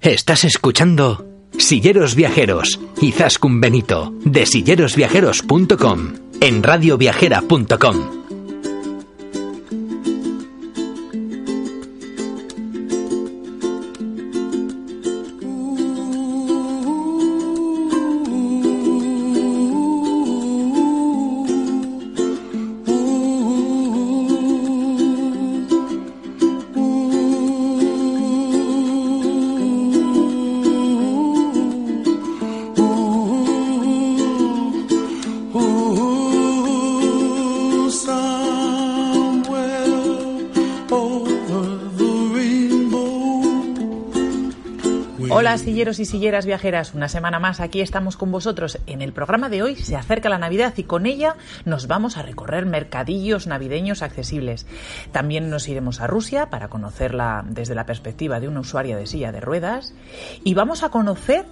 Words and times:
Estás 0.00 0.44
escuchando 0.44 1.26
Silleros 1.58 2.14
Viajeros 2.14 2.80
y 3.00 3.12
Zascun 3.12 3.60
Benito 3.60 4.12
de 4.24 4.46
sillerosviajeros.com 4.46 6.14
en 6.40 6.62
radioviajera.com. 6.62 8.25
y 45.76 46.06
silleras 46.06 46.46
viajeras, 46.46 46.94
una 46.94 47.06
semana 47.06 47.38
más 47.38 47.60
aquí 47.60 47.82
estamos 47.82 48.16
con 48.16 48.32
vosotros. 48.32 48.78
En 48.86 49.02
el 49.02 49.12
programa 49.12 49.50
de 49.50 49.62
hoy 49.62 49.76
se 49.76 49.94
acerca 49.94 50.30
la 50.30 50.38
Navidad 50.38 50.72
y 50.78 50.84
con 50.84 51.04
ella 51.04 51.36
nos 51.66 51.86
vamos 51.86 52.16
a 52.16 52.22
recorrer 52.22 52.64
mercadillos 52.64 53.46
navideños 53.46 54.00
accesibles. 54.00 54.66
También 55.12 55.50
nos 55.50 55.68
iremos 55.68 56.00
a 56.00 56.06
Rusia 56.06 56.48
para 56.48 56.68
conocerla 56.68 57.44
desde 57.46 57.74
la 57.74 57.84
perspectiva 57.84 58.40
de 58.40 58.48
una 58.48 58.60
usuaria 58.60 58.96
de 58.96 59.06
silla 59.06 59.32
de 59.32 59.42
ruedas 59.42 59.92
y 60.44 60.54
vamos 60.54 60.82
a 60.82 60.88
conocer 60.88 61.44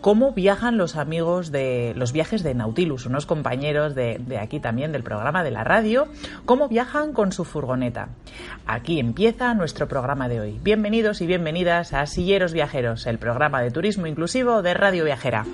cómo 0.00 0.32
viajan 0.32 0.76
los 0.76 0.96
amigos 0.96 1.50
de 1.50 1.92
los 1.96 2.12
viajes 2.12 2.42
de 2.42 2.54
Nautilus, 2.54 3.06
unos 3.06 3.26
compañeros 3.26 3.94
de, 3.94 4.20
aquí 4.40 4.60
también 4.60 4.92
del 4.92 5.02
programa 5.02 5.44
de 5.44 5.50
la 5.50 5.64
radio, 5.64 6.08
cómo 6.44 6.68
viajan 6.68 7.12
con 7.12 7.32
su 7.32 7.44
furgoneta. 7.44 8.08
Aquí 8.66 8.98
empieza 8.98 9.54
nuestro 9.54 9.88
programa 9.88 10.28
de 10.28 10.40
hoy. 10.40 10.60
Bienvenidos 10.62 11.20
y 11.20 11.26
bienvenidas 11.26 11.92
a 11.92 12.06
Silleros 12.06 12.52
Viajeros, 12.52 13.06
el 13.06 13.18
programa 13.18 13.62
de 13.62 13.70
turismo 13.70 14.06
inclusivo 14.06 14.62
de 14.62 14.74
Radio 14.74 15.04
Viajera. 15.04 15.44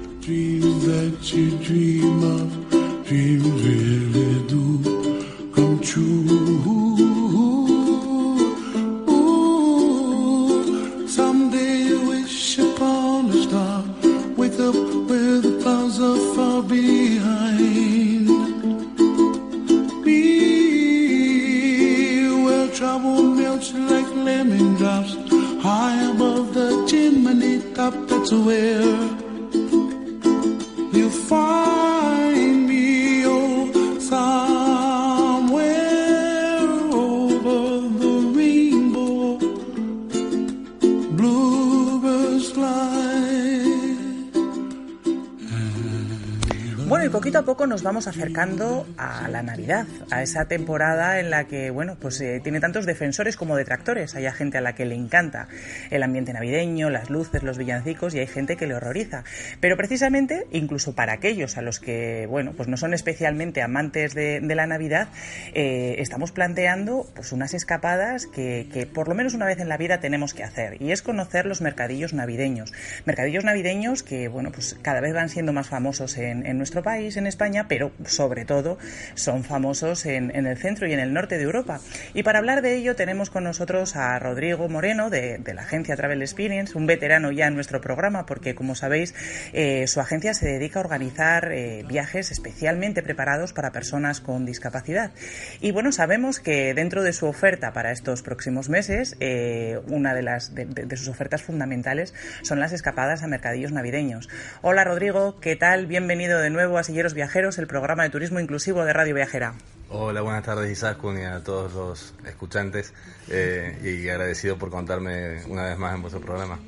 Nos 47.66 47.82
vamos 47.82 48.06
acercando 48.06 48.86
a 48.96 49.28
la 49.28 49.42
Navidad, 49.42 49.86
a 50.10 50.22
esa 50.22 50.46
temporada 50.46 51.18
en 51.20 51.30
la 51.30 51.44
que, 51.44 51.70
bueno, 51.70 51.96
pues 52.00 52.20
eh, 52.20 52.40
tiene 52.42 52.60
tantos 52.60 52.86
defensores 52.86 53.36
como 53.36 53.56
detractores. 53.56 54.14
Hay 54.14 54.26
gente 54.32 54.58
a 54.58 54.60
la 54.60 54.74
que 54.74 54.84
le 54.84 54.94
encanta 54.94 55.48
el 55.90 56.02
ambiente 56.02 56.32
navideño, 56.32 56.90
las 56.90 57.10
luces, 57.10 57.42
los 57.42 57.58
villancicos 57.58 58.14
y 58.14 58.20
hay 58.20 58.26
gente 58.26 58.56
que 58.56 58.66
le 58.66 58.74
horroriza. 58.74 59.24
Pero 59.60 59.76
precisamente, 59.76 60.46
incluso 60.52 60.94
para 60.94 61.14
aquellos 61.14 61.56
a 61.56 61.62
los 61.62 61.80
que, 61.80 62.26
bueno, 62.28 62.52
pues 62.56 62.68
no 62.68 62.76
son 62.76 62.94
especialmente 62.94 63.62
amantes 63.62 64.14
de, 64.14 64.40
la 64.56 64.66
Navidad, 64.66 65.08
eh, 65.52 65.96
estamos 65.98 66.32
planteando 66.32 67.06
pues 67.14 67.32
unas 67.32 67.52
escapadas 67.52 68.26
que, 68.26 68.88
por 68.94 69.08
lo 69.08 69.14
menos 69.14 69.34
una 69.34 69.44
vez 69.44 69.60
en 69.60 69.68
la 69.68 69.76
vida 69.76 70.00
tenemos 70.00 70.32
que 70.32 70.44
hacer 70.44 70.80
y 70.80 70.92
es 70.92 71.02
conocer 71.02 71.44
los 71.44 71.60
mercadillos 71.60 72.14
navideños. 72.14 72.72
Mercadillos 73.04 73.44
navideños 73.44 74.02
que, 74.02 74.28
bueno, 74.28 74.50
pues 74.50 74.76
cada 74.80 75.00
vez 75.00 75.12
van 75.12 75.28
siendo 75.28 75.52
más 75.52 75.68
famosos 75.68 76.16
en, 76.16 76.46
en 76.46 76.56
nuestro 76.56 76.82
país, 76.82 77.16
en 77.16 77.26
España, 77.26 77.55
pero 77.64 77.92
sobre 78.04 78.44
todo 78.44 78.78
son 79.14 79.44
famosos 79.44 80.06
en, 80.06 80.30
el 80.34 80.56
centro 80.56 80.86
y 80.86 80.92
en 80.92 81.00
el 81.00 81.12
norte 81.12 81.38
de 81.38 81.44
Europa. 81.44 81.80
Y 82.14 82.22
para 82.22 82.38
hablar 82.38 82.62
de 82.62 82.76
ello 82.76 82.94
tenemos 82.94 83.30
con 83.30 83.44
nosotros 83.44 83.96
a 83.96 84.18
Rodrigo 84.18 84.68
Moreno 84.68 85.10
de, 85.10 85.40
la 85.54 85.62
agencia 85.62 85.96
Travel 85.96 86.22
Experience, 86.22 86.76
un 86.76 86.86
veterano 86.86 87.32
ya 87.32 87.46
en 87.46 87.54
nuestro 87.54 87.80
programa, 87.80 88.26
porque 88.26 88.54
como 88.54 88.74
sabéis, 88.74 89.14
eh, 89.52 89.86
su 89.86 90.00
agencia 90.00 90.34
se 90.34 90.46
dedica 90.46 90.80
a 90.80 90.82
organizar 90.82 91.52
eh, 91.52 91.84
viajes 91.88 92.30
especialmente 92.30 93.02
preparados 93.02 93.52
para 93.52 93.72
personas 93.72 94.20
con 94.20 94.44
discapacidad. 94.44 95.12
Y 95.60 95.72
bueno, 95.72 95.92
sabemos 95.92 96.40
que 96.40 96.74
dentro 96.74 97.02
de 97.02 97.12
su 97.12 97.26
oferta 97.26 97.72
para 97.72 97.92
estos 97.92 98.22
próximos 98.22 98.68
meses, 98.68 99.16
eh, 99.20 99.80
una 99.88 100.14
de, 100.14 100.22
las, 100.22 100.54
de 100.54 100.96
sus 100.96 101.08
ofertas 101.08 101.42
fundamentales 101.42 102.14
son 102.42 102.60
las 102.60 102.72
escapadas 102.72 103.22
a 103.22 103.26
mercadillos 103.26 103.72
navideños. 103.72 104.28
Hola 104.62 104.84
Rodrigo, 104.84 105.40
¿qué 105.40 105.56
tal? 105.56 105.86
Bienvenido 105.86 106.40
de 106.40 106.50
nuevo 106.50 106.78
a 106.78 106.84
Silleros 106.84 107.14
Viajeros 107.14 107.45
el 107.46 107.68
programa 107.68 108.02
de 108.02 108.10
turismo 108.10 108.40
inclusivo 108.40 108.84
de 108.84 108.92
Radio 108.92 109.14
Viajera. 109.14 109.54
Hola, 109.88 110.20
buenas 110.20 110.42
tardes 110.42 110.68
Isaskun 110.68 111.20
y 111.20 111.24
a 111.24 111.44
todos 111.44 111.72
los 111.74 112.14
escuchantes 112.26 112.92
eh, 113.30 113.78
y 113.84 114.08
agradecido 114.08 114.58
por 114.58 114.68
contarme 114.68 115.44
una 115.44 115.66
vez 115.66 115.78
más 115.78 115.94
en 115.94 116.02
vuestro 116.02 116.20
programa. 116.20 116.58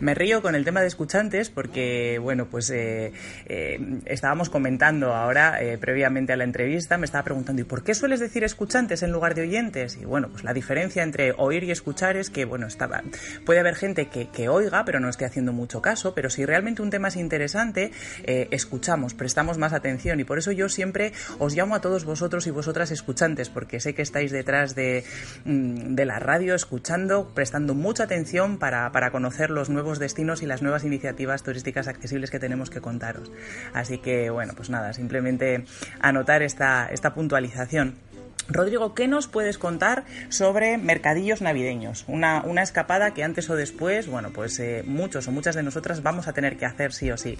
Me 0.00 0.14
río 0.14 0.42
con 0.42 0.54
el 0.54 0.64
tema 0.64 0.80
de 0.80 0.86
escuchantes 0.86 1.50
porque, 1.50 2.18
bueno, 2.20 2.46
pues 2.46 2.70
eh, 2.70 3.12
eh, 3.46 4.00
estábamos 4.04 4.50
comentando 4.50 5.14
ahora, 5.14 5.62
eh, 5.62 5.78
previamente 5.78 6.32
a 6.32 6.36
la 6.36 6.44
entrevista, 6.44 6.98
me 6.98 7.06
estaba 7.06 7.24
preguntando, 7.24 7.62
¿y 7.62 7.64
por 7.64 7.82
qué 7.82 7.94
sueles 7.94 8.20
decir 8.20 8.44
escuchantes 8.44 9.02
en 9.02 9.12
lugar 9.12 9.34
de 9.34 9.42
oyentes? 9.42 9.96
Y 9.96 10.04
bueno, 10.04 10.28
pues 10.28 10.44
la 10.44 10.52
diferencia 10.52 11.02
entre 11.02 11.32
oír 11.32 11.64
y 11.64 11.70
escuchar 11.70 12.16
es 12.16 12.30
que, 12.30 12.44
bueno, 12.44 12.66
estaba, 12.66 13.02
puede 13.44 13.60
haber 13.60 13.74
gente 13.74 14.08
que, 14.08 14.28
que 14.28 14.48
oiga, 14.48 14.84
pero 14.84 15.00
no 15.00 15.08
esté 15.08 15.24
haciendo 15.24 15.52
mucho 15.52 15.80
caso, 15.80 16.14
pero 16.14 16.30
si 16.30 16.44
realmente 16.44 16.82
un 16.82 16.90
tema 16.90 17.08
es 17.08 17.16
interesante, 17.16 17.92
escuchamos, 18.24 19.14
prestamos 19.14 19.58
más 19.58 19.72
atención 19.72 20.20
y 20.20 20.24
por 20.24 20.38
eso 20.38 20.52
yo 20.52 20.68
siempre 20.68 21.12
os 21.38 21.54
llamo 21.54 21.74
a 21.74 21.80
todos 21.80 22.04
vosotros 22.04 22.46
y 22.46 22.50
vosotras 22.50 22.90
escuchantes, 22.90 23.48
porque 23.48 23.80
sé 23.80 23.94
que 23.94 24.02
estáis 24.02 24.30
detrás 24.30 24.74
de, 24.74 25.04
mm, 25.44 25.94
de 25.94 26.04
la 26.04 26.18
radio 26.18 26.54
escuchando, 26.54 27.30
prestando 27.34 27.74
mucha 27.74 28.04
atención 28.04 28.58
para, 28.58 28.90
para 28.92 29.10
conocer 29.10 29.45
los 29.50 29.70
nuevos 29.70 29.98
destinos 29.98 30.42
y 30.42 30.46
las 30.46 30.62
nuevas 30.62 30.84
iniciativas 30.84 31.42
turísticas 31.42 31.88
accesibles 31.88 32.30
que 32.30 32.38
tenemos 32.38 32.70
que 32.70 32.80
contaros. 32.80 33.30
Así 33.72 33.98
que, 33.98 34.30
bueno, 34.30 34.54
pues 34.56 34.70
nada, 34.70 34.92
simplemente 34.92 35.64
anotar 36.00 36.42
esta, 36.42 36.86
esta 36.86 37.14
puntualización. 37.14 37.94
Rodrigo, 38.48 38.94
¿qué 38.94 39.08
nos 39.08 39.26
puedes 39.26 39.58
contar 39.58 40.04
sobre 40.28 40.78
mercadillos 40.78 41.42
navideños? 41.42 42.04
Una, 42.06 42.42
una 42.44 42.62
escapada 42.62 43.12
que 43.12 43.24
antes 43.24 43.50
o 43.50 43.56
después, 43.56 44.06
bueno, 44.06 44.30
pues 44.32 44.58
eh, 44.60 44.84
muchos 44.86 45.26
o 45.26 45.32
muchas 45.32 45.56
de 45.56 45.64
nosotras 45.64 46.02
vamos 46.02 46.28
a 46.28 46.32
tener 46.32 46.56
que 46.56 46.64
hacer 46.64 46.92
sí 46.92 47.10
o 47.10 47.16
sí. 47.16 47.38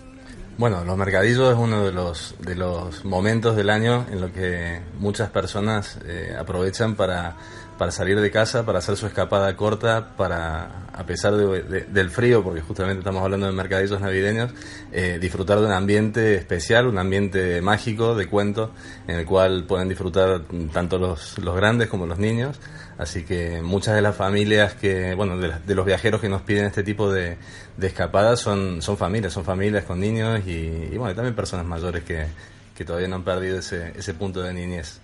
Bueno, 0.59 0.85
los 0.85 0.97
mercadillos 0.97 1.53
es 1.53 1.59
uno 1.59 1.85
de 1.85 1.93
los, 1.93 2.35
de 2.41 2.55
los 2.57 3.05
momentos 3.05 3.57
del 3.57 3.71
año 3.71 4.07
en 4.11 4.21
lo 4.21 4.33
que 4.33 4.81
muchas 4.99 5.31
personas 5.31 5.99
eh, 6.07 6.35
aprovechan 6.37 6.97
para 6.97 7.37
para 7.79 7.91
salir 7.91 8.21
de 8.21 8.31
casa, 8.31 8.65
para 8.65 8.79
hacer 8.79 8.97
su 8.97 9.07
escapada 9.07 9.55
corta, 9.57 10.17
para, 10.17 10.87
a 10.93 11.05
pesar 11.05 11.35
del 11.35 12.11
frío, 12.11 12.43
porque 12.43 12.61
justamente 12.61 13.01
estamos 13.01 13.23
hablando 13.23 13.47
de 13.47 13.53
mercadillos 13.53 14.01
navideños, 14.01 14.53
eh, 14.93 15.19
disfrutar 15.21 15.61
de 15.61 15.67
un 15.67 15.73
ambiente 15.73 16.35
especial, 16.35 16.87
un 16.87 16.99
ambiente 16.99 17.61
mágico 17.61 18.15
de 18.15 18.27
cuento, 18.27 18.73
en 19.07 19.17
el 19.17 19.27
cual 19.27 19.65
pueden 19.65 19.89
disfrutar 19.89 20.43
tanto 20.73 20.99
los, 20.99 21.39
los 21.39 21.57
grandes 21.57 21.89
como 21.89 22.07
los 22.07 22.19
niños. 22.19 22.59
Así 22.99 23.25
que 23.25 23.61
muchas 23.61 23.95
de 23.95 24.01
las 24.01 24.17
familias 24.17 24.75
que, 24.75 25.15
bueno, 25.15 25.37
de, 25.37 25.75
los 25.75 25.85
viajeros 25.85 26.21
que 26.21 26.31
nos 26.31 26.43
piden 26.43 26.65
este 26.65 26.83
tipo 26.83 27.13
de, 27.13 27.37
escapadas 27.81 28.41
son, 28.41 28.81
son 28.81 28.97
familias, 28.97 29.35
son 29.35 29.45
familias 29.45 29.85
con 29.85 30.01
niños 30.01 30.41
y, 30.47 30.89
y 30.93 30.97
bueno, 30.97 31.15
también 31.15 31.35
personas 31.35 31.67
mayores 31.67 32.05
que, 32.05 32.25
que 32.77 32.85
todavía 32.85 33.09
no 33.09 33.17
han 33.17 33.25
perdido 33.25 33.59
ese, 33.59 33.93
ese 33.97 34.13
punto 34.13 34.43
de 34.43 34.53
niñez. 34.53 35.01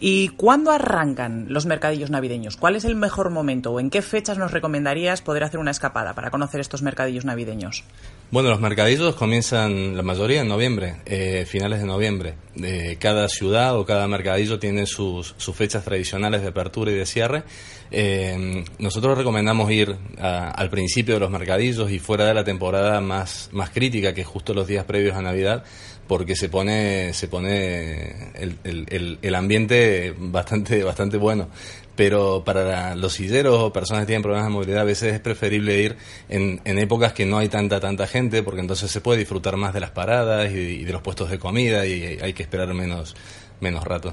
¿Y 0.00 0.28
cuándo 0.28 0.70
arrancan 0.70 1.46
los 1.48 1.66
mercadillos 1.66 2.10
navideños? 2.10 2.56
¿Cuál 2.56 2.76
es 2.76 2.84
el 2.84 2.96
mejor 2.96 3.30
momento 3.30 3.72
o 3.72 3.80
en 3.80 3.90
qué 3.90 4.00
fechas 4.00 4.38
nos 4.38 4.50
recomendarías 4.50 5.20
poder 5.20 5.44
hacer 5.44 5.60
una 5.60 5.70
escapada 5.70 6.14
para 6.14 6.30
conocer 6.30 6.60
estos 6.60 6.82
mercadillos 6.82 7.24
navideños? 7.24 7.84
Bueno, 8.30 8.48
los 8.48 8.60
mercadillos 8.60 9.16
comienzan 9.16 9.96
la 9.96 10.02
mayoría 10.02 10.40
en 10.40 10.48
noviembre, 10.48 10.96
eh, 11.04 11.44
finales 11.46 11.80
de 11.80 11.86
noviembre. 11.86 12.34
Eh, 12.62 12.96
cada 12.98 13.28
ciudad 13.28 13.76
o 13.76 13.84
cada 13.84 14.06
mercadillo 14.06 14.58
tiene 14.58 14.86
sus, 14.86 15.34
sus 15.36 15.54
fechas 15.54 15.84
tradicionales 15.84 16.40
de 16.42 16.48
apertura 16.48 16.92
y 16.92 16.94
de 16.94 17.06
cierre. 17.06 17.42
Eh, 17.90 18.64
nosotros 18.78 19.18
recomendamos 19.18 19.68
ir 19.72 19.96
al 20.18 20.70
principio 20.70 21.14
de 21.14 21.20
los 21.20 21.30
mercadillos 21.30 21.90
y 21.90 21.98
fuera 21.98 22.24
de 22.24 22.34
la 22.34 22.44
temporada 22.44 23.00
más, 23.00 23.50
más 23.52 23.70
crítica, 23.70 24.14
que 24.14 24.20
es 24.20 24.26
justo 24.28 24.54
los 24.54 24.68
días 24.68 24.84
previos 24.84 25.16
a 25.16 25.22
Navidad, 25.22 25.64
porque 26.10 26.34
se 26.34 26.48
pone, 26.48 27.14
se 27.14 27.28
pone 27.28 28.32
el, 28.34 29.18
el, 29.22 29.34
ambiente 29.36 30.12
bastante, 30.18 30.82
bastante 30.82 31.18
bueno. 31.18 31.46
Pero 31.94 32.42
para 32.44 32.96
los 32.96 33.12
silleros 33.12 33.60
o 33.60 33.72
personas 33.72 34.02
que 34.02 34.06
tienen 34.06 34.22
problemas 34.22 34.48
de 34.48 34.52
movilidad, 34.52 34.80
a 34.80 34.84
veces 34.84 35.14
es 35.14 35.20
preferible 35.20 35.80
ir 35.80 35.96
en, 36.28 36.60
en 36.64 36.78
épocas 36.80 37.12
que 37.12 37.26
no 37.26 37.38
hay 37.38 37.48
tanta, 37.48 37.78
tanta 37.78 38.08
gente, 38.08 38.42
porque 38.42 38.60
entonces 38.60 38.90
se 38.90 39.00
puede 39.00 39.20
disfrutar 39.20 39.56
más 39.56 39.72
de 39.72 39.78
las 39.78 39.92
paradas 39.92 40.50
y, 40.50 40.82
de 40.82 40.92
los 40.92 41.00
puestos 41.00 41.30
de 41.30 41.38
comida 41.38 41.86
y 41.86 42.18
hay 42.20 42.32
que 42.32 42.42
esperar 42.42 42.74
menos, 42.74 43.14
menos 43.60 43.84
rato. 43.84 44.12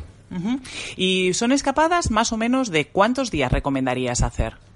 ¿Y 0.97 1.33
son 1.33 1.51
escapadas 1.51 2.11
más 2.11 2.31
o 2.31 2.37
menos 2.37 2.69
de 2.69 2.85
cuántos 2.85 3.31
días 3.31 3.51
recomendarías 3.51 4.21
hacer? 4.21 4.66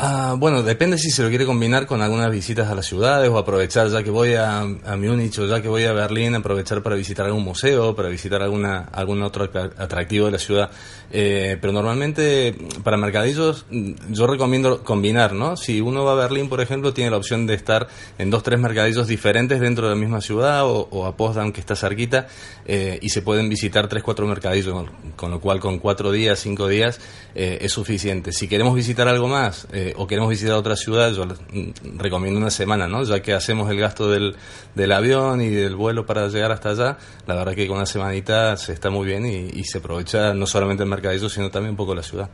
Ah, 0.00 0.36
bueno, 0.38 0.62
depende 0.62 0.96
si 0.96 1.10
se 1.10 1.24
lo 1.24 1.28
quiere 1.28 1.44
combinar 1.44 1.84
con 1.84 2.00
algunas 2.02 2.30
visitas 2.30 2.68
a 2.68 2.74
las 2.76 2.86
ciudades 2.86 3.28
o 3.30 3.36
aprovechar 3.36 3.88
ya 3.88 4.00
que 4.00 4.10
voy 4.10 4.34
a, 4.34 4.60
a 4.60 4.96
Múnich 4.96 5.36
o 5.40 5.46
ya 5.46 5.60
que 5.60 5.66
voy 5.66 5.86
a 5.86 5.92
Berlín, 5.92 6.36
aprovechar 6.36 6.84
para 6.84 6.94
visitar 6.94 7.26
algún 7.26 7.42
museo, 7.42 7.96
para 7.96 8.08
visitar 8.08 8.40
alguna, 8.40 8.84
algún 8.92 9.20
otro 9.24 9.50
atractivo 9.76 10.26
de 10.26 10.30
la 10.30 10.38
ciudad. 10.38 10.70
Eh, 11.10 11.56
pero 11.60 11.72
normalmente 11.72 12.54
para 12.84 12.96
mercadillos 12.96 13.66
yo 14.10 14.26
recomiendo 14.28 14.84
combinar, 14.84 15.32
¿no? 15.32 15.56
Si 15.56 15.80
uno 15.80 16.04
va 16.04 16.12
a 16.12 16.14
Berlín, 16.14 16.48
por 16.48 16.60
ejemplo, 16.60 16.94
tiene 16.94 17.10
la 17.10 17.16
opción 17.16 17.48
de 17.48 17.54
estar 17.54 17.88
en 18.18 18.30
dos, 18.30 18.44
tres 18.44 18.60
mercadillos 18.60 19.08
diferentes 19.08 19.58
dentro 19.58 19.88
de 19.88 19.94
la 19.94 20.00
misma 20.00 20.20
ciudad 20.20 20.62
o, 20.64 21.06
a 21.06 21.16
Potsdam, 21.16 21.50
que 21.50 21.58
está 21.58 21.74
cerquita, 21.74 22.28
eh, 22.68 22.98
y 23.02 23.08
se 23.08 23.22
pueden 23.22 23.48
visitar 23.48 23.88
tres, 23.88 24.02
cuatro 24.02 24.26
mercadillos, 24.26 24.86
con, 25.16 25.30
lo 25.30 25.40
cual 25.40 25.58
con 25.58 25.78
cuatro 25.78 26.12
días, 26.12 26.38
cinco 26.38 26.68
días 26.68 27.00
eh, 27.34 27.58
es 27.62 27.72
suficiente. 27.72 28.30
Si 28.32 28.46
queremos 28.46 28.74
visitar 28.74 29.08
algo 29.08 29.26
más, 29.26 29.66
o 29.96 30.06
queremos 30.06 30.30
visitar 30.30 30.54
otra 30.54 30.76
ciudad, 30.76 31.12
yo 31.12 31.24
mm, 31.24 31.98
recomiendo 31.98 32.38
una 32.38 32.50
semana, 32.50 32.86
¿no? 32.86 33.02
Ya 33.02 33.20
que 33.20 33.32
hacemos 33.32 33.70
el 33.70 33.80
gasto 33.80 34.10
del, 34.10 34.36
del 34.74 34.92
avión 34.92 35.40
y 35.40 35.48
del 35.48 35.74
vuelo 35.74 36.06
para 36.06 36.28
llegar 36.28 36.52
hasta 36.52 36.70
allá, 36.70 36.98
la 37.26 37.34
verdad 37.34 37.54
que 37.54 37.66
con 37.66 37.78
una 37.78 37.86
semanita 37.86 38.56
se 38.56 38.72
está 38.72 38.90
muy 38.90 39.06
bien 39.06 39.26
y, 39.26 39.64
se 39.64 39.78
aprovecha 39.78 40.32
no 40.34 40.46
solamente 40.46 40.82
el 40.82 40.88
mercadillo, 40.88 41.28
sino 41.28 41.50
también 41.50 41.70
un 41.70 41.76
poco 41.76 41.94
la 41.94 42.02
ciudad. 42.02 42.30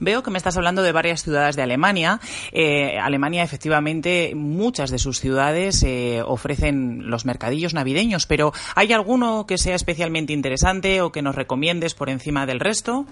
Veo 0.00 0.22
que 0.22 0.30
me 0.30 0.38
estás 0.38 0.56
hablando 0.56 0.82
de 0.82 0.92
varias 0.92 1.22
ciudades 1.22 1.56
de 1.56 1.62
Alemania. 1.62 2.20
Eh, 2.52 2.98
Alemania, 2.98 3.42
efectivamente, 3.42 4.32
muchas 4.34 4.90
de 4.90 4.98
sus 4.98 5.20
ciudades 5.20 5.82
eh, 5.82 6.22
ofrecen 6.24 7.10
los 7.10 7.24
mercadillos 7.24 7.74
navideños, 7.74 8.26
pero 8.26 8.52
¿hay 8.74 8.92
alguno 8.92 9.46
que 9.46 9.58
sea 9.58 9.74
especialmente 9.74 10.32
interesante 10.32 11.00
o 11.02 11.12
que 11.12 11.22
nos 11.22 11.34
recomiendes 11.34 11.94
por 11.94 12.10
encima 12.10 12.46
del 12.46 12.60
resto? 12.60 13.06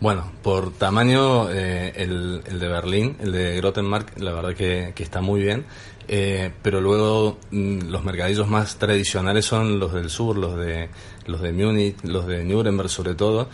Bueno, 0.00 0.32
por 0.42 0.72
tamaño, 0.72 1.50
eh, 1.50 1.92
el, 1.96 2.42
de 2.42 2.68
Berlín, 2.68 3.16
el 3.20 3.32
de 3.32 3.56
Grottenmark, 3.56 4.18
la 4.18 4.32
verdad 4.32 4.54
que, 4.54 4.92
está 4.96 5.20
muy 5.20 5.40
bien. 5.40 5.64
Pero 6.06 6.82
luego 6.82 7.38
mm, 7.50 7.88
los 7.88 8.04
mercadillos 8.04 8.46
más 8.46 8.76
tradicionales 8.76 9.46
son 9.46 9.78
los 9.78 9.94
del 9.94 10.10
sur, 10.10 10.36
los 10.36 10.58
de 10.58 10.90
los 11.26 11.40
de 11.40 11.52
Múnich, 11.52 11.96
los 12.02 12.26
de 12.26 12.44
Nuremberg 12.44 12.90
sobre 12.90 13.14
todo. 13.14 13.48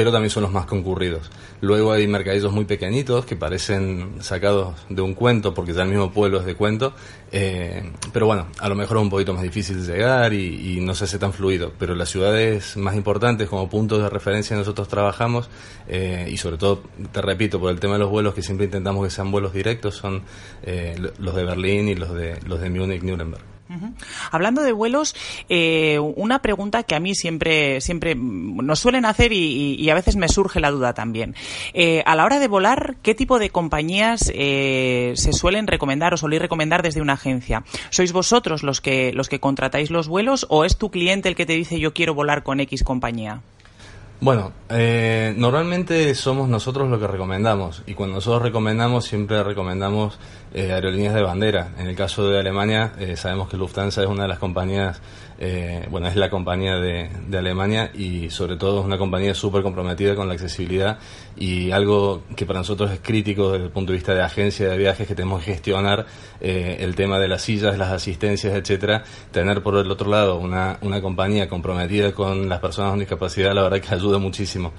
Pero 0.00 0.12
también 0.12 0.30
son 0.30 0.44
los 0.44 0.50
más 0.50 0.64
concurridos. 0.64 1.30
Luego 1.60 1.92
hay 1.92 2.06
mercadillos 2.06 2.50
muy 2.54 2.64
pequeñitos 2.64 3.26
que 3.26 3.36
parecen 3.36 4.14
sacados 4.20 4.74
de 4.88 5.02
un 5.02 5.12
cuento, 5.12 5.52
porque 5.52 5.74
ya 5.74 5.82
el 5.82 5.90
mismo 5.90 6.10
pueblo 6.10 6.40
es 6.40 6.46
de 6.46 6.54
cuento, 6.54 6.94
eh, 7.32 7.82
pero 8.10 8.24
bueno, 8.24 8.46
a 8.60 8.70
lo 8.70 8.76
mejor 8.76 8.96
es 8.96 9.02
un 9.02 9.10
poquito 9.10 9.34
más 9.34 9.42
difícil 9.42 9.86
llegar 9.86 10.32
y, 10.32 10.80
no 10.80 10.94
se 10.94 11.04
hace 11.04 11.18
tan 11.18 11.34
fluido. 11.34 11.74
Pero 11.78 11.94
las 11.94 12.08
ciudades 12.08 12.78
más 12.78 12.96
importantes 12.96 13.46
como 13.46 13.68
puntos 13.68 14.02
de 14.02 14.08
referencia 14.08 14.56
nosotros 14.56 14.88
trabajamos, 14.88 15.50
eh, 15.86 16.30
y 16.32 16.38
sobre 16.38 16.56
todo, 16.56 16.82
te 17.12 17.20
repito, 17.20 17.60
por 17.60 17.70
el 17.70 17.78
tema 17.78 17.96
de 17.96 17.98
los 17.98 18.08
vuelos, 18.08 18.32
que 18.32 18.40
siempre 18.40 18.64
intentamos 18.64 19.04
que 19.04 19.10
sean 19.10 19.30
vuelos 19.30 19.52
directos, 19.52 19.96
son 19.96 20.22
eh, 20.62 20.96
los 21.18 21.34
de 21.34 21.44
Berlín 21.44 21.88
y 21.88 21.94
los 21.94 22.14
de, 22.14 22.38
los 22.46 22.58
de 22.58 22.70
Múnich, 22.70 23.02
Nuremberg. 23.02 23.49
Hablando 24.30 24.62
de 24.62 24.72
vuelos, 24.72 25.14
eh, 25.48 25.98
una 25.98 26.42
pregunta 26.42 26.82
que 26.82 26.94
a 26.94 27.00
mí 27.00 27.14
siempre, 27.14 27.80
siempre 27.80 28.14
nos 28.14 28.78
suelen 28.80 29.04
hacer 29.04 29.32
y, 29.32 29.88
a 29.90 29.94
veces 29.94 30.16
me 30.16 30.28
surge 30.28 30.60
la 30.60 30.70
duda 30.70 30.94
también. 30.94 31.34
Eh, 31.74 32.02
a 32.06 32.14
la 32.14 32.24
hora 32.24 32.38
de 32.38 32.48
volar, 32.48 32.96
¿qué 33.02 33.14
tipo 33.14 33.38
de 33.38 33.50
compañías 33.50 34.30
eh, 34.34 35.12
se 35.16 35.32
suelen 35.32 35.66
recomendar 35.66 36.14
o 36.14 36.16
soléis 36.16 36.42
recomendar 36.42 36.82
desde 36.82 37.00
una 37.00 37.14
agencia? 37.14 37.64
¿Sois 37.90 38.12
vosotros 38.12 38.62
los 38.62 38.80
que, 38.80 39.12
los 39.12 39.28
que 39.28 39.40
contratáis 39.40 39.90
los 39.90 40.08
vuelos 40.08 40.46
o 40.48 40.64
es 40.64 40.76
tu 40.76 40.90
cliente 40.90 41.28
el 41.28 41.36
que 41.36 41.46
te 41.46 41.54
dice 41.54 41.80
yo 41.80 41.92
quiero 41.94 42.14
volar 42.14 42.42
con 42.42 42.60
X 42.60 42.84
compañía? 42.84 43.42
Bueno, 44.22 44.52
eh, 44.68 45.32
normalmente 45.34 46.14
somos 46.14 46.46
nosotros 46.46 46.90
lo 46.90 47.00
que 47.00 47.06
recomendamos 47.06 47.82
y 47.86 47.94
cuando 47.94 48.16
nosotros 48.16 48.42
recomendamos 48.42 49.06
siempre 49.06 49.42
recomendamos 49.42 50.18
eh, 50.52 50.72
aerolíneas 50.72 51.14
de 51.14 51.22
bandera. 51.22 51.72
En 51.78 51.86
el 51.86 51.96
caso 51.96 52.28
de 52.28 52.38
Alemania 52.38 52.92
eh, 52.98 53.16
sabemos 53.16 53.48
que 53.48 53.56
Lufthansa 53.56 54.02
es 54.02 54.08
una 54.08 54.24
de 54.24 54.28
las 54.28 54.38
compañías 54.38 55.00
eh, 55.42 55.86
bueno, 55.90 56.06
es 56.06 56.16
la 56.16 56.28
compañía 56.28 56.76
de, 56.76 57.08
de, 57.28 57.38
Alemania 57.38 57.90
y 57.94 58.28
sobre 58.28 58.56
todo 58.56 58.80
es 58.80 58.84
una 58.84 58.98
compañía 58.98 59.34
súper 59.34 59.62
comprometida 59.62 60.14
con 60.14 60.28
la 60.28 60.34
accesibilidad 60.34 60.98
y 61.34 61.70
algo 61.70 62.24
que 62.36 62.44
para 62.44 62.58
nosotros 62.58 62.90
es 62.90 63.00
crítico 63.00 63.52
desde 63.52 63.64
el 63.64 63.70
punto 63.70 63.92
de 63.92 63.96
vista 63.96 64.14
de 64.14 64.20
agencia 64.20 64.68
de 64.68 64.76
viajes 64.76 65.08
que 65.08 65.14
tenemos 65.14 65.42
que 65.42 65.52
gestionar 65.52 66.04
eh, 66.42 66.76
el 66.80 66.94
tema 66.94 67.18
de 67.18 67.26
las 67.26 67.40
sillas, 67.40 67.78
las 67.78 67.90
asistencias, 67.90 68.52
etcétera, 68.54 69.02
tener 69.30 69.62
por 69.62 69.76
el 69.76 69.90
otro 69.90 70.10
lado 70.10 70.36
una, 70.36 70.76
una 70.82 71.00
compañía 71.00 71.48
comprometida 71.48 72.12
con 72.12 72.46
las 72.46 72.60
personas 72.60 72.90
con 72.90 72.98
discapacidad, 72.98 73.54
la 73.54 73.62
verdad 73.62 73.80
que 73.80 73.94
ayuda 73.94 74.18
muchísimo. 74.18 74.72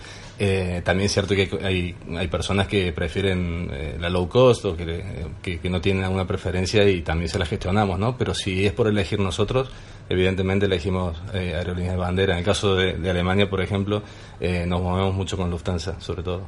Eh, 0.44 0.82
también 0.84 1.06
es 1.06 1.12
cierto 1.12 1.36
que 1.36 1.48
hay, 1.64 1.96
hay 2.18 2.28
personas 2.28 2.66
que 2.66 2.92
prefieren 2.94 3.70
eh, 3.72 3.96
la 4.00 4.10
low 4.10 4.28
cost 4.28 4.66
o 4.66 4.76
que, 4.76 5.04
que, 5.40 5.70
no 5.70 5.80
tienen 5.80 6.04
alguna 6.04 6.26
preferencia 6.26 6.84
y 6.90 7.04
también 7.04 7.30
se 7.30 7.38
la 7.38 7.46
gestionamos, 7.46 8.00
¿no? 8.00 8.18
Pero 8.18 8.34
si 8.34 8.66
es 8.66 8.74
por 8.74 8.88
elegir 8.88 9.20
nosotros, 9.20 9.70
evidentemente 10.10 10.66
elegimos 10.66 11.16
eh, 11.36 11.54
aerolíneas 11.56 11.94
de 11.94 12.00
bandera. 12.00 12.34
En 12.34 12.40
el 12.40 12.44
caso 12.44 12.74
de, 12.74 13.08
Alemania, 13.08 13.52
por 13.52 13.62
ejemplo, 13.62 14.02
nos 14.66 14.82
movemos 14.82 15.14
mucho 15.14 15.38
con 15.38 15.52
Lufthansa, 15.52 16.02
sobre 16.02 16.24
todo. 16.24 16.48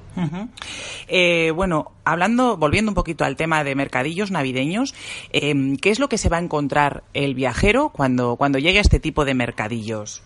Eh, 1.08 1.52
bueno, 1.52 1.92
hablando, 2.04 2.58
volviendo 2.58 2.90
un 2.90 2.96
poquito 2.96 3.26
al 3.26 3.36
tema 3.36 3.64
de 3.64 3.76
mercadillos 3.76 4.32
navideños, 4.32 4.96
¿qué 5.32 5.78
es 5.84 6.00
lo 6.00 6.10
que 6.10 6.18
se 6.18 6.30
va 6.30 6.38
a 6.38 6.42
encontrar 6.42 7.04
el 7.14 7.36
viajero 7.36 7.90
cuando, 7.90 8.38
cuando 8.38 8.58
llegue 8.58 8.80
a 8.80 8.82
este 8.82 9.00
tipo 9.00 9.24
de 9.24 9.36
mercadillos? 9.36 10.24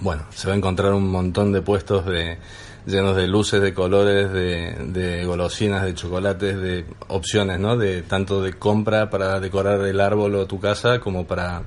Bueno, 0.00 0.22
se 0.30 0.46
va 0.46 0.54
a 0.54 0.56
encontrar 0.56 0.92
un 0.92 1.10
montón 1.10 1.50
de 1.50 1.60
puestos 1.60 2.06
de 2.06 2.38
llenos 2.86 3.16
de 3.16 3.26
luces, 3.26 3.60
de 3.60 3.72
colores, 3.72 4.32
de, 4.32 4.76
de, 4.86 5.24
golosinas, 5.24 5.84
de 5.84 5.94
chocolates, 5.94 6.60
de 6.60 6.84
opciones, 7.08 7.58
¿no? 7.58 7.76
De 7.76 8.02
tanto 8.02 8.42
de 8.42 8.52
compra 8.54 9.10
para 9.10 9.40
decorar 9.40 9.80
el 9.82 10.00
árbol 10.00 10.34
o 10.34 10.46
tu 10.46 10.60
casa 10.60 11.00
como 11.00 11.26
para 11.26 11.62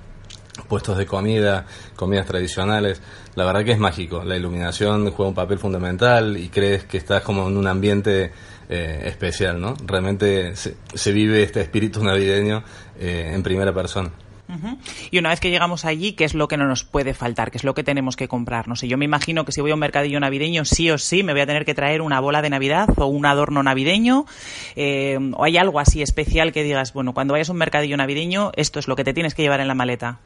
puestos 0.68 0.98
de 0.98 1.06
comida, 1.06 1.66
comidas 1.96 2.26
tradicionales. 2.26 3.02
La 3.36 3.46
verdad 3.46 3.64
que 3.64 3.72
es 3.72 3.80
mágico. 3.80 4.24
La 4.24 4.36
iluminación 4.36 5.10
juega 5.12 5.30
un 5.30 5.36
papel 5.36 5.60
fundamental 5.60 6.38
y 6.38 6.50
crees 6.50 6.86
que 6.86 6.98
estás 6.98 7.22
como 7.24 7.48
en 7.48 7.58
un 7.58 7.68
ambiente 7.68 8.32
eh, 8.70 9.04
especial, 9.06 9.60
¿no? 9.62 9.76
Realmente 9.86 10.56
se, 10.56 11.12
vive 11.12 11.44
este 11.44 11.62
espíritu 11.62 12.04
navideño 12.04 12.64
eh, 13.00 13.32
en 13.34 13.44
primera 13.44 13.74
persona. 13.74 14.12
Y 15.12 15.20
una 15.20 15.30
vez 15.30 15.39
que 15.39 15.50
llegamos 15.50 15.86
allí, 15.86 16.13
¿qué 16.13 16.24
es 16.24 16.34
lo 16.34 16.48
que 16.48 16.58
no 16.58 16.68
nos 16.68 16.84
puede 16.84 17.13
faltar? 17.13 17.51
¿Qué 17.51 17.58
es 17.58 17.63
lo 17.63 17.74
que 17.74 17.84
tenemos 17.84 18.16
que 18.16 18.27
comprar? 18.27 18.68
No 18.68 18.75
sé, 18.75 18.88
yo 18.88 18.98
me 18.98 19.06
imagino 19.06 19.46
que 19.46 19.51
si 19.51 19.62
voy 19.62 19.72
a 19.72 19.74
un 19.74 19.80
mercadillo 19.80 20.20
navideño, 20.20 20.66
sí 20.66 20.89
o 20.89 20.98
sí 20.98 21.24
me 21.24 21.34
voy 21.34 21.42
a 21.42 21.46
tener 21.46 21.66
que 21.66 21.74
traer 21.74 22.01
una 22.01 22.20
bola 22.20 22.42
de 22.42 22.50
Navidad 22.50 22.89
o 22.98 23.08
un 23.08 23.25
adorno 23.25 23.63
navideño. 23.63 24.25
Eh, 24.75 25.18
¿O 25.34 25.44
hay 25.44 25.58
algo 25.58 25.80
así 25.80 26.01
especial 26.01 26.54
que 26.54 26.63
digas, 26.63 26.94
bueno, 26.94 27.13
cuando 27.13 27.34
vayas 27.34 27.50
a 27.50 27.51
un 27.51 27.58
mercadillo 27.58 27.98
navideño, 27.98 28.51
esto 28.56 28.80
es 28.80 28.88
lo 28.88 28.96
que 28.96 29.04
te 29.04 29.13
tienes 29.13 29.36
que 29.36 29.42
llevar 29.42 29.60
en 29.60 29.68
la 29.68 29.75
maleta? 29.75 30.20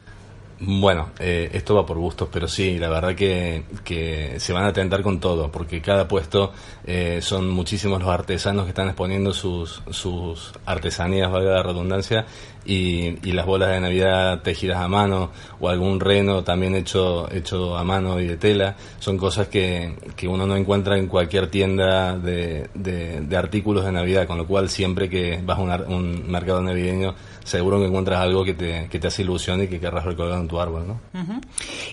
Bueno, 0.63 1.09
eh, 1.17 1.49
esto 1.53 1.73
va 1.73 1.87
por 1.87 1.97
gustos, 1.97 2.29
pero 2.31 2.47
sí, 2.47 2.77
la 2.77 2.87
verdad 2.87 3.15
que, 3.15 3.63
que 3.83 4.39
se 4.39 4.53
van 4.53 4.65
a 4.65 4.71
tentar 4.71 5.01
con 5.01 5.19
todo, 5.19 5.51
porque 5.51 5.81
cada 5.81 6.07
puesto 6.07 6.51
eh, 6.85 7.17
son 7.23 7.49
muchísimos 7.49 7.99
los 7.99 8.09
artesanos 8.09 8.65
que 8.65 8.69
están 8.69 8.85
exponiendo 8.85 9.33
sus, 9.33 9.81
sus 9.89 10.53
artesanías, 10.67 11.31
valga 11.31 11.53
la 11.53 11.63
redundancia, 11.63 12.27
y, 12.63 13.27
y, 13.27 13.31
las 13.31 13.47
bolas 13.47 13.69
de 13.69 13.79
Navidad 13.79 14.43
tejidas 14.43 14.77
a 14.77 14.87
mano, 14.87 15.31
o 15.59 15.67
algún 15.67 15.99
reno 15.99 16.43
también 16.43 16.75
hecho, 16.75 17.27
hecho 17.33 17.75
a 17.75 17.83
mano 17.83 18.19
y 18.19 18.27
de 18.27 18.37
tela, 18.37 18.75
son 18.99 19.17
cosas 19.17 19.47
que, 19.47 19.95
que 20.15 20.27
uno 20.27 20.45
no 20.45 20.55
encuentra 20.55 20.95
en 20.95 21.07
cualquier 21.07 21.47
tienda 21.47 22.15
de, 22.19 22.69
de, 22.75 23.21
de 23.21 23.35
artículos 23.35 23.83
de 23.83 23.93
Navidad, 23.93 24.27
con 24.27 24.37
lo 24.37 24.45
cual 24.45 24.69
siempre 24.69 25.09
que 25.09 25.41
vas 25.43 25.57
a 25.57 25.61
un, 25.61 25.71
un 25.91 26.31
mercado 26.31 26.61
navideño, 26.61 27.15
seguro 27.43 27.79
que 27.79 27.85
encuentras 27.87 28.19
algo 28.19 28.43
que 28.43 28.53
te, 28.53 28.87
que 28.89 28.99
te 28.99 29.07
hace 29.07 29.21
ilusión 29.23 29.61
y 29.61 29.67
que 29.67 29.79
querrás 29.79 30.05
recolgar 30.05 30.39
en 30.39 30.47
tu 30.47 30.59
árbol, 30.59 30.87
¿no? 30.87 30.99
Uh 31.13 31.25
-huh. 31.25 31.41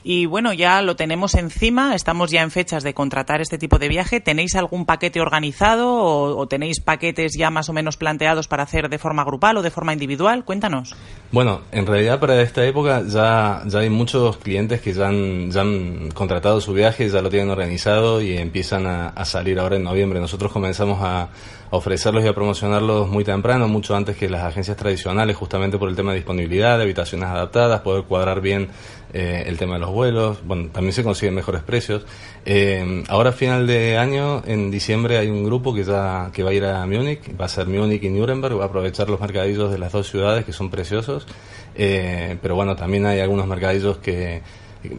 Y 0.03 0.27
bueno, 0.27 0.53
ya 0.53 0.83
lo 0.83 0.97
tenemos 0.97 1.35
encima, 1.35 1.95
estamos 1.95 2.31
ya 2.31 2.43
en 2.43 2.51
fechas 2.51 2.83
de 2.83 2.95
contratar 2.95 3.41
este 3.41 3.59
tipo 3.59 3.79
de 3.79 3.89
viaje. 3.89 4.21
¿Tenéis 4.21 4.55
algún 4.55 4.85
paquete 4.87 5.21
organizado 5.21 5.93
o, 5.95 6.37
o, 6.37 6.47
tenéis 6.47 6.81
paquetes 6.81 7.33
ya 7.37 7.51
más 7.51 7.69
o 7.69 7.73
menos 7.73 7.97
planteados 7.97 8.49
para 8.49 8.63
hacer 8.63 8.89
de 8.89 8.99
forma 8.99 9.25
grupal 9.25 9.57
o 9.57 9.63
de 9.63 9.71
forma 9.71 9.93
individual? 9.93 10.45
Cuéntanos. 10.45 10.95
Bueno, 11.31 11.63
en 11.73 11.87
realidad 11.87 12.21
para 12.21 12.41
esta 12.43 12.65
época 12.65 13.03
ya, 13.07 13.63
ya 13.67 13.79
hay 13.79 13.91
muchos 13.91 14.39
clientes 14.39 14.81
que 14.81 14.93
ya 14.93 15.09
han, 15.09 15.51
ya 15.51 15.63
han 15.63 16.11
contratado 16.13 16.61
su 16.61 16.73
viaje, 16.73 17.09
ya 17.09 17.23
lo 17.23 17.31
tienen 17.31 17.51
organizado 17.51 18.21
y 18.23 18.37
empiezan 18.37 18.87
a, 18.87 19.09
a 19.09 19.25
salir 19.25 19.59
ahora 19.59 19.77
en 19.77 19.85
noviembre. 19.85 20.21
Nosotros 20.21 20.53
comenzamos 20.53 20.99
a 21.03 21.29
a 21.71 21.77
ofrecerlos 21.77 22.25
y 22.25 22.29
a 22.29 22.35
promocionarlos 22.35 23.09
muy 23.09 23.25
temprano, 23.25 23.69
mucho 23.69 23.95
antes 23.95 24.17
que 24.17 24.29
las 24.29 24.43
agencias 24.43 24.77
tradicionales, 24.77 25.37
justamente 25.37 25.79
por 25.79 25.89
el 25.89 25.97
tema 25.97 26.13
de 26.13 26.19
disponibilidad, 26.19 26.77
de 26.79 26.85
habitaciones 26.85 27.29
adaptadas, 27.29 27.81
poder 27.81 28.05
cuadrar 28.05 28.41
bien 28.41 28.69
eh, 29.13 29.45
el 29.47 29.57
tema 29.57 29.75
de 29.75 29.81
los 29.81 29.91
vuelos. 29.91 30.39
Bueno, 30.45 30.69
también 30.73 30.93
se 30.93 31.03
consiguen 31.03 31.35
mejores 31.35 31.63
precios. 31.63 32.05
Eh, 32.45 33.05
ahora 33.09 33.31
a 33.31 33.33
final 33.33 33.67
de 33.67 33.97
año, 33.97 34.43
en 34.47 34.71
diciembre, 34.71 35.19
hay 35.19 35.29
un 35.29 35.45
grupo 35.45 35.75
que 35.75 35.85
ya 35.85 36.31
que 36.33 36.43
va 36.43 36.51
a 36.51 36.55
ir 36.55 36.65
a 36.65 36.87
Múnich, 36.87 37.21
va 37.39 37.47
a 37.47 37.49
ser 37.49 37.67
Múnich 37.67 38.03
y 38.03 38.09
Nuremberg, 38.09 38.59
va 38.59 38.65
a 38.65 38.67
aprovechar 38.67 39.09
los 39.09 39.21
mercadillos 39.21 39.71
de 39.71 39.79
las 39.79 39.93
dos 39.93 40.09
ciudades 40.11 40.45
que 40.45 40.53
son 40.53 40.71
preciosos. 40.71 41.27
Eh, 41.75 42.37
pero 42.43 42.55
bueno, 42.55 42.77
también 42.77 43.07
hay 43.07 43.21
algunos 43.21 43.47
mercadillos 43.47 43.99
que 43.99 44.43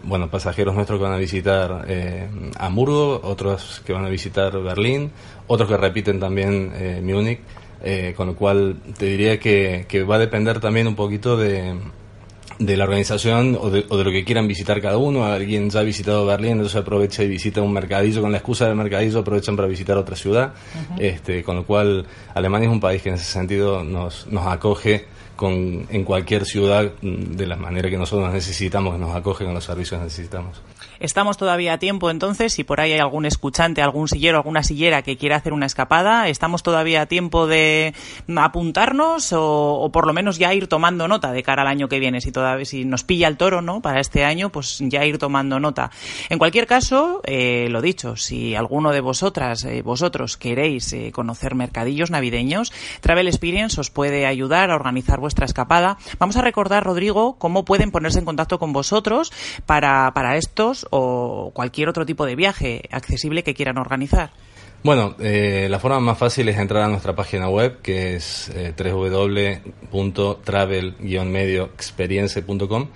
bueno, 0.04 0.30
pasajeros 0.30 0.76
nuestros 0.76 1.00
que 1.00 1.04
van 1.04 1.14
a 1.14 1.18
visitar 1.18 1.86
eh, 1.88 2.28
Hamburgo, 2.58 3.22
otros 3.24 3.82
que 3.86 3.94
van 3.94 4.06
a 4.06 4.10
visitar 4.10 4.58
Berlín, 4.62 5.12
otros 5.48 5.70
que 5.70 5.78
repiten 5.78 6.20
también 6.20 6.72
eh, 6.76 7.02
Múnich, 7.04 7.40
eh, 7.84 8.14
con 8.16 8.28
lo 8.28 8.36
cual 8.36 8.78
te 8.98 9.06
diría 9.06 9.40
que, 9.40 9.86
que, 9.88 10.04
va 10.04 10.16
a 10.16 10.20
depender 10.20 10.60
también 10.60 10.88
un 10.88 10.96
poquito 10.96 11.38
de, 11.38 11.76
de 12.60 12.78
la 12.78 12.84
organización 12.84 13.58
o 13.60 13.70
de, 13.70 13.86
o 13.88 13.98
de, 13.98 14.04
lo 14.04 14.12
que 14.12 14.26
quieran 14.26 14.48
visitar 14.48 14.82
cada 14.82 14.98
uno. 14.98 15.24
Alguien 15.24 15.70
ya 15.70 15.80
ha 15.80 15.84
visitado 15.84 16.26
Berlín, 16.26 16.54
entonces 16.54 16.76
aprovecha 16.76 17.24
y 17.24 17.30
visita 17.30 17.62
un 17.62 17.72
mercadillo, 17.72 18.22
con 18.22 18.32
la 18.32 18.40
excusa 18.40 18.68
del 18.68 18.76
mercadillo 18.76 19.20
aprovechan 19.20 19.56
para 19.56 19.68
visitar 19.70 19.98
otra 19.98 20.18
ciudad, 20.18 20.54
uh 20.76 20.96
-huh. 20.96 21.02
este, 21.02 21.42
con 21.42 21.56
lo 21.56 21.66
cual 21.66 22.06
Alemania 22.36 22.68
es 22.68 22.74
un 22.74 22.82
país 22.82 23.02
que 23.02 23.10
en 23.10 23.16
ese 23.16 23.32
sentido 23.32 23.84
nos, 23.84 24.28
nos 24.28 24.46
acoge 24.46 25.06
con, 25.40 25.88
en 25.90 26.04
cualquier 26.04 26.44
ciudad 26.44 26.92
de 27.02 27.48
la 27.48 27.56
manera 27.56 27.90
que 27.90 27.96
nosotros 27.96 28.30
necesitamos, 28.34 28.96
que 28.96 29.00
nos 29.00 29.16
acoge 29.16 29.46
con 29.46 29.54
los 29.54 29.64
servicios 29.64 29.98
que 29.98 30.04
necesitamos. 30.04 30.62
Estamos 31.00 31.38
todavía 31.38 31.74
a 31.74 31.78
tiempo 31.80 32.10
entonces, 32.10 32.54
si 32.54 32.64
por 32.64 32.82
ahí 32.82 32.92
hay 32.92 33.00
algún 33.00 33.26
escuchante, 33.26 33.82
algún 33.82 34.08
sillero, 34.08 34.38
alguna 34.38 34.64
sillera 34.64 35.02
que 35.02 35.18
quiera 35.18 35.38
hacer 35.38 35.54
una 35.54 35.66
escapada, 35.66 36.28
estamos 36.28 36.62
todavía 36.62 37.02
a 37.02 37.06
tiempo 37.06 37.48
de 37.48 37.94
apuntarnos 38.36 39.32
o, 39.34 39.76
o, 39.76 39.92
por 39.92 40.06
lo 40.06 40.14
menos 40.14 40.38
ya 40.38 40.54
ir 40.54 40.68
tomando 40.68 41.08
nota 41.08 41.32
de 41.32 41.42
cara 41.44 41.62
al 41.62 41.68
año 41.68 41.88
que 41.88 42.00
viene. 42.00 42.22
Si 42.22 42.32
todavía 42.32 42.66
si 42.66 42.84
nos 42.84 43.04
pilla 43.04 43.28
el 43.28 43.38
toro, 43.38 43.62
¿no? 43.62 43.82
Para 43.82 44.02
este 44.02 44.26
año, 44.26 44.50
pues 44.50 44.80
ya 44.82 45.06
ir 45.06 45.18
tomando 45.18 45.60
nota. 45.60 45.92
En 46.30 46.38
cualquier 46.38 46.68
caso, 46.68 47.22
eh, 47.24 47.68
lo 47.70 47.82
dicho, 47.82 48.16
si 48.16 48.56
alguno 48.56 48.92
de 48.92 49.02
vosotras, 49.02 49.64
eh, 49.64 49.82
vosotros 49.82 50.38
queréis 50.38 50.92
eh, 50.94 51.12
conocer 51.14 51.56
mercadillos 51.56 52.12
navideños, 52.12 52.74
Travel 53.00 53.28
Experience 53.28 53.80
os 53.80 53.90
puede 53.90 54.26
ayudar 54.26 54.72
a 54.72 54.76
organizar 54.76 55.20
vuestra 55.20 55.46
escapada. 55.46 55.98
Vamos 56.18 56.36
a 56.36 56.42
recordar, 56.42 56.84
Rodrigo, 56.84 57.38
cómo 57.38 57.64
pueden 57.64 57.92
ponerse 57.92 58.20
en 58.20 58.26
contacto 58.26 58.60
con 58.60 58.74
vosotros 58.74 59.32
para, 59.66 60.12
para 60.14 60.36
estos 60.36 60.89
o 60.90 61.52
cualquier 61.54 61.90
otro 61.90 62.06
tipo 62.06 62.26
de 62.26 62.36
viaje 62.36 62.82
accesible 62.92 63.44
que 63.44 63.54
quieran 63.54 63.78
organizar? 63.78 64.32
Bueno, 64.82 65.16
eh, 65.20 65.68
la 65.70 65.78
forma 65.78 66.00
más 66.00 66.18
fácil 66.18 66.48
es 66.48 66.58
entrar 66.58 66.84
a 66.84 66.88
nuestra 66.88 67.14
página 67.14 67.50
web 67.50 67.82
que 67.82 68.16
es 68.16 68.50
eh, 68.56 68.74
www.travel-medioexperience.com 69.92 72.88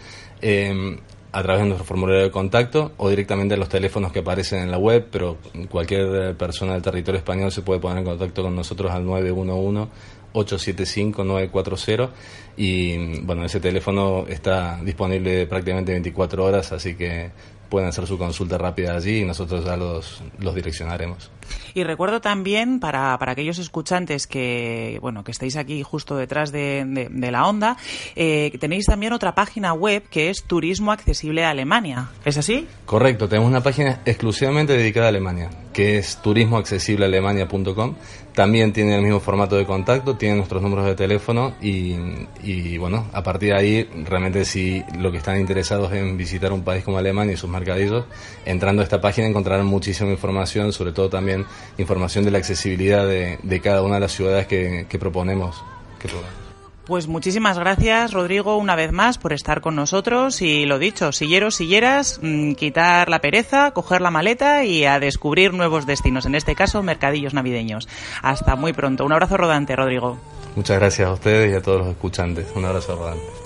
eh, 0.41 0.97
a 1.33 1.43
través 1.43 1.61
de 1.61 1.67
nuestro 1.67 1.85
formulario 1.85 2.23
de 2.23 2.31
contacto 2.31 2.93
o 2.95 3.09
directamente 3.09 3.55
a 3.55 3.57
los 3.57 3.67
teléfonos 3.67 4.13
que 4.13 4.19
aparecen 4.19 4.59
en 4.59 4.71
la 4.71 4.77
web, 4.77 5.07
pero 5.11 5.39
cualquier 5.69 6.37
persona 6.37 6.71
del 6.73 6.83
territorio 6.83 7.17
español 7.17 7.51
se 7.51 7.63
puede 7.63 7.81
poner 7.81 7.97
en 7.97 8.05
contacto 8.05 8.43
con 8.43 8.55
nosotros 8.55 8.89
al 8.91 9.05
911 9.05 9.89
875-940 10.33 12.09
y 12.57 13.21
bueno, 13.21 13.45
ese 13.45 13.59
teléfono 13.59 14.25
está 14.27 14.79
disponible 14.83 15.47
prácticamente 15.47 15.91
24 15.91 16.43
horas, 16.43 16.71
así 16.71 16.95
que 16.95 17.31
pueden 17.73 17.89
hacer 17.89 18.05
su 18.05 18.19
consulta 18.19 18.59
rápida 18.59 18.95
allí 18.95 19.21
y 19.21 19.25
nosotros 19.25 19.65
ya 19.65 19.75
los, 19.75 20.21
los 20.37 20.53
direccionaremos. 20.53 21.31
Y 21.73 21.83
recuerdo 21.83 22.21
también 22.21 22.79
para, 22.79 23.17
para 23.17 23.31
aquellos 23.31 23.57
escuchantes 23.57 24.27
que 24.27 24.99
bueno 25.01 25.23
que 25.23 25.31
estáis 25.31 25.57
aquí 25.57 25.81
justo 25.81 26.15
detrás 26.15 26.51
de, 26.51 26.85
de, 26.85 27.09
de 27.09 27.31
la 27.31 27.47
onda, 27.47 27.75
eh, 28.15 28.55
tenéis 28.59 28.85
también 28.85 29.11
otra 29.11 29.33
página 29.33 29.73
web 29.73 30.03
que 30.07 30.29
es 30.29 30.43
Turismo 30.43 30.91
Accesible 30.91 31.45
a 31.45 31.49
Alemania. 31.49 32.09
¿Es 32.23 32.37
así? 32.37 32.67
Correcto, 32.85 33.27
tenemos 33.27 33.49
una 33.49 33.63
página 33.63 34.01
exclusivamente 34.05 34.73
dedicada 34.73 35.07
a 35.07 35.09
Alemania, 35.09 35.49
que 35.73 35.97
es 35.97 36.17
turismoaccesiblealemania.com. 36.17 37.95
También 38.33 38.73
tiene 38.73 38.95
el 38.95 39.01
mismo 39.01 39.19
formato 39.19 39.55
de 39.55 39.65
contacto, 39.65 40.15
tiene 40.15 40.35
nuestros 40.35 40.61
números 40.61 40.85
de 40.85 40.95
teléfono 40.95 41.53
y, 41.61 41.95
y 42.41 42.77
bueno, 42.77 43.07
a 43.13 43.21
partir 43.21 43.49
de 43.49 43.55
ahí, 43.55 43.83
realmente 44.05 44.45
si 44.45 44.83
lo 44.97 45.11
que 45.11 45.17
están 45.17 45.39
interesados 45.39 45.91
en 45.93 46.17
visitar 46.17 46.51
un 46.51 46.63
país 46.63 46.83
como 46.83 46.97
Alemania 46.97 47.33
y 47.33 47.37
sus 47.37 47.49
mercadillos, 47.49 48.05
entrando 48.45 48.81
a 48.81 48.85
esta 48.85 49.01
página 49.01 49.27
encontrarán 49.27 49.65
muchísima 49.65 50.09
información, 50.09 50.71
sobre 50.71 50.93
todo 50.93 51.09
también 51.09 51.45
información 51.77 52.23
de 52.23 52.31
la 52.31 52.37
accesibilidad 52.39 53.07
de, 53.07 53.61
cada 53.61 53.83
una 53.83 53.95
de 53.95 54.01
las 54.01 54.13
ciudades 54.13 54.47
que 54.47 54.97
proponemos. 54.99 55.63
Que 55.99 56.07
proponemos. 56.07 56.42
Pues 56.85 57.07
muchísimas 57.07 57.57
gracias, 57.57 58.11
Rodrigo, 58.11 58.57
una 58.57 58.75
vez 58.75 58.91
más 58.91 59.17
por 59.17 59.31
estar 59.31 59.61
con 59.61 59.73
nosotros 59.73 60.41
y 60.41 60.65
lo 60.65 60.79
dicho, 60.79 61.13
silleros, 61.13 61.55
silleras, 61.55 62.19
mmm, 62.21 62.53
quitar 62.53 63.07
la 63.07 63.19
pereza, 63.19 63.71
coger 63.71 64.01
la 64.01 64.11
maleta 64.11 64.65
y 64.65 64.83
a 64.83 64.99
descubrir 64.99 65.53
nuevos 65.53 65.85
destinos, 65.85 66.25
en 66.25 66.35
este 66.35 66.55
caso 66.55 66.83
mercadillos 66.83 67.33
navideños. 67.33 67.87
Hasta 68.21 68.57
muy 68.57 68.73
pronto. 68.73 69.05
Un 69.05 69.13
abrazo 69.13 69.37
rodante, 69.37 69.77
Rodrigo. 69.77 70.17
Muchas 70.57 70.77
gracias 70.77 71.07
a 71.07 71.13
ustedes 71.13 71.53
y 71.53 71.55
a 71.55 71.61
todos 71.61 71.79
los 71.79 71.87
escuchantes. 71.87 72.47
Un 72.53 72.65
abrazo 72.65 72.97
rodante. 72.97 73.42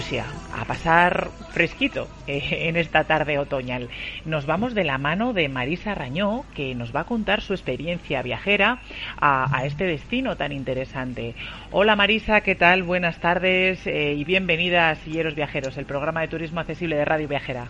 A 0.00 0.64
pasar 0.64 1.28
fresquito 1.52 2.08
eh, 2.26 2.68
en 2.68 2.76
esta 2.76 3.04
tarde 3.04 3.38
otoñal. 3.38 3.90
Nos 4.24 4.46
vamos 4.46 4.74
de 4.74 4.84
la 4.84 4.96
mano 4.96 5.34
de 5.34 5.50
Marisa 5.50 5.94
Rañó, 5.94 6.46
que 6.54 6.74
nos 6.74 6.96
va 6.96 7.00
a 7.00 7.04
contar 7.04 7.42
su 7.42 7.52
experiencia 7.52 8.22
viajera 8.22 8.80
a, 9.20 9.66
este 9.66 9.84
destino 9.84 10.36
tan 10.36 10.52
interesante. 10.52 11.34
Hola 11.70 11.96
Marisa, 11.96 12.40
¿qué 12.40 12.54
tal? 12.54 12.82
Buenas 12.82 13.20
tardes 13.20 13.86
eh, 13.86 14.14
y 14.14 14.24
bienvenida 14.24 14.88
a 14.88 14.94
Silleros 14.94 15.34
Viajeros, 15.34 15.76
el 15.76 15.84
programa 15.84 16.22
de 16.22 16.28
turismo 16.28 16.60
accesible 16.60 16.96
de 16.96 17.04
Radio 17.04 17.28
Viajera. 17.28 17.68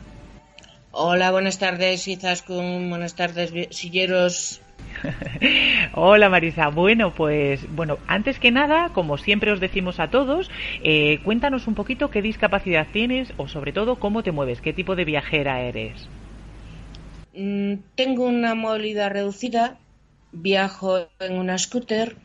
Hola, 0.93 1.33
buenas 1.33 1.59
tardes, 1.59 2.07
Izaskun. 2.07 2.91
Buenas 2.91 3.17
tardes, 3.17 3.53
Silleros. 3.71 4.61
Hola 5.95 6.29
Marisa. 6.29 6.69
Bueno, 6.69 7.15
pues 7.15 7.61
bueno, 7.75 7.99
antes 8.07 8.39
que 8.39 8.51
nada, 8.51 8.91
como 8.93 9.19
siempre 9.19 9.53
os 9.53 9.61
decimos 9.61 10.01
a 10.01 10.09
todos, 10.09 10.51
eh, 10.83 11.21
cuéntanos 11.25 11.67
un 11.67 11.75
poquito 11.75 12.11
qué 12.11 12.23
discapacidad 12.23 12.87
tienes 12.93 13.33
o 13.37 13.49
sobre 13.49 13.73
todo 13.73 13.97
cómo 13.97 14.23
te 14.23 14.33
mueves, 14.33 14.61
qué 14.61 14.73
tipo 14.73 14.97
de 14.97 15.05
viajera 15.05 15.61
eres. 15.63 16.09
Mm, 17.35 17.75
tengo 17.95 18.27
una 18.27 18.55
movilidad 18.55 19.13
reducida, 19.13 19.79
viajo 20.33 21.09
en 21.19 21.39
una 21.39 21.59
scooter 21.59 22.17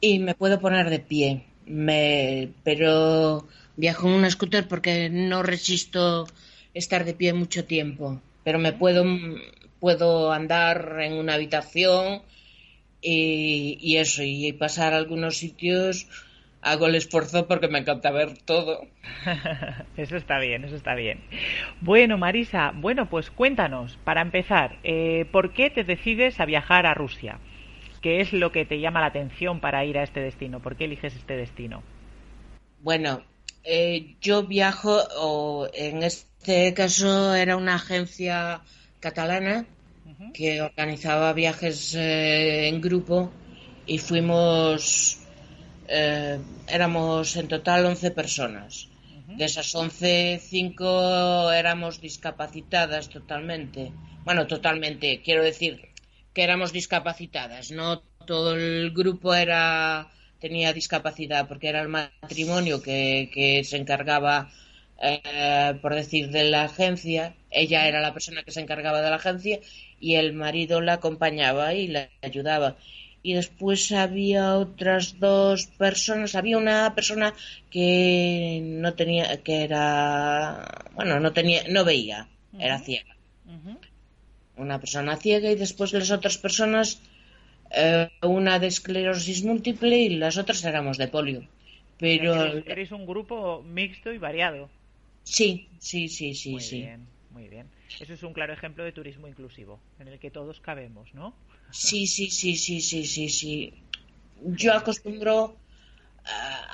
y 0.00 0.18
me 0.18 0.34
puedo 0.34 0.60
poner 0.60 0.90
de 0.90 1.00
pie. 1.00 1.44
Me, 1.66 2.48
pero 2.64 3.46
viajo 3.76 4.08
en 4.08 4.14
una 4.14 4.30
scooter 4.30 4.66
porque 4.66 5.08
no 5.10 5.42
resisto 5.42 6.26
estar 6.74 7.04
de 7.04 7.14
pie 7.14 7.32
mucho 7.32 7.64
tiempo. 7.64 8.20
Pero 8.44 8.58
me 8.58 8.72
puedo 8.72 9.04
puedo 9.80 10.32
andar 10.32 10.98
en 11.00 11.14
una 11.14 11.34
habitación 11.34 12.22
y, 13.02 13.96
eso, 13.96 14.22
y 14.22 14.52
pasar 14.52 14.92
a 14.92 14.98
algunos 14.98 15.38
sitios 15.38 16.06
hago 16.62 16.86
el 16.86 16.94
esfuerzo 16.94 17.46
porque 17.46 17.68
me 17.68 17.78
encanta 17.78 18.10
ver 18.10 18.36
todo. 18.44 18.86
eso 19.96 20.16
está 20.16 20.38
bien, 20.38 20.64
eso 20.64 20.76
está 20.76 20.94
bien. 20.94 21.20
Bueno, 21.80 22.18
Marisa, 22.18 22.72
bueno, 22.74 23.08
pues 23.08 23.30
cuéntanos, 23.30 23.98
para 24.04 24.20
empezar, 24.20 24.78
eh, 24.84 25.24
¿por 25.32 25.52
qué 25.52 25.70
te 25.70 25.84
decides 25.84 26.38
a 26.38 26.44
viajar 26.44 26.86
a 26.86 26.94
Rusia? 26.94 27.38
¿Qué 28.02 28.20
es 28.20 28.32
lo 28.32 28.52
que 28.52 28.64
te 28.64 28.80
llama 28.80 29.00
la 29.00 29.06
atención 29.06 29.60
para 29.60 29.84
ir 29.84 29.98
a 29.98 30.02
este 30.02 30.20
destino? 30.20 30.60
¿Por 30.60 30.76
qué 30.76 30.84
eliges 30.84 31.14
este 31.16 31.36
destino? 31.36 31.82
Bueno, 32.80 33.22
eh, 33.64 34.16
yo 34.20 34.46
viajo, 34.46 35.02
o 35.18 35.68
en 35.74 36.02
este 36.02 36.72
caso 36.72 37.34
era 37.34 37.56
una 37.56 37.74
agencia 37.74 38.62
catalana 39.00 39.66
que 40.34 40.60
organizaba 40.60 41.32
viajes 41.32 41.94
eh, 41.94 42.68
en 42.68 42.80
grupo 42.80 43.32
y 43.86 43.98
fuimos, 43.98 45.18
eh, 45.88 46.38
éramos 46.68 47.36
en 47.36 47.48
total 47.48 47.86
11 47.86 48.10
personas. 48.12 48.88
De 49.26 49.44
esas 49.44 49.74
11, 49.74 50.40
5 50.42 51.52
éramos 51.52 52.00
discapacitadas 52.00 53.08
totalmente. 53.08 53.92
Bueno, 54.24 54.46
totalmente, 54.46 55.22
quiero 55.24 55.42
decir 55.42 55.88
que 56.34 56.42
éramos 56.42 56.72
discapacitadas, 56.72 57.70
no 57.70 58.00
todo 58.26 58.54
el 58.54 58.90
grupo 58.90 59.34
era 59.34 60.10
tenía 60.40 60.72
discapacidad 60.72 61.46
porque 61.48 61.68
era 61.68 61.80
el 61.80 61.88
matrimonio 61.88 62.82
que, 62.82 63.30
que 63.32 63.62
se 63.62 63.76
encargaba 63.76 64.50
eh, 65.00 65.78
por 65.80 65.94
decir, 65.94 66.30
de 66.30 66.44
la 66.44 66.64
agencia. 66.64 67.34
Ella 67.50 67.88
era 67.88 68.00
la 68.00 68.12
persona 68.12 68.42
que 68.42 68.52
se 68.52 68.60
encargaba 68.60 69.02
de 69.02 69.10
la 69.10 69.16
agencia 69.16 69.60
y 69.98 70.14
el 70.14 70.32
marido 70.32 70.80
la 70.80 70.94
acompañaba 70.94 71.74
y 71.74 71.88
la 71.88 72.08
ayudaba. 72.22 72.76
Y 73.22 73.34
después 73.34 73.92
había 73.92 74.54
otras 74.54 75.18
dos 75.20 75.66
personas. 75.66 76.34
Había 76.34 76.56
una 76.56 76.94
persona 76.94 77.34
que 77.70 78.60
no 78.62 78.94
tenía, 78.94 79.42
que 79.42 79.64
era, 79.64 80.86
bueno, 80.94 81.20
no 81.20 81.32
tenía, 81.32 81.64
no 81.68 81.84
veía, 81.84 82.28
era 82.58 82.78
ciega. 82.78 83.14
Una 84.56 84.78
persona 84.78 85.16
ciega 85.16 85.50
y 85.50 85.54
después 85.54 85.92
las 85.92 86.10
otras 86.10 86.38
personas, 86.38 87.00
eh, 87.70 88.08
una 88.22 88.58
de 88.58 88.68
esclerosis 88.68 89.42
múltiple 89.44 89.98
y 89.98 90.08
las 90.10 90.38
otras 90.38 90.64
éramos 90.64 90.96
de 90.96 91.08
polio. 91.08 91.46
Pero 91.98 92.56
eres 92.64 92.92
un 92.92 93.04
grupo 93.04 93.62
mixto 93.62 94.12
y 94.12 94.18
variado. 94.18 94.70
Sí, 95.24 95.68
sí, 95.78 96.08
sí, 96.08 96.34
sí, 96.34 96.52
muy 96.52 96.62
sí. 96.62 96.78
Bien, 96.78 97.06
muy 97.40 97.48
bien. 97.48 97.70
Eso 97.98 98.12
es 98.12 98.22
un 98.22 98.34
claro 98.34 98.52
ejemplo 98.52 98.84
de 98.84 98.92
turismo 98.92 99.26
inclusivo, 99.26 99.80
en 99.98 100.08
el 100.08 100.18
que 100.18 100.30
todos 100.30 100.60
cabemos, 100.60 101.14
¿no? 101.14 101.34
Sí, 101.70 102.06
sí, 102.06 102.30
sí, 102.30 102.56
sí, 102.56 102.82
sí, 102.82 103.06
sí, 103.06 103.30
sí. 103.30 103.82
Yo 104.42 104.74
acostumbro 104.74 105.56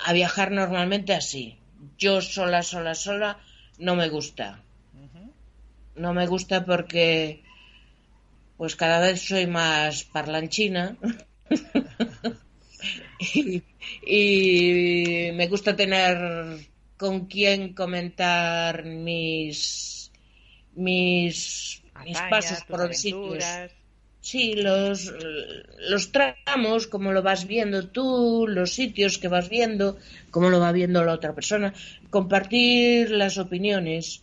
a, 0.04 0.12
viajar 0.12 0.50
normalmente 0.50 1.14
así. 1.14 1.56
Yo 1.98 2.20
sola, 2.20 2.64
sola, 2.64 2.96
sola, 2.96 3.38
no 3.78 3.94
me 3.94 4.08
gusta. 4.08 4.64
No 5.94 6.12
me 6.12 6.26
gusta 6.26 6.64
porque, 6.64 7.42
pues 8.56 8.74
cada 8.74 9.00
vez 9.00 9.22
soy 9.22 9.46
más 9.46 10.02
parlanchina. 10.02 10.96
y 14.06 15.30
me 15.32 15.46
gusta 15.46 15.76
tener 15.76 16.58
con 16.96 17.26
quién 17.26 17.72
comentar 17.72 18.84
mis 18.84 20.05
mis, 20.76 21.82
mis 22.04 22.20
pasos 22.30 22.62
por 22.64 22.88
los 22.88 22.96
sitios. 22.96 23.44
Sí, 24.20 24.54
los, 24.54 25.12
los 25.88 26.10
tramos, 26.10 26.88
como 26.88 27.12
lo 27.12 27.22
vas 27.22 27.46
viendo 27.46 27.86
tú, 27.86 28.46
los 28.48 28.72
sitios 28.72 29.18
que 29.18 29.28
vas 29.28 29.48
viendo, 29.48 29.98
cómo 30.32 30.50
lo 30.50 30.58
va 30.58 30.72
viendo 30.72 31.04
la 31.04 31.12
otra 31.12 31.32
persona. 31.32 31.72
Compartir 32.10 33.10
las 33.10 33.38
opiniones. 33.38 34.22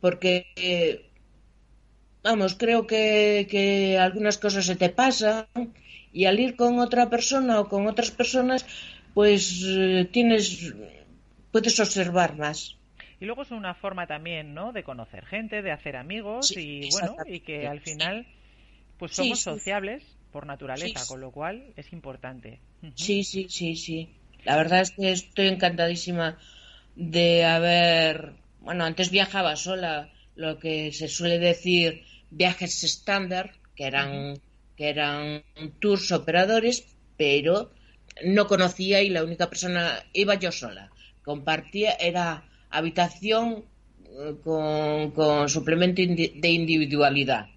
Porque, 0.00 1.08
vamos, 2.24 2.56
creo 2.56 2.86
que, 2.86 3.46
que 3.48 3.98
algunas 3.98 4.36
cosas 4.36 4.66
se 4.66 4.76
te 4.76 4.88
pasan 4.90 5.46
y 6.12 6.26
al 6.26 6.40
ir 6.40 6.56
con 6.56 6.80
otra 6.80 7.08
persona 7.08 7.60
o 7.60 7.68
con 7.68 7.86
otras 7.86 8.10
personas, 8.10 8.66
pues 9.14 9.62
eh, 9.64 10.08
tienes, 10.12 10.74
puedes 11.52 11.78
observar 11.78 12.36
más. 12.36 12.76
Y 13.20 13.26
luego 13.26 13.42
es 13.42 13.50
una 13.50 13.74
forma 13.74 14.06
también, 14.06 14.54
¿no? 14.54 14.72
De 14.72 14.82
conocer 14.82 15.24
gente, 15.26 15.62
de 15.62 15.72
hacer 15.72 15.96
amigos 15.96 16.50
y 16.56 16.90
bueno, 16.90 17.16
y 17.26 17.40
que 17.40 17.66
al 17.66 17.80
final, 17.80 18.26
pues 18.98 19.12
somos 19.12 19.40
sociables 19.40 20.02
por 20.32 20.46
naturaleza, 20.46 21.06
con 21.06 21.20
lo 21.20 21.30
cual 21.30 21.72
es 21.76 21.92
importante. 21.92 22.60
Sí, 22.96 23.24
sí, 23.24 23.46
sí, 23.48 23.76
sí. 23.76 24.10
La 24.44 24.56
verdad 24.56 24.80
es 24.80 24.90
que 24.90 25.12
estoy 25.12 25.48
encantadísima 25.48 26.38
de 26.96 27.44
haber, 27.44 28.32
bueno, 28.60 28.84
antes 28.84 29.10
viajaba 29.10 29.56
sola, 29.56 30.10
lo 30.34 30.58
que 30.58 30.92
se 30.92 31.08
suele 31.08 31.38
decir 31.38 32.04
viajes 32.30 32.82
estándar, 32.82 33.54
que 33.76 33.84
eran, 33.84 34.40
que 34.76 34.88
eran 34.88 35.44
tours 35.78 36.10
operadores, 36.12 36.84
pero 37.16 37.70
no 38.24 38.46
conocía 38.46 39.02
y 39.02 39.10
la 39.10 39.24
única 39.24 39.48
persona 39.48 40.04
iba 40.12 40.34
yo 40.34 40.52
sola. 40.52 40.90
Compartía, 41.22 41.92
era 41.92 42.44
habitación 42.76 43.64
eh, 44.06 44.36
con, 44.42 45.48
suplemento 45.48 46.02
de 46.02 46.48
individualidad. 46.48 47.48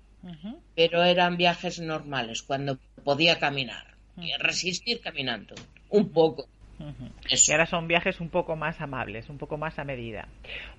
Pero 0.76 1.04
eran 1.04 1.38
viajes 1.38 1.80
normales, 1.80 2.42
cuando 2.42 2.78
podía 3.04 3.40
caminar, 3.40 3.96
resistir 4.40 5.00
caminando, 5.00 5.56
un 5.90 6.10
poco. 6.10 6.48
Y 7.30 7.52
ahora 7.52 7.66
son 7.66 7.88
viajes 7.88 8.20
un 8.20 8.30
poco 8.30 8.56
más 8.56 8.82
amables, 8.82 9.30
un 9.30 9.38
poco 9.38 9.58
más 9.58 9.80
a 9.80 9.84
medida. 9.84 10.28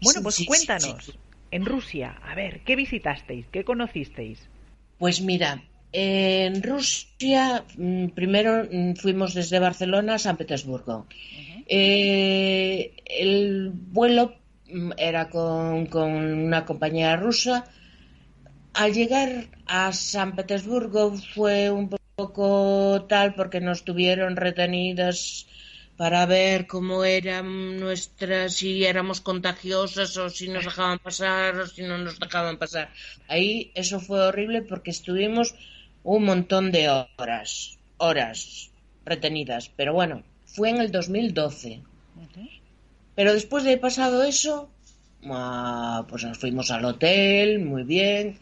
Bueno, 0.03 0.23
pues 0.23 0.45
cuéntanos, 0.47 1.19
en 1.51 1.65
Rusia, 1.65 2.19
a 2.23 2.35
ver, 2.35 2.61
¿qué 2.61 2.77
visitasteis? 2.77 3.47
¿Qué 3.51 3.65
conocisteis? 3.65 4.39
Pues 4.99 5.23
mira, 5.23 5.63
en 5.93 6.63
Rusia, 6.63 7.65
mm, 7.77 8.09
primero 8.09 8.69
mm, 8.71 8.95
fuimos 8.95 9.35
desde 9.35 9.59
Barcelona 9.59 10.15
a 10.15 10.19
San 10.19 10.37
Petersburgo. 10.37 11.07
Eh, 11.69 12.97
el 13.05 13.71
vuelo 13.71 14.35
mm, 14.67 14.93
era 14.97 15.29
con, 15.29 15.89
una 15.95 16.65
compañía 16.65 17.17
rusa. 17.17 17.65
Al 18.73 18.93
llegar 18.95 19.47
a 19.67 19.93
San 19.93 20.35
Petersburgo 20.35 21.15
fue 21.35 21.71
un 21.71 21.91
poco 22.17 23.07
tal 23.09 23.35
porque 23.35 23.61
nos 23.61 23.85
tuvieron 23.85 24.37
retenidas 24.37 25.47
para 25.97 26.27
ver 26.27 26.67
cómo 26.69 27.05
eran 27.05 27.79
nuestras, 27.81 28.55
si 28.55 28.85
éramos 28.85 29.21
contagiosas 29.21 30.17
o 30.17 30.31
si 30.31 30.49
nos 30.49 30.65
dejaban 30.65 31.01
pasar 31.01 31.57
o 31.57 31.67
si 31.67 31.83
no 31.83 31.99
nos 31.99 32.19
dejaban 32.21 32.57
pasar. 32.57 32.91
Ahí 33.27 33.73
eso 33.75 33.99
fue 33.99 34.21
horrible 34.21 34.63
porque 34.63 34.93
estuvimos 34.93 35.55
un 36.05 36.25
montón 36.25 36.71
de 36.71 36.89
horas, 36.89 37.79
horas 37.97 38.71
retenidas. 39.05 39.71
Pero 39.77 39.93
bueno, 39.93 40.23
fue 40.59 40.71
en 40.71 40.81
el 40.81 40.91
2012. 40.91 41.81
Pero 43.15 43.33
después 43.33 43.63
de 43.63 43.79
pasado 43.79 44.25
eso, 44.25 44.69
ah, 45.27 46.05
pues 46.09 46.25
nos 46.25 46.37
fuimos 46.37 46.73
al 46.73 46.85
hotel, 46.85 47.61
muy 47.61 47.85
bien. 47.85 48.39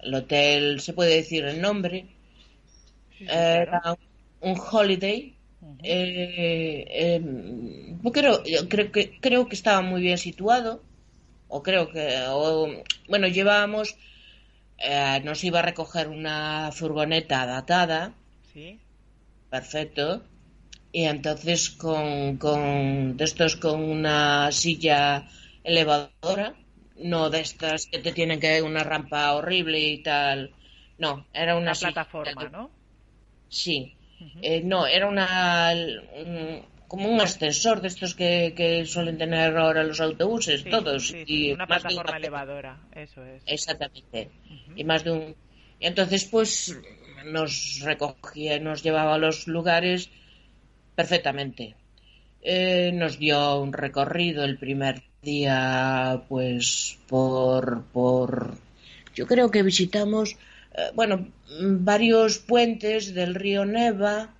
El 0.00 0.14
hotel, 0.14 0.80
se 0.80 0.92
puede 0.92 1.14
decir 1.14 1.44
el 1.44 1.60
nombre. 1.60 2.06
Era 3.20 3.96
un 4.40 4.56
holiday, 4.58 5.32
Eh, 5.84 7.20
pues 8.02 8.12
creo, 8.12 8.42
creo, 8.68 8.90
que, 8.90 9.20
creo 9.20 9.48
que 9.48 9.54
estaba 9.54 9.80
muy 9.82 10.00
bien 10.02 10.18
situado, 10.18 10.82
o 11.48 11.62
creo 11.62 11.84
que, 11.92 12.04
bueno, 13.08 13.28
llevábamos, 13.28 13.94
eh, 14.78 15.20
nos 15.24 15.44
iba 15.44 15.60
a 15.60 15.68
recoger 15.70 16.08
una 16.08 16.70
furgoneta 16.72 17.46
datada. 17.46 18.12
Sí. 18.52 18.80
Perfecto. 19.50 20.22
Y 20.92 21.04
entonces 21.04 21.70
con, 21.70 22.36
con 22.36 23.16
de 23.16 23.24
estos 23.24 23.56
con 23.56 23.82
una 23.82 24.52
silla 24.52 25.26
elevadora, 25.64 26.54
no 26.98 27.30
de 27.30 27.40
estas 27.40 27.86
que 27.86 27.98
te 27.98 28.12
tienen 28.12 28.38
que 28.38 28.60
una 28.60 28.84
rampa 28.84 29.32
horrible 29.34 29.78
y 29.78 30.02
tal. 30.02 30.52
No, 30.98 31.26
era 31.32 31.56
una, 31.56 31.72
plataforma, 31.72 32.48
¿no? 32.50 32.70
Sí. 33.48 33.96
Eh, 34.40 34.60
no, 34.62 34.86
era 34.86 35.08
una 35.08 35.72
como 36.92 37.08
un 37.08 37.22
ascensor 37.22 37.80
de 37.80 37.88
estos 37.88 38.14
que, 38.14 38.84
suelen 38.86 39.16
tener 39.16 39.56
ahora 39.56 39.82
los 39.82 39.98
autobuses, 39.98 40.62
todos. 40.62 41.14
y 41.26 41.50
una 41.50 41.66
plataforma 41.66 42.18
elevadora, 42.18 42.78
eso 42.92 43.24
es. 43.24 43.42
Exactamente. 43.46 44.30
Y 44.76 44.84
más 44.84 45.02
de 45.02 45.10
un. 45.10 45.36
Y 45.80 45.86
entonces, 45.86 46.26
pues, 46.26 46.78
nos 47.24 47.80
recogía, 47.80 48.60
nos 48.60 48.82
llevaba 48.82 49.14
a 49.14 49.18
los 49.18 49.48
lugares 49.48 50.10
perfectamente. 50.94 51.74
Eh, 52.42 52.90
nos 52.92 53.18
dio 53.18 53.60
un 53.60 53.72
recorrido 53.72 54.44
el 54.44 54.58
primer 54.58 55.02
día, 55.22 56.22
pues, 56.28 56.98
por, 57.08 57.84
por. 57.92 58.54
Yo 59.14 59.26
creo 59.26 59.50
que 59.50 59.62
visitamos 59.62 60.36
eh, 60.74 60.90
bueno, 60.94 61.28
varios 61.60 62.38
puentes 62.38 63.14
del 63.14 63.34
río 63.34 63.64
Neva. 63.64 64.34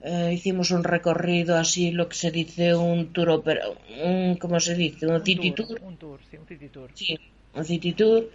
Eh, 0.00 0.32
hicimos 0.34 0.70
un 0.70 0.84
recorrido 0.84 1.56
así, 1.56 1.90
lo 1.90 2.08
que 2.08 2.16
se 2.16 2.30
dice 2.30 2.74
un 2.74 3.12
tour, 3.12 3.42
un, 4.02 4.36
¿cómo 4.36 4.58
se 4.58 4.74
dice? 4.74 5.06
Un, 5.06 5.24
city 5.24 5.52
tour. 5.52 5.80
Un 5.82 5.96
tour, 5.96 6.20
sí, 6.30 6.36
un 6.36 6.46
city 6.46 6.68
tour. 6.68 6.90
Sí, 6.94 7.18
un 7.54 7.64
city 7.64 7.92
tour. 7.92 8.30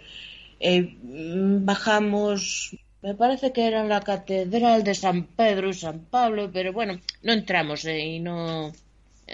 Eh, 0.60 0.96
bajamos, 1.02 2.74
me 3.02 3.14
parece 3.14 3.52
que 3.52 3.66
era 3.66 3.84
la 3.84 4.00
catedral 4.00 4.84
de 4.84 4.94
San 4.94 5.24
Pedro 5.24 5.68
y 5.68 5.74
San 5.74 6.00
Pablo, 6.06 6.50
pero 6.52 6.72
bueno, 6.72 6.98
no 7.22 7.32
entramos 7.32 7.84
y 7.84 8.20
no. 8.20 8.72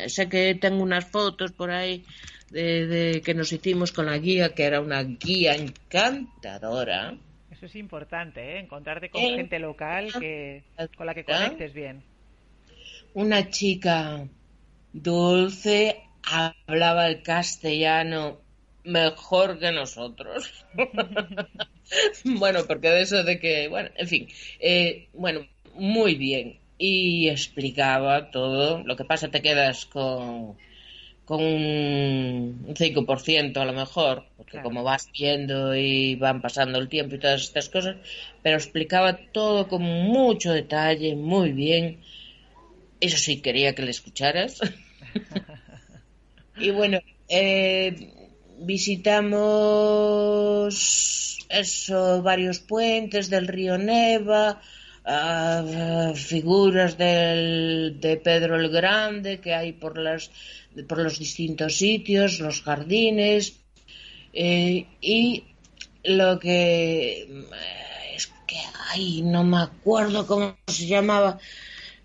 sé 0.07 0.29
que 0.29 0.55
tengo 0.55 0.83
unas 0.83 1.07
fotos 1.07 1.53
por 1.53 1.71
ahí 1.71 2.05
de, 2.51 2.87
de, 2.87 3.21
que 3.23 3.35
nos 3.35 3.53
hicimos 3.53 3.93
con 3.93 4.07
la 4.07 4.19
guía, 4.19 4.55
que 4.55 4.65
era 4.65 4.81
una 4.81 5.03
guía 5.03 5.55
encantadora 5.55 7.15
es 7.65 7.77
importante, 7.77 8.57
¿eh? 8.57 8.61
encontrarte 8.61 9.11
con 9.11 9.23
eh, 9.23 9.37
gente 9.37 9.59
local 9.59 10.13
que 10.19 10.65
con 10.97 11.07
la 11.07 11.15
que 11.15 11.25
conectes 11.25 11.73
bien. 11.73 12.03
Una 13.15 13.49
chica 13.51 14.27
dulce 14.93 16.03
hablaba 16.23 17.07
el 17.07 17.23
castellano 17.23 18.41
mejor 18.85 19.59
que 19.59 19.73
nosotros. 19.73 20.53
bueno, 22.25 22.67
porque 22.67 22.89
de 22.89 23.03
eso 23.03 23.25
de 23.25 23.39
que, 23.39 23.69
bueno, 23.69 23.91
en 23.97 24.09
fin, 24.09 24.29
eh, 24.61 25.09
bueno, 25.13 25.47
muy 25.75 26.15
bien. 26.15 26.59
Y 26.77 27.29
explicaba 27.29 28.31
todo. 28.31 28.83
Lo 28.85 28.97
que 28.97 29.05
pasa, 29.05 29.31
te 29.31 29.43
quedas 29.43 29.87
con 29.87 30.57
con 31.25 31.43
un 31.43 32.75
5% 32.77 33.61
a 33.61 33.65
lo 33.65 33.73
mejor, 33.73 34.27
porque 34.37 34.61
como 34.61 34.83
vas 34.83 35.09
viendo 35.13 35.75
y 35.75 36.17
van 36.17 36.43
pasando 36.43 36.79
el 36.79 36.89
tiempo 36.89 37.15
y 37.15 37.19
todas 37.19 37.43
estas 37.43 37.69
cosas, 37.71 37.97
pero 38.43 38.57
explicaba 38.57 39.17
todo 39.33 39.69
con 39.69 39.83
mucho 39.83 40.53
detalle, 40.53 41.15
muy 41.17 41.53
bien. 41.53 42.01
Eso 43.01 43.17
sí, 43.17 43.41
quería 43.41 43.75
que 43.75 43.83
le 43.83 43.91
escucharas. 43.91 44.61
y 46.59 46.71
bueno, 46.71 47.01
eh, 47.29 48.24
visitamos 48.65 49.45
eso, 51.49 52.23
varios 52.23 52.59
puentes 52.61 53.31
del 53.31 53.47
río 53.47 53.79
Neva, 53.79 54.61
ah, 55.05 56.13
figuras 56.15 56.99
del, 56.99 57.99
de 58.01 58.17
Pedro 58.17 58.57
el 58.57 58.71
Grande 58.71 59.41
que 59.41 59.55
hay 59.55 59.73
por 59.73 59.99
las 59.99 60.31
por 60.89 60.99
los 60.99 61.19
distintos 61.19 61.77
sitios, 61.77 62.41
los 62.41 62.63
jardines 62.63 63.61
eh, 64.33 64.87
y 65.01 65.45
lo 66.03 66.39
que 66.41 67.47
es 68.15 68.27
que 68.47 68.57
ay 68.91 69.23
no 69.23 69.45
me 69.45 69.59
acuerdo 69.59 70.27
cómo 70.27 70.57
se 70.67 70.87
llamaba 70.87 71.39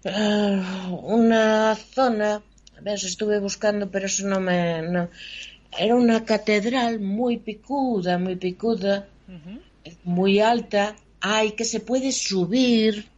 eh, 0.04 0.64
una 1.02 1.76
zona 1.76 2.44
a 2.78 2.82
ver 2.82 2.94
estuve 2.94 3.40
buscando 3.40 3.90
pero 3.90 4.06
eso 4.06 4.28
no 4.28 4.40
me 4.40 4.84
no, 4.84 5.10
era 5.78 5.96
una 5.96 6.26
catedral 6.26 7.00
muy 7.00 7.38
picuda 7.38 8.18
muy 8.18 8.36
picuda 8.36 9.08
muy 10.04 10.40
alta 10.40 10.96
ay 11.22 11.52
que 11.52 11.66
se 11.66 11.80
puede 11.80 12.12
subir 12.12 13.10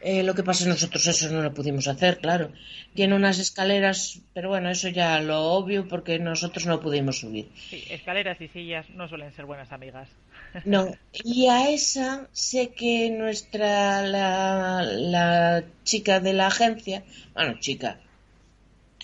eh, 0.00 0.22
lo 0.22 0.34
que 0.34 0.44
pasa 0.44 0.68
nosotros 0.68 1.04
eso 1.06 1.28
no 1.30 1.42
lo 1.42 1.52
pudimos 1.52 1.88
hacer, 1.88 2.18
claro. 2.18 2.52
Tiene 2.94 3.16
unas 3.16 3.38
escaleras, 3.38 4.20
pero 4.32 4.48
bueno, 4.48 4.70
eso 4.70 4.88
ya 4.88 5.20
lo 5.20 5.42
obvio 5.42 5.88
porque 5.88 6.18
nosotros 6.20 6.66
no 6.66 6.80
pudimos 6.80 7.18
subir. 7.18 7.48
Sí, 7.68 7.84
escaleras 7.90 8.40
y 8.40 8.48
sillas 8.48 8.88
no 8.90 9.08
suelen 9.08 9.32
ser 9.32 9.46
buenas 9.46 9.72
amigas. 9.72 10.08
No, 10.64 10.94
y 11.12 11.48
a 11.48 11.68
esa 11.68 12.28
sé 12.32 12.70
que 12.70 13.10
nuestra, 13.10 14.00
la, 14.02 14.82
la 14.82 15.64
chica 15.84 16.20
de 16.20 16.32
la 16.32 16.46
agencia, 16.46 17.04
bueno, 17.34 17.58
chica, 17.60 18.00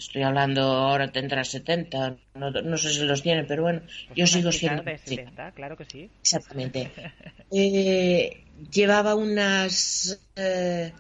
estoy 0.07 0.23
hablando 0.23 0.63
ahora 0.63 1.13
tendrá 1.13 1.45
70, 1.45 2.17
no, 2.35 2.51
no 2.51 2.77
sé 2.77 2.93
si 2.93 3.03
los 3.05 3.23
tiene, 3.23 3.45
pero 3.45 3.63
bueno, 3.63 3.81
pues 3.81 4.17
yo 4.17 4.27
sigo 4.27 4.53
siendo... 4.53 4.83
De 4.83 4.99
70, 4.99 5.53
claro 5.53 5.77
que 5.77 5.85
sí. 5.85 6.11
Exactamente. 6.21 6.91
eh, 7.51 8.45
llevaba 8.71 9.15
unas, 9.15 10.21
eh, 10.37 10.93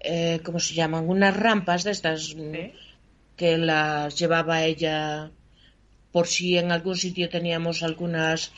eh, 0.00 0.40
¿cómo 0.44 0.58
se 0.60 0.74
llaman? 0.74 1.08
Unas 1.08 1.36
rampas 1.36 1.84
de 1.84 1.90
estas 1.90 2.36
que 3.36 3.58
las 3.58 4.18
llevaba 4.18 4.64
ella 4.64 5.30
por 6.12 6.26
si 6.26 6.58
en 6.58 6.72
algún 6.72 6.96
sitio 6.96 7.28
teníamos 7.28 7.82
algunas 7.82 8.52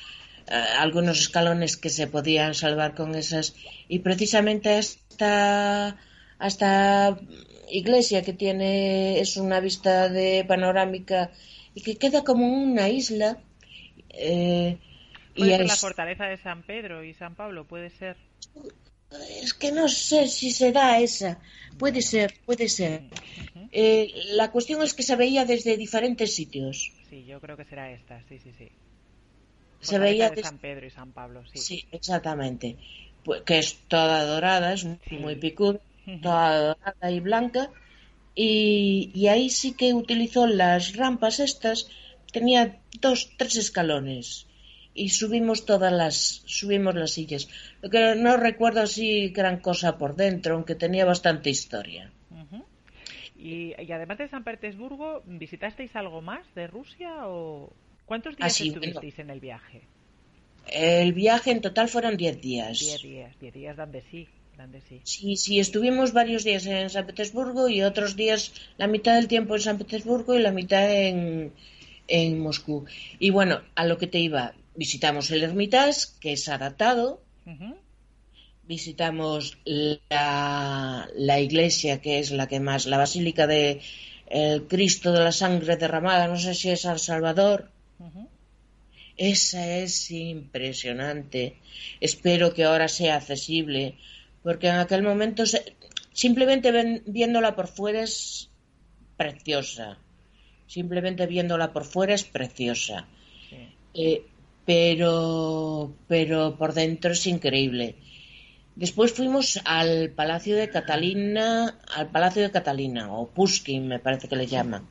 eh, 0.46 0.54
algunos 0.78 1.20
escalones 1.20 1.76
que 1.76 1.90
se 1.90 2.06
podían 2.06 2.54
salvar 2.54 2.94
con 2.94 3.14
esas 3.14 3.54
y 3.88 4.00
precisamente 4.00 4.78
esta 4.78 5.96
esta 6.46 7.18
iglesia 7.70 8.22
que 8.22 8.32
tiene 8.32 9.20
es 9.20 9.36
una 9.36 9.60
vista 9.60 10.08
de 10.08 10.44
panorámica 10.46 11.30
y 11.74 11.82
que 11.82 11.96
queda 11.96 12.24
como 12.24 12.46
una 12.46 12.88
isla 12.88 13.38
eh, 14.10 14.78
¿Puede 15.36 15.56
ser 15.56 15.66
la 15.66 15.76
fortaleza 15.76 16.24
de 16.26 16.36
San 16.36 16.62
Pedro 16.62 17.04
y 17.04 17.14
San 17.14 17.34
Pablo? 17.34 17.64
¿Puede 17.64 17.90
ser? 17.90 18.16
Es 19.42 19.54
que 19.54 19.72
no 19.72 19.88
sé 19.88 20.28
si 20.28 20.50
será 20.50 21.00
esa. 21.00 21.40
Puede 21.78 22.02
ser, 22.02 22.34
puede 22.44 22.68
ser. 22.68 23.02
Eh, 23.72 24.12
la 24.32 24.50
cuestión 24.50 24.82
es 24.82 24.94
que 24.94 25.02
se 25.02 25.16
veía 25.16 25.44
desde 25.44 25.76
diferentes 25.76 26.34
sitios. 26.34 26.92
Sí, 27.08 27.24
yo 27.24 27.40
creo 27.40 27.56
que 27.56 27.64
será 27.64 27.90
esta, 27.90 28.22
sí, 28.28 28.38
sí, 28.38 28.52
sí. 28.58 28.70
Se 29.80 29.98
veía 29.98 30.30
de 30.30 30.42
San 30.42 30.58
Pedro 30.58 30.86
y 30.86 30.90
San 30.90 31.12
Pablo, 31.12 31.44
sí. 31.46 31.58
Sí, 31.58 31.86
exactamente. 31.90 32.76
Pues, 33.24 33.42
que 33.42 33.58
es 33.58 33.78
toda 33.88 34.24
dorada, 34.24 34.74
es 34.74 34.86
muy 35.10 35.36
picuda, 35.36 35.80
toda 36.22 36.74
dorada 36.74 37.10
y 37.10 37.20
blanca. 37.20 37.70
Y, 38.34 39.10
y 39.14 39.28
ahí 39.28 39.50
sí 39.50 39.72
que 39.72 39.92
utilizó 39.92 40.46
las 40.46 40.96
rampas 40.96 41.40
estas. 41.40 41.88
Tenía 42.32 42.78
dos, 43.00 43.30
tres 43.36 43.56
escalones 43.56 44.46
y 44.94 45.10
subimos 45.10 45.64
todas 45.64 45.92
las 45.92 46.42
subimos 46.46 46.94
las 46.94 47.12
sillas. 47.12 47.48
Lo 47.80 47.90
que 47.90 48.14
no 48.16 48.36
recuerdo 48.36 48.82
así 48.82 49.28
gran 49.28 49.60
cosa 49.60 49.98
por 49.98 50.16
dentro 50.16 50.54
aunque 50.54 50.74
tenía 50.74 51.04
bastante 51.04 51.50
historia. 51.50 52.10
Y, 53.42 53.72
además 53.90 54.18
de 54.18 54.28
San 54.28 54.44
Petersburgo 54.44 55.22
visitasteis 55.24 55.96
algo 55.96 56.20
más 56.20 56.44
de 56.54 56.66
Rusia 56.66 57.26
o 57.26 57.72
cuántos 58.04 58.36
días 58.36 58.60
estuvisteis 58.60 59.18
en 59.18 59.30
el 59.30 59.40
viaje 59.40 59.80
el 60.66 61.14
viaje 61.14 61.50
en 61.50 61.62
total 61.62 61.88
fueron 61.88 62.18
10 62.18 62.40
días. 62.42 62.80
10 62.80 63.02
días 63.02 63.40
10 63.40 63.54
días 63.54 63.76
dan 63.78 63.92
de 63.92 64.02
sí 64.10 64.28
sí. 64.88 65.00
Sí, 65.04 65.36
sí, 65.36 65.60
estuvimos 65.60 66.12
varios 66.12 66.44
días 66.44 66.66
en 66.66 66.90
San 66.90 67.06
Petersburgo 67.06 67.68
y 67.68 67.82
otros 67.82 68.16
días, 68.16 68.52
la 68.78 68.86
mitad 68.86 69.14
del 69.14 69.28
tiempo 69.28 69.54
en 69.54 69.60
San 69.60 69.78
Petersburgo 69.78 70.34
y 70.34 70.40
la 70.40 70.52
mitad 70.52 70.90
en, 70.90 71.52
en 72.08 72.38
Moscú. 72.40 72.84
Y 73.18 73.30
bueno, 73.30 73.62
a 73.74 73.84
lo 73.86 73.98
que 73.98 74.06
te 74.06 74.18
iba, 74.18 74.54
visitamos 74.74 75.30
el 75.30 75.42
Hermitage, 75.42 76.08
que 76.20 76.32
es 76.32 76.48
adaptado. 76.48 77.22
Visitamos 78.64 79.58
la, 79.64 81.08
la, 81.16 81.40
iglesia, 81.40 82.00
que 82.00 82.20
es 82.20 82.30
la 82.30 82.46
que 82.46 82.60
más, 82.60 82.86
la 82.86 82.98
Basílica 82.98 83.46
de 83.48 83.80
el 84.30 84.68
Cristo 84.68 85.12
de 85.12 85.24
la 85.24 85.32
Sangre 85.32 85.76
Derramada, 85.76 86.28
no 86.28 86.38
sé 86.38 86.54
si 86.54 86.70
es 86.70 86.82
San 86.82 86.98
Salvador. 86.98 87.70
Esa 89.16 89.76
es 89.76 90.10
impresionante. 90.12 91.56
Espero 92.00 92.54
que 92.54 92.64
ahora 92.64 92.88
sea 92.88 93.16
accesible, 93.16 93.96
porque 94.42 94.68
en 94.68 94.76
aquel 94.76 95.02
momento 95.02 95.44
simplemente 96.12 97.02
viéndola 97.06 97.54
por 97.54 97.68
fuera 97.68 98.02
es 98.02 98.50
preciosa. 99.16 99.98
Simplemente 100.66 101.26
viéndola 101.26 101.72
por 101.72 101.84
fuera 101.84 102.14
es 102.14 102.24
preciosa. 102.24 103.06
Eh, 103.92 104.24
pero, 104.64 105.92
pero 106.06 106.56
por 106.56 106.74
dentro 106.74 107.12
es 107.12 107.26
increíble. 107.26 107.96
Después 108.76 109.12
fuimos 109.12 109.60
al 109.64 110.10
Palacio 110.10 110.56
de 110.56 110.70
Catalina, 110.70 111.78
al 111.94 112.08
Palacio 112.08 112.42
de 112.42 112.50
Catalina, 112.50 113.12
o 113.12 113.28
Pushkin 113.28 113.86
me 113.86 113.98
parece 113.98 114.28
que 114.28 114.36
le 114.36 114.46
llaman, 114.46 114.86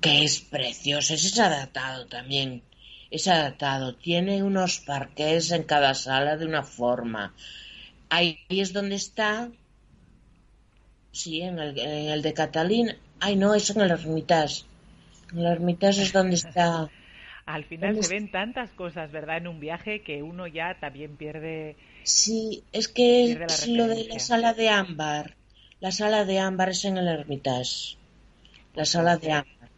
que 0.00 0.24
es 0.24 0.40
precioso, 0.40 1.14
es 1.14 1.38
adaptado 1.38 2.06
también, 2.06 2.62
es 3.10 3.28
adaptado, 3.28 3.94
tiene 3.94 4.42
unos 4.42 4.80
parques 4.80 5.52
en 5.52 5.64
cada 5.64 5.94
sala 5.94 6.36
de 6.36 6.46
una 6.46 6.62
forma. 6.62 7.34
Ahí 8.10 8.38
es 8.48 8.72
donde 8.72 8.94
está, 8.94 9.50
sí, 11.12 11.42
en 11.42 11.58
el, 11.58 12.22
de 12.22 12.34
Catalina, 12.34 12.96
ay 13.20 13.36
no, 13.36 13.54
es 13.54 13.70
en 13.70 13.82
el 13.82 13.90
Ermitage, 13.90 14.64
en 15.32 15.38
el 15.40 15.46
Ermitage 15.46 16.02
es 16.02 16.12
donde 16.12 16.36
está. 16.36 16.90
Al 17.46 17.64
final 17.64 18.02
se 18.02 18.14
ven 18.14 18.30
tantas 18.30 18.70
cosas, 18.72 19.10
¿verdad? 19.10 19.38
En 19.38 19.48
un 19.48 19.58
viaje 19.58 20.02
que 20.02 20.22
uno 20.22 20.46
ya 20.46 20.78
también 20.80 21.16
pierde 21.16 21.76
Sí, 22.02 22.62
es 22.72 22.88
que 22.88 23.32
es 23.32 23.68
lo 23.68 23.86
de 23.86 24.04
la 24.04 24.18
sala 24.18 24.54
de 24.54 24.68
ámbar. 24.68 25.34
La 25.80 25.92
sala 25.92 26.24
de 26.24 26.38
ámbar 26.38 26.70
es 26.70 26.84
en 26.84 26.96
el 26.96 27.08
Hermitage. 27.08 27.96
La 28.74 28.84
sala 28.84 29.16
de 29.18 29.32
ámbar. 29.32 29.68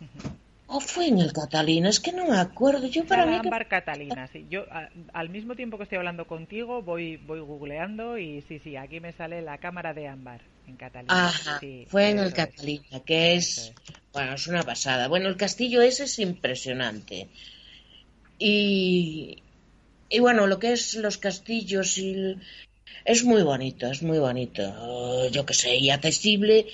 ¿O 0.68 0.80
fue 0.80 1.08
en 1.08 1.20
el 1.20 1.32
Catalina? 1.32 1.88
Es 1.88 2.00
que 2.00 2.12
no 2.12 2.26
me 2.26 2.38
acuerdo. 2.38 2.86
Yo 2.88 3.04
para 3.06 3.24
mí 3.24 3.36
ámbar 3.36 3.68
Catalina, 3.68 4.26
sí. 4.26 4.46
Yo 4.50 4.64
al 5.12 5.28
mismo 5.28 5.54
tiempo 5.54 5.76
que 5.76 5.84
estoy 5.84 5.98
hablando 5.98 6.26
contigo 6.26 6.82
voy 6.82 7.18
voy 7.18 7.40
googleando 7.40 8.18
y 8.18 8.42
sí, 8.42 8.58
sí, 8.58 8.76
aquí 8.76 8.98
me 8.98 9.12
sale 9.12 9.42
la 9.42 9.58
cámara 9.58 9.94
de 9.94 10.08
ámbar 10.08 10.40
en 10.66 10.76
Catalina. 10.76 11.28
Ajá, 11.28 11.60
fue 11.86 12.10
en 12.10 12.18
el 12.18 12.32
Catalina, 12.32 13.00
que 13.04 13.34
es, 13.34 13.72
bueno, 14.12 14.34
es 14.34 14.46
una 14.48 14.64
pasada. 14.64 15.06
Bueno, 15.06 15.28
el 15.28 15.36
castillo 15.36 15.82
ese 15.82 16.04
es 16.04 16.18
impresionante. 16.18 17.28
Y, 18.38 19.42
y 20.08 20.18
bueno, 20.18 20.48
lo 20.48 20.58
que 20.58 20.72
es 20.72 20.94
los 20.94 21.16
castillos 21.16 21.96
y 21.98 22.36
es 23.04 23.24
muy 23.24 23.42
bonito, 23.42 23.86
es 23.86 24.02
muy 24.02 24.18
bonito. 24.18 25.28
Yo 25.30 25.46
que 25.46 25.54
sé, 25.54 25.76
y 25.76 25.90
accesible, 25.90 26.66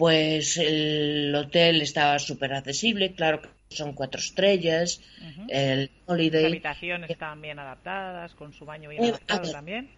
pues 0.00 0.56
el 0.56 1.34
hotel 1.34 1.82
estaba 1.82 2.18
súper 2.18 2.54
accesible, 2.54 3.12
claro 3.12 3.42
que 3.42 3.50
son 3.68 3.92
cuatro 3.92 4.18
estrellas, 4.18 5.02
el 5.48 5.90
Holiday. 6.06 6.44
Las 6.44 6.52
habitaciones 6.52 7.10
estaban 7.10 7.42
bien 7.42 7.58
adaptadas, 7.58 8.32
con 8.32 8.54
su 8.54 8.64
baño 8.64 8.88
bien 8.88 9.04
eh, 9.04 9.08
adaptado 9.08 9.52
también. 9.52 9.90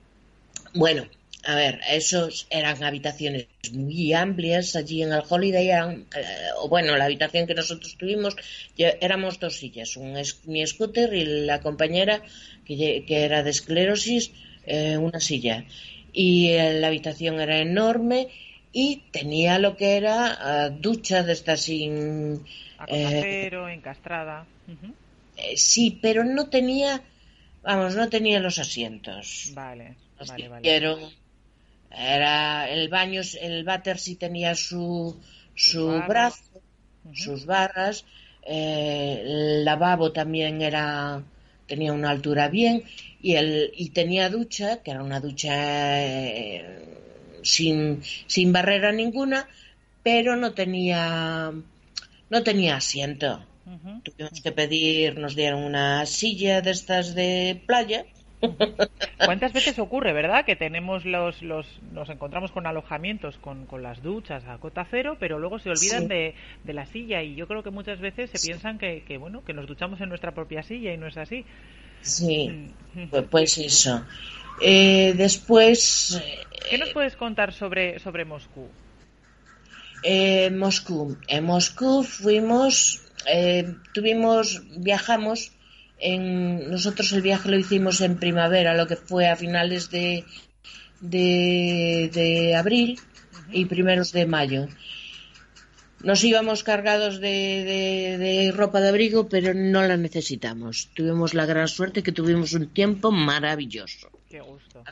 Bueno, 0.74 1.06
a 1.44 1.54
ver, 1.54 1.78
esos 1.88 2.48
eran 2.50 2.82
habitaciones 2.82 3.46
muy 3.72 4.12
amplias 4.12 4.74
allí 4.74 5.04
en 5.04 5.12
el 5.12 5.22
Holiday. 5.28 5.68
Eran, 5.68 6.06
eh, 6.16 6.24
o 6.56 6.68
bueno, 6.68 6.96
la 6.96 7.04
habitación 7.04 7.46
que 7.46 7.54
nosotros 7.54 7.96
tuvimos, 7.96 8.34
éramos 8.76 9.38
dos 9.38 9.54
sillas, 9.54 9.96
un, 9.96 10.20
mi 10.46 10.66
scooter 10.66 11.14
y 11.14 11.46
la 11.46 11.60
compañera 11.60 12.22
que, 12.64 13.04
era 13.06 13.44
de 13.44 13.50
esclerosis, 13.50 14.32
eh, 14.66 14.96
una 14.96 15.20
silla. 15.20 15.64
Y 16.12 16.48
eh, 16.54 16.80
la 16.80 16.88
habitación 16.88 17.40
era 17.40 17.58
enorme 17.58 18.26
y 18.72 19.02
tenía 19.10 19.58
lo 19.58 19.76
que 19.76 19.96
era 19.96 20.70
ducha 20.70 21.22
de 21.22 21.32
esta 21.32 21.56
sin... 21.56 22.44
Acero, 22.78 23.68
encastrada. 23.68 24.44
sí, 25.54 25.98
pero 26.02 26.24
no 26.24 26.48
tenía, 26.48 27.02
vamos, 27.62 27.94
no 27.94 28.08
tenía 28.08 28.40
los 28.40 28.58
asientos. 28.58 29.52
Vale. 29.54 29.96
Vale, 30.26 30.48
vale. 30.48 31.08
Era 31.90 32.68
el 32.70 32.88
baño, 32.88 33.20
el 33.40 33.64
váter 33.64 33.98
sí 33.98 34.16
tenía 34.16 34.54
su, 34.54 35.20
su 35.54 35.88
brazo, 36.08 36.62
sus 37.12 37.44
barras, 37.44 38.04
eh, 38.42 39.20
el 39.22 39.64
lavabo 39.64 40.12
también 40.12 40.62
era 40.62 41.22
tenía 41.66 41.92
una 41.92 42.10
altura 42.10 42.48
bien 42.48 42.82
y 43.20 43.34
el 43.34 43.72
y 43.76 43.90
tenía 43.90 44.30
ducha, 44.30 44.82
que 44.82 44.90
era 44.90 45.02
una 45.02 45.20
ducha 45.20 45.52
eh, 46.02 47.01
sin, 47.42 48.02
sin 48.26 48.52
barrera 48.52 48.92
ninguna, 48.92 49.48
pero 50.02 50.36
no 50.36 50.52
tenía 50.52 51.52
no 52.30 52.42
tenía 52.42 52.76
asiento. 52.76 53.44
Tuvimos 54.02 54.40
que 54.42 54.52
pedir, 54.52 55.18
nos 55.18 55.36
dieron 55.36 55.62
una 55.62 56.04
silla 56.06 56.60
de 56.62 56.70
estas 56.72 57.14
de 57.14 57.62
playa 57.66 58.04
¿Cuántas 59.24 59.52
veces 59.52 59.78
ocurre, 59.78 60.12
verdad? 60.12 60.44
Que 60.44 60.56
tenemos 60.56 61.04
los, 61.04 61.42
los 61.42 61.66
nos 61.92 62.08
encontramos 62.08 62.50
con 62.50 62.66
alojamientos 62.66 63.36
con, 63.38 63.66
con 63.66 63.82
las 63.82 64.02
duchas 64.02 64.44
a 64.46 64.58
cota 64.58 64.86
cero, 64.90 65.16
pero 65.20 65.38
luego 65.38 65.58
se 65.58 65.70
olvidan 65.70 66.08
de, 66.08 66.34
de, 66.64 66.72
la 66.72 66.86
silla 66.86 67.22
y 67.22 67.36
yo 67.36 67.46
creo 67.46 67.62
que 67.62 67.70
muchas 67.70 68.00
veces 68.00 68.30
se 68.30 68.44
piensan 68.44 68.78
que, 68.78 69.04
que, 69.06 69.16
bueno, 69.16 69.44
que 69.44 69.54
nos 69.54 69.66
duchamos 69.66 70.00
en 70.00 70.08
nuestra 70.08 70.32
propia 70.32 70.62
silla 70.62 70.92
y 70.92 70.96
no 70.96 71.06
es 71.06 71.16
así. 71.16 71.44
Sí, 72.00 72.68
mm. 72.94 73.08
pues, 73.10 73.24
pues 73.30 73.58
eso. 73.58 74.04
Eh, 74.62 75.14
después. 75.16 76.20
¿Qué 76.70 76.78
nos 76.78 76.90
puedes 76.90 77.16
contar 77.16 77.52
sobre, 77.52 77.98
sobre 77.98 78.24
Moscú? 78.24 78.68
Eh, 80.02 80.50
Moscú. 80.50 81.16
En 81.28 81.44
Moscú 81.44 82.04
fuimos, 82.04 83.02
eh, 83.26 83.74
tuvimos, 83.92 84.62
viajamos 84.78 85.52
nosotros 86.10 87.12
el 87.12 87.22
viaje 87.22 87.48
lo 87.48 87.58
hicimos 87.58 88.00
en 88.00 88.18
primavera, 88.18 88.74
lo 88.74 88.86
que 88.86 88.96
fue 88.96 89.28
a 89.28 89.36
finales 89.36 89.90
de, 89.90 90.24
de, 91.00 92.54
abril 92.56 92.98
y 93.52 93.66
primeros 93.66 94.12
de 94.12 94.26
mayo. 94.26 94.68
Nos 96.00 96.24
íbamos 96.24 96.64
cargados 96.64 97.20
de, 97.20 98.18
de, 98.18 98.52
ropa 98.52 98.80
de 98.80 98.88
abrigo, 98.88 99.28
pero 99.28 99.54
no 99.54 99.82
la 99.82 99.96
necesitamos. 99.96 100.90
Tuvimos 100.94 101.34
la 101.34 101.46
gran 101.46 101.68
suerte 101.68 102.02
que 102.02 102.10
tuvimos 102.10 102.54
un 102.54 102.68
tiempo 102.70 103.12
maravilloso. 103.12 104.10
Qué 104.32 104.40
gusto. 104.40 104.82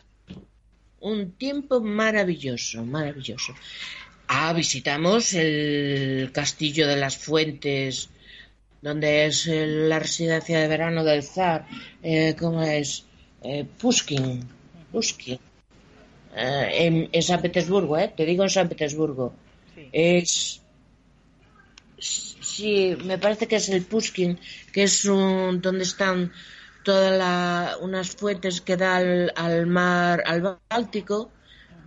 Un 1.00 1.32
tiempo 1.32 1.80
maravilloso, 1.80 2.84
maravilloso. 2.84 3.54
Ah, 4.28 4.52
visitamos 4.52 5.32
el 5.32 6.30
castillo 6.30 6.86
de 6.86 6.96
las 6.96 7.16
fuentes 7.16 8.10
donde 8.82 9.24
es 9.24 9.46
la 9.46 9.98
residencia 9.98 10.60
de 10.60 10.68
verano 10.68 11.04
del 11.04 11.22
zar, 11.22 11.66
eh, 12.02 12.36
¿cómo 12.38 12.62
es? 12.62 13.06
Eh, 13.42 13.64
Pushkin, 13.64 14.46
Pushkin. 14.92 15.38
Eh, 16.36 17.08
en, 17.10 17.22
San 17.22 17.40
Petersburgo, 17.40 17.96
¿eh? 17.96 18.12
Te 18.14 18.26
digo 18.26 18.42
en 18.42 18.50
San 18.50 18.68
Petersburgo. 18.68 19.32
Es... 19.90 20.60
Sí, 21.98 22.94
me 23.06 23.16
parece 23.16 23.48
que 23.48 23.56
es 23.56 23.70
el 23.70 23.86
Pushkin, 23.86 24.38
que 24.70 24.82
es 24.82 25.06
un, 25.06 25.62
donde 25.62 25.84
están 25.84 26.30
todas 26.82 27.76
unas 27.80 28.16
fuentes 28.16 28.60
que 28.60 28.76
da 28.76 28.96
al, 28.96 29.66
mar, 29.66 30.22
al 30.26 30.58
Báltico, 30.68 31.30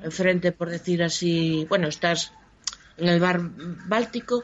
enfrente, 0.02 0.52
por 0.52 0.70
decir 0.70 1.04
así, 1.04 1.66
bueno, 1.70 1.88
estás 1.88 2.34
en 2.98 3.08
el 3.10 3.20
bar 3.20 3.40
Báltico 3.42 4.44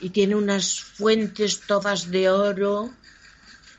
y 0.00 0.10
tiene 0.10 0.34
unas 0.34 0.80
fuentes 0.80 1.60
todas 1.66 2.10
de 2.10 2.30
oro 2.30 2.90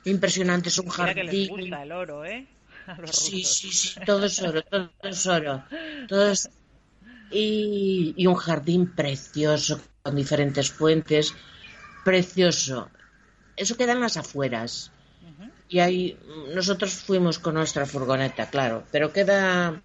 impresionantes, 0.06 0.78
un 0.80 0.90
jardín. 0.90 1.16
que 1.16 1.24
les 1.24 1.50
gusta 1.50 1.84
el 1.84 1.92
oro, 1.92 2.26
¿eh? 2.26 2.48
sí, 3.12 3.44
sí, 3.44 3.72
sí, 3.72 4.00
todo 4.06 4.26
es 4.26 4.42
oro, 4.42 4.64
todo 4.64 4.92
es 5.04 5.28
oro. 5.28 5.64
Todo 6.08 6.34
y, 7.32 8.14
y, 8.18 8.28
un 8.28 8.36
jardín 8.36 8.94
precioso 8.94 9.80
con 10.04 10.16
diferentes 10.16 10.70
fuentes, 10.70 11.34
precioso. 12.04 12.90
Eso 13.56 13.78
queda 13.78 13.94
en 13.94 14.02
las 14.02 14.18
afueras. 14.18 14.92
Y 15.72 15.80
ahí 15.80 16.20
nosotros 16.54 16.96
fuimos 16.96 17.40
con 17.40 17.54
nuestra 17.54 17.86
furgoneta, 17.86 18.50
claro, 18.50 18.84
pero 18.92 19.14
queda 19.14 19.82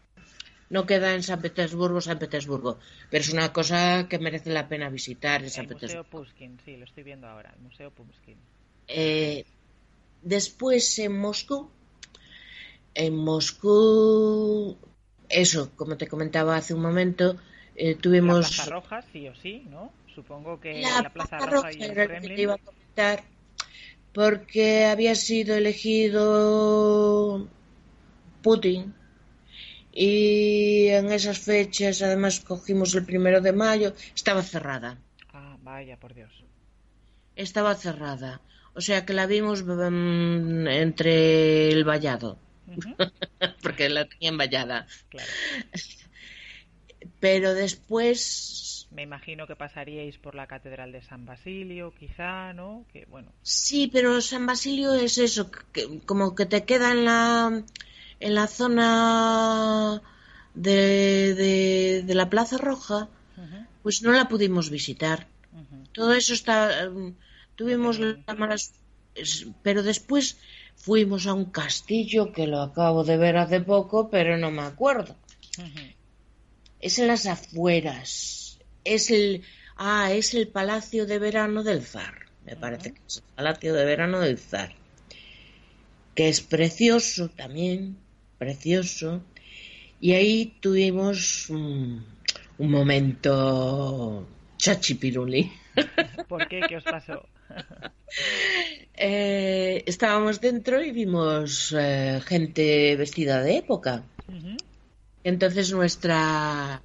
no 0.68 0.84
queda 0.84 1.14
en 1.14 1.22
San 1.22 1.40
Petersburgo, 1.40 2.00
San 2.00 2.18
Petersburgo, 2.18 2.80
pero 3.08 3.22
es 3.22 3.32
una 3.32 3.52
cosa 3.52 4.08
que 4.08 4.18
merece 4.18 4.50
la 4.50 4.68
pena 4.68 4.90
visitar 4.90 5.44
en 5.44 5.50
San 5.50 5.68
Petersburgo. 5.68 6.02
Museo 6.02 6.10
Pushkin, 6.10 6.58
sí, 6.64 6.76
lo 6.76 6.86
estoy 6.86 7.04
viendo 7.04 7.28
ahora, 7.28 7.54
el 7.56 7.62
Museo 7.62 7.92
Pushkin. 7.92 8.36
Eh, 8.88 9.44
después 10.22 10.98
en 10.98 11.16
Moscú, 11.16 11.70
en 12.92 13.14
Moscú, 13.14 14.76
eso, 15.28 15.70
como 15.76 15.96
te 15.96 16.08
comentaba 16.08 16.56
hace 16.56 16.74
un 16.74 16.82
momento, 16.82 17.36
eh, 17.76 17.94
tuvimos... 17.94 18.58
La 18.58 18.64
Plaza 18.64 18.70
Roja, 18.70 19.02
sí 19.12 19.28
o 19.28 19.36
sí, 19.36 19.64
¿no? 19.70 19.92
Supongo 20.12 20.58
que 20.58 20.80
la, 20.80 21.10
Plaza, 21.10 21.38
Roja, 21.46 21.72
y 21.72 21.80
el 21.80 21.92
Kremlin... 21.92 22.34
Que 22.34 22.42
iba 22.42 22.54
a 22.54 22.58
comentar 22.58 23.35
porque 24.16 24.86
había 24.86 25.14
sido 25.14 25.54
elegido 25.54 27.46
Putin 28.40 28.94
y 29.92 30.86
en 30.86 31.12
esas 31.12 31.38
fechas, 31.38 32.00
además 32.00 32.40
cogimos 32.40 32.94
el 32.94 33.04
primero 33.04 33.42
de 33.42 33.52
mayo, 33.52 33.92
estaba 34.14 34.42
cerrada. 34.42 34.96
Ah, 35.34 35.58
vaya, 35.60 36.00
por 36.00 36.14
Dios. 36.14 36.32
Estaba 37.34 37.74
cerrada. 37.74 38.40
O 38.72 38.80
sea 38.80 39.04
que 39.04 39.12
la 39.12 39.26
vimos 39.26 39.62
mm, 39.62 40.66
entre 40.66 41.68
el 41.68 41.84
vallado. 41.84 42.38
Porque 43.62 43.90
la 43.90 44.08
tenían 44.08 44.38
vallada. 44.38 44.86
pero 47.20 47.52
después 47.52 48.75
me 48.96 49.02
imagino 49.02 49.46
que 49.46 49.56
pasaríais 49.64 50.16
por 50.24 50.34
la 50.34 50.46
catedral 50.46 50.90
de 50.90 51.02
San 51.02 51.22
Basilio 51.30 51.92
quizá 52.00 52.54
no 52.54 52.68
que 52.92 53.04
bueno. 53.12 53.28
Sí 53.42 53.80
pero 53.92 54.08
San 54.22 54.44
Basilio 54.46 54.94
es 54.94 55.18
eso 55.18 55.50
como 56.06 56.34
que 56.34 56.46
te 56.46 56.64
queda 56.64 56.88
en 56.96 57.04
la 57.04 57.62
en 58.26 58.32
la 58.34 58.46
zona 58.46 60.00
de, 60.54 62.02
de, 62.08 62.14
la 62.14 62.30
Plaza 62.30 62.56
Roja 62.56 63.08
pues 63.82 64.02
no 64.02 64.12
la 64.12 64.26
pudimos 64.32 64.70
visitar. 64.70 65.28
Todo 65.92 66.12
eso 66.14 66.32
está 66.32 66.56
em, 66.84 67.14
tuvimos 67.54 67.98
las 67.98 68.72
pero 69.62 69.82
después 69.82 70.38
fuimos 70.74 71.26
a 71.26 71.34
un 71.34 71.46
castillo 71.60 72.32
que 72.32 72.46
lo 72.46 72.60
acabo 72.62 73.04
de 73.04 73.16
ver 73.16 73.36
hace 73.36 73.60
poco, 73.60 74.08
pero 74.10 74.38
no 74.38 74.50
me 74.50 74.62
acuerdo. 74.62 75.14
Es 76.80 76.98
en 76.98 77.08
las 77.08 77.26
afueras. 77.26 78.45
Es 78.86 79.10
el 79.10 79.42
ah, 79.76 80.12
es 80.12 80.34
el 80.34 80.48
Palacio 80.48 81.06
de 81.06 81.18
Verano 81.18 81.62
del 81.62 81.82
Zar. 81.82 82.26
Me 82.44 82.56
parece 82.56 82.92
que 82.92 83.00
es 83.06 83.16
el 83.18 83.34
Palacio 83.34 83.74
de 83.74 83.84
Verano 83.84 84.20
del 84.20 84.38
Zar. 84.38 84.72
Que 86.14 86.28
es 86.28 86.40
precioso 86.40 87.28
también, 87.28 87.96
precioso. 88.38 89.22
Y 90.00 90.12
ahí 90.12 90.56
tuvimos 90.60 91.50
un 91.50 92.04
momento 92.58 94.26
chachipiruli. 94.56 95.52
¿Por 96.28 96.48
qué? 96.48 96.60
¿Qué 96.68 96.76
os 96.76 96.84
pasó? 96.84 97.26
Eh, 98.98 99.82
estábamos 99.84 100.40
dentro 100.40 100.82
y 100.82 100.90
vimos 100.90 101.74
eh, 101.78 102.18
gente 102.24 102.96
vestida 102.96 103.42
de 103.42 103.58
época. 103.58 104.04
Entonces 105.22 105.70
nuestra 105.70 106.80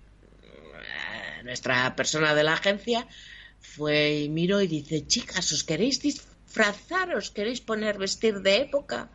nuestra 1.51 1.93
persona 1.97 2.33
de 2.33 2.45
la 2.45 2.53
agencia 2.53 3.05
fue 3.59 4.21
y 4.21 4.29
miró 4.29 4.61
y 4.61 4.67
dice, 4.67 5.05
chicas, 5.05 5.51
¿os 5.51 5.65
queréis 5.65 6.01
disfrazar? 6.01 7.13
¿Os 7.13 7.29
queréis 7.29 7.59
poner 7.59 7.97
vestir 7.97 8.39
de 8.39 8.61
época? 8.61 9.09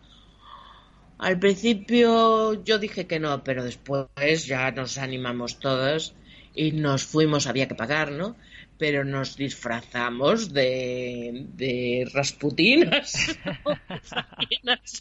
Al 1.17 1.39
principio 1.39 2.63
yo 2.63 2.79
dije 2.79 3.07
que 3.07 3.19
no, 3.19 3.43
pero 3.43 3.65
después 3.65 4.45
ya 4.45 4.71
nos 4.71 4.99
animamos 4.99 5.61
todos 5.61 6.15
y 6.55 6.73
nos 6.73 7.05
fuimos, 7.07 7.47
había 7.47 7.69
que 7.69 7.75
pagar, 7.75 8.13
¿no? 8.13 8.37
Pero 8.79 9.05
nos 9.05 9.37
disfrazamos 9.37 10.53
de, 10.53 11.47
de 11.55 12.09
rasputinas, 12.13 13.39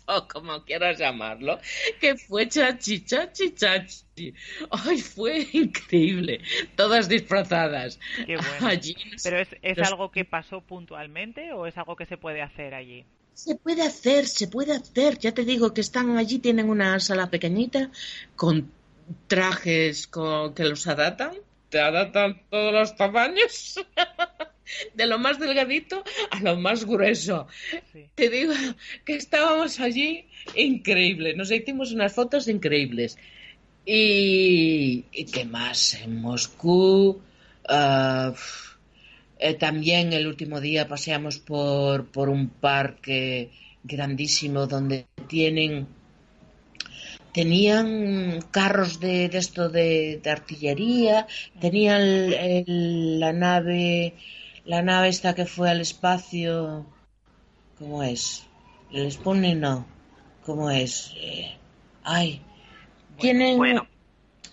o 0.07 0.27
como 0.27 0.63
quieras 0.63 0.97
llamarlo, 0.97 1.59
que 1.99 2.15
fue 2.17 2.47
chachi, 2.47 3.03
chachi, 3.03 3.53
chachi. 3.53 4.33
Ay, 4.71 4.99
fue 4.99 5.47
increíble, 5.51 6.41
todas 6.75 7.09
disfrazadas. 7.09 7.99
Qué 8.25 8.37
bueno. 8.37 8.81
pero 9.23 9.39
es, 9.39 9.49
es 9.61 9.77
algo 9.79 10.11
que 10.11 10.25
pasó 10.25 10.61
puntualmente 10.61 11.51
o 11.53 11.65
es 11.65 11.77
algo 11.77 11.95
que 11.95 12.05
se 12.05 12.17
puede 12.17 12.41
hacer 12.41 12.73
allí? 12.73 13.05
Se 13.33 13.55
puede 13.55 13.81
hacer, 13.81 14.27
se 14.27 14.47
puede 14.47 14.73
hacer. 14.73 15.17
Ya 15.19 15.33
te 15.33 15.43
digo 15.43 15.73
que 15.73 15.81
están 15.81 16.17
allí, 16.17 16.39
tienen 16.39 16.69
una 16.69 16.97
sala 17.01 17.29
pequeñita 17.29 17.91
con 18.37 18.71
trajes 19.27 20.07
con, 20.07 20.53
que 20.53 20.63
los 20.63 20.87
adaptan 20.87 21.35
te 21.75 21.81
adaptan 21.81 22.41
todos 22.49 22.71
los 22.71 22.95
tamaños. 22.95 23.75
de 24.93 25.05
lo 25.07 25.19
más 25.19 25.39
delgadito 25.39 26.05
a 26.31 26.39
lo 26.39 26.55
más 26.55 26.85
grueso. 26.85 27.47
Te 28.15 28.29
digo 28.29 28.53
que 29.03 29.17
estábamos 29.17 29.81
allí 29.81 30.25
increíble. 30.55 31.35
Nos 31.35 31.51
hicimos 31.51 31.91
unas 31.91 32.13
fotos 32.13 32.47
increíbles. 32.47 33.17
Y, 33.85 35.01
qué 35.33 35.43
más, 35.43 35.95
en 35.95 36.21
Moscú. 36.21 37.21
Ah, 37.67 38.33
eh, 39.37 39.55
también 39.55 40.13
el 40.13 40.27
último 40.27 40.61
día 40.61 40.87
paseamos 40.87 41.39
por, 41.39 42.05
por 42.05 42.29
un 42.29 42.51
parque 42.51 43.51
grandísimo 43.83 44.65
donde 44.65 45.07
tienen 45.27 45.87
tenían 47.35 48.41
carros 48.49 49.01
de, 49.01 49.25
esto 49.25 49.67
de, 49.67 50.21
artillería, 50.25 51.27
tenían 51.59 53.19
la 53.19 53.33
nave, 53.33 54.13
la 54.63 54.81
nave 54.81 55.09
esta 55.09 55.35
que 55.35 55.45
fue 55.45 55.69
al 55.69 55.81
espacio, 55.81 56.85
¿cómo 57.77 58.03
es? 58.03 58.47
El 58.89 59.11
Sputnik 59.11 59.57
no, 59.57 59.85
¿cómo 60.45 60.71
es? 60.71 61.11
Eh, 61.17 61.57
ay, 62.05 62.41
tienen 63.19 63.59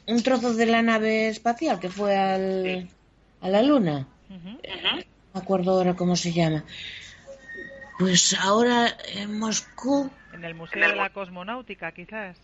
un 0.08 0.22
trozo 0.24 0.52
de 0.52 0.66
la 0.66 0.82
nave 0.82 1.28
espacial 1.28 1.78
que 1.78 1.88
fue 1.88 2.16
al, 2.16 2.88
a 3.40 3.48
la 3.48 3.62
luna. 3.62 4.08
No 4.28 4.58
me 5.34 5.40
acuerdo 5.40 5.70
ahora 5.70 5.94
cómo 5.94 6.16
se 6.16 6.32
llama. 6.32 6.64
Pues 8.00 8.36
ahora 8.40 8.88
en 9.14 9.38
Moscú. 9.38 10.10
En 10.32 10.44
el 10.44 10.56
Museo 10.56 10.88
de 10.88 10.96
la 10.96 11.10
Cosmonáutica, 11.10 11.92
quizás. 11.92 12.36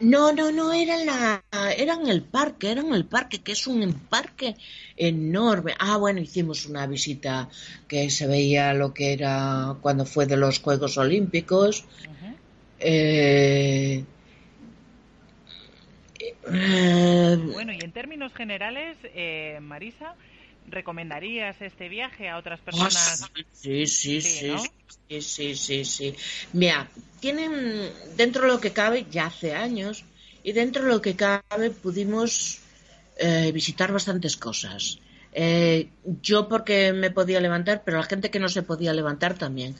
No, 0.00 0.32
no, 0.32 0.50
no, 0.50 0.72
era 0.72 0.98
en, 0.98 1.06
la, 1.06 1.44
era 1.76 1.94
en 1.94 2.08
el 2.08 2.22
parque, 2.22 2.70
era 2.70 2.80
en 2.80 2.94
el 2.94 3.04
parque, 3.04 3.42
que 3.42 3.52
es 3.52 3.66
un 3.66 3.92
parque 4.08 4.56
enorme. 4.96 5.74
Ah, 5.78 5.98
bueno, 5.98 6.20
hicimos 6.20 6.64
una 6.64 6.86
visita 6.86 7.50
que 7.86 8.08
se 8.08 8.26
veía 8.26 8.72
lo 8.72 8.94
que 8.94 9.12
era 9.12 9.76
cuando 9.82 10.06
fue 10.06 10.24
de 10.24 10.38
los 10.38 10.60
Juegos 10.60 10.96
Olímpicos. 10.96 11.84
Eh, 12.78 14.02
eh, 16.50 17.38
bueno, 17.52 17.72
y 17.72 17.80
en 17.84 17.92
términos 17.92 18.32
generales, 18.32 18.96
eh, 19.04 19.58
Marisa, 19.60 20.14
¿recomendarías 20.66 21.60
este 21.60 21.88
viaje 21.88 22.28
a 22.28 22.36
otras 22.36 22.60
personas? 22.60 23.30
Sí, 23.52 23.86
sí, 23.86 24.20
sí, 24.20 24.56
sí, 25.08 25.20
sí, 25.20 25.54
sí, 25.54 25.84
sí. 25.84 26.14
Mira, 26.52 26.88
tienen, 27.20 27.90
dentro 28.16 28.42
de 28.42 28.48
lo 28.48 28.60
que 28.60 28.72
cabe, 28.72 29.06
ya 29.10 29.26
hace 29.26 29.54
años, 29.54 30.04
y 30.42 30.52
dentro 30.52 30.84
de 30.84 30.90
lo 30.90 31.02
que 31.02 31.16
cabe 31.16 31.70
pudimos 31.70 32.60
eh, 33.18 33.50
visitar 33.52 33.92
bastantes 33.92 34.36
cosas. 34.36 34.98
Eh, 35.32 35.88
yo 36.22 36.48
porque 36.48 36.92
me 36.92 37.10
podía 37.10 37.40
levantar, 37.40 37.82
pero 37.84 37.98
la 37.98 38.04
gente 38.04 38.30
que 38.30 38.40
no 38.40 38.48
se 38.48 38.62
podía 38.62 38.92
levantar 38.92 39.34
también. 39.34 39.76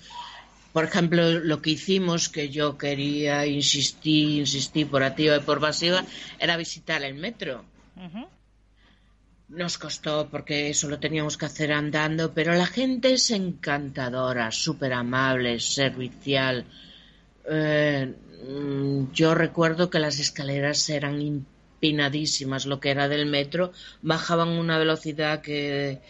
Por 0.73 0.85
ejemplo, 0.85 1.31
lo 1.41 1.61
que 1.63 1.71
hicimos, 1.71 2.29
que 2.29 2.49
yo 2.49 2.79
quería 2.79 3.45
insistir, 3.47 4.41
insistir 4.41 4.89
por 4.89 5.03
activa 5.03 5.37
y 5.37 5.41
por 5.41 5.61
pasiva, 5.61 6.05
era 6.39 6.57
visitar 6.57 7.03
el 7.03 7.15
metro. 7.15 7.65
Nos 9.51 9.79
costó 9.79 10.29
porque 10.31 10.71
eso 10.71 10.89
lo 10.89 11.01
teníamos 11.01 11.37
que 11.37 11.47
hacer 11.47 11.73
andando, 11.73 12.33
pero 12.33 12.55
la 12.55 12.67
gente 12.67 13.13
es 13.15 13.33
encantadora, 13.33 14.53
súper 14.53 14.93
amable, 14.93 15.59
servicial. 15.59 16.65
Eh, 17.51 18.15
mm, 18.49 19.13
yo 19.13 19.35
recuerdo 19.35 19.91
que 19.91 19.99
las 19.99 20.21
escaleras 20.21 20.89
eran 20.89 21.21
empinadísimas, 21.21 22.67
lo 22.67 22.79
que 22.79 22.91
era 22.91 23.09
del 23.09 23.27
metro, 23.27 23.73
bajaban 24.03 24.51
una 24.51 24.79
velocidad 24.79 25.41
que... 25.41 26.01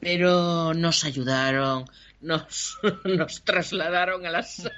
pero 0.00 0.72
nos 0.72 1.04
ayudaron, 1.04 1.84
nos, 2.22 2.78
nos 3.04 3.42
trasladaron 3.42 4.24
a 4.24 4.30
las, 4.30 4.70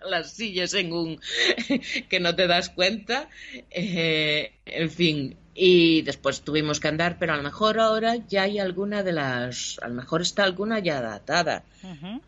las 0.08 0.32
sillas 0.32 0.74
en 0.74 0.92
un 0.92 1.20
que 2.08 2.20
no 2.20 2.34
te 2.34 2.46
das 2.46 2.70
cuenta. 2.70 3.28
Eh, 3.70 4.52
en 4.64 4.90
fin, 4.90 5.36
y 5.54 6.02
después 6.02 6.42
tuvimos 6.42 6.80
que 6.80 6.88
andar, 6.88 7.16
pero 7.18 7.32
a 7.32 7.36
lo 7.36 7.42
mejor 7.42 7.80
ahora 7.80 8.16
ya 8.28 8.42
hay 8.42 8.58
alguna 8.58 9.02
de 9.02 9.12
las, 9.12 9.78
a 9.82 9.88
lo 9.88 9.94
mejor 9.94 10.20
está 10.20 10.44
alguna 10.44 10.80
ya 10.80 11.00
datada, 11.00 11.64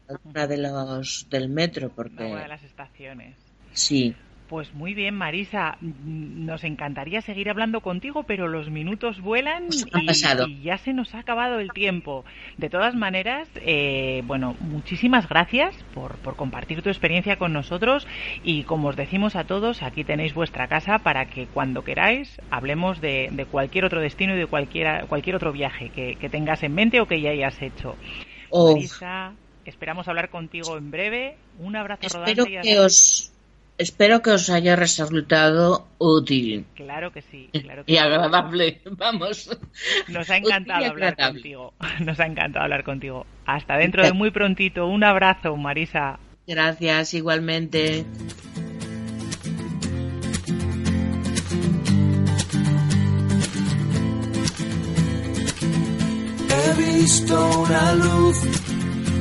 alguna 0.08 0.46
de 0.46 0.56
los 0.56 1.26
del 1.28 1.48
metro, 1.48 1.90
porque... 1.90 2.24
Una 2.24 2.42
de 2.42 2.48
las 2.48 2.62
estaciones. 2.62 3.36
Sí. 3.74 4.14
Pues 4.48 4.72
muy 4.72 4.94
bien, 4.94 5.14
Marisa. 5.14 5.76
Nos 5.80 6.64
encantaría 6.64 7.20
seguir 7.20 7.50
hablando 7.50 7.82
contigo, 7.82 8.22
pero 8.22 8.48
los 8.48 8.70
minutos 8.70 9.20
vuelan 9.20 9.66
y, 9.68 10.62
ya 10.62 10.78
se 10.78 10.94
nos 10.94 11.14
ha 11.14 11.18
acabado 11.18 11.60
el 11.60 11.70
tiempo. 11.72 12.24
De 12.56 12.70
todas 12.70 12.94
maneras, 12.94 13.46
eh, 13.56 14.22
bueno, 14.24 14.56
muchísimas 14.60 15.28
gracias 15.28 15.74
por, 15.92 16.18
compartir 16.36 16.80
tu 16.82 16.88
experiencia 16.88 17.36
con 17.36 17.52
nosotros 17.52 18.06
y 18.42 18.62
como 18.62 18.88
os 18.88 18.96
decimos 18.96 19.36
a 19.36 19.44
todos, 19.44 19.82
aquí 19.82 20.02
tenéis 20.02 20.32
vuestra 20.32 20.66
casa 20.66 21.00
para 21.00 21.26
que 21.26 21.46
cuando 21.46 21.84
queráis 21.84 22.40
hablemos 22.50 23.02
de, 23.02 23.46
cualquier 23.50 23.84
otro 23.84 24.00
destino 24.00 24.34
y 24.34 24.38
de 24.38 24.46
cualquier, 24.46 25.06
cualquier 25.08 25.36
otro 25.36 25.52
viaje 25.52 25.90
que, 25.90 26.28
tengas 26.30 26.62
en 26.62 26.74
mente 26.74 27.00
o 27.00 27.06
que 27.06 27.20
ya 27.20 27.30
hayas 27.30 27.60
hecho. 27.60 27.96
Marisa, 28.52 29.34
esperamos 29.66 30.08
hablar 30.08 30.30
contigo 30.30 30.78
en 30.78 30.90
breve. 30.90 31.36
Un 31.58 31.76
abrazo 31.76 32.06
Espero 32.06 32.44
que 32.46 32.78
os 32.78 33.32
Espero 33.78 34.22
que 34.22 34.30
os 34.30 34.50
haya 34.50 34.74
resultado 34.74 35.86
útil. 35.98 36.66
Claro 36.74 37.12
que 37.12 37.22
sí. 37.22 37.48
Y 37.86 37.96
agradable, 37.96 38.80
vamos. 38.90 39.56
Nos 40.08 40.28
ha 40.28 40.36
encantado 40.36 40.84
hablar 40.86 41.16
contigo. 41.16 41.72
Nos 42.00 42.18
ha 42.18 42.26
encantado 42.26 42.64
hablar 42.64 42.82
contigo. 42.82 43.24
Hasta 43.46 43.76
dentro 43.76 44.02
de 44.02 44.12
muy 44.12 44.32
prontito. 44.32 44.88
Un 44.88 45.04
abrazo, 45.04 45.56
Marisa. 45.56 46.18
Gracias, 46.44 47.14
igualmente. 47.14 48.04
He 56.50 56.96
visto 56.98 57.60
una 57.60 57.94
luz 57.94 58.77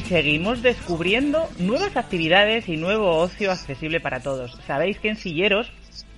Seguimos 0.00 0.62
descubriendo 0.62 1.48
nuevas 1.58 1.96
actividades 1.96 2.68
y 2.68 2.76
nuevo 2.76 3.16
ocio 3.16 3.50
accesible 3.50 3.98
para 4.00 4.20
todos. 4.20 4.56
Sabéis 4.66 4.98
que 4.98 5.08
en 5.08 5.16
Silleros 5.16 5.72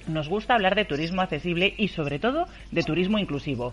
nos 0.06 0.28
gusta 0.28 0.54
hablar 0.54 0.74
de 0.74 0.84
turismo 0.84 1.22
accesible 1.22 1.74
y 1.76 1.88
sobre 1.88 2.18
todo 2.18 2.46
de 2.70 2.82
turismo 2.82 3.18
inclusivo. 3.18 3.72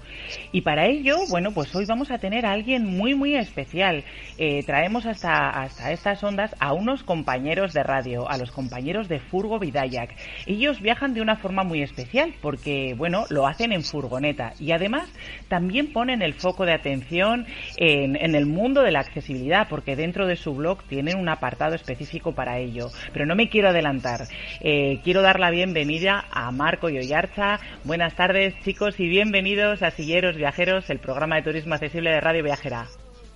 Y 0.52 0.62
para 0.62 0.86
ello, 0.88 1.18
bueno, 1.30 1.52
pues 1.52 1.74
hoy 1.76 1.86
vamos 1.86 2.12
a 2.12 2.18
tener 2.18 2.46
a 2.46 2.52
alguien 2.52 2.86
muy, 2.86 3.16
muy 3.16 3.36
especial. 3.36 4.04
Eh, 4.38 4.64
traemos 4.64 5.06
hasta, 5.06 5.50
hasta 5.50 5.92
estas 5.92 6.24
ondas 6.24 6.56
a 6.60 6.74
unos 6.74 7.04
compañeros 7.04 7.74
de 7.74 7.84
radio, 7.84 8.30
a 8.30 8.38
los 8.38 8.52
compañeros 8.52 9.08
de 9.08 9.20
Furgo 9.20 9.60
Vidayak. 9.60 10.16
Ellos 10.46 10.82
viajan 10.82 11.14
de 11.14 11.22
una 11.22 11.38
forma 11.38 11.64
muy 11.64 11.82
especial 11.82 12.34
porque, 12.42 12.96
bueno, 12.98 13.26
lo 13.30 13.48
hacen 13.48 13.72
en 13.72 13.84
furgoneta 13.84 14.54
y 14.60 14.72
además 14.72 15.10
también 15.48 15.92
ponen 15.94 16.22
el 16.22 16.34
foco 16.34 16.66
de 16.66 16.74
atención 16.74 17.46
en, 17.78 18.16
en 18.16 18.36
el 18.36 18.46
mundo 18.46 18.82
de 18.82 18.92
la 18.92 19.00
accesibilidad 19.00 19.68
porque 19.70 19.96
dentro 19.96 20.28
de 20.28 20.36
su 20.36 20.54
blog 20.54 20.84
tienen 20.84 21.18
un 21.18 21.30
apartado 21.30 21.76
específico 21.76 22.34
para 22.34 22.60
ello. 22.60 22.90
Pero 23.12 23.26
no 23.26 23.36
me 23.36 23.50
quiero 23.50 23.70
adelantar. 23.70 24.28
Eh, 24.62 25.00
quiero 25.04 25.22
dar 25.22 25.40
la 25.40 25.52
bienvenida 25.52 26.23
a 26.32 26.52
Marco 26.52 26.90
y 26.90 26.98
Oyarza. 26.98 27.60
Buenas 27.84 28.16
tardes, 28.16 28.54
chicos, 28.64 29.00
y 29.00 29.08
bienvenidos 29.08 29.82
a 29.84 29.92
Silleros 29.92 30.36
Viajeros, 30.36 30.90
el 30.90 31.00
programa 31.00 31.36
de 31.38 31.44
turismo 31.44 31.76
accesible 31.76 32.10
de 32.12 32.22
Radio 32.22 32.44
Viajera. 32.44 32.88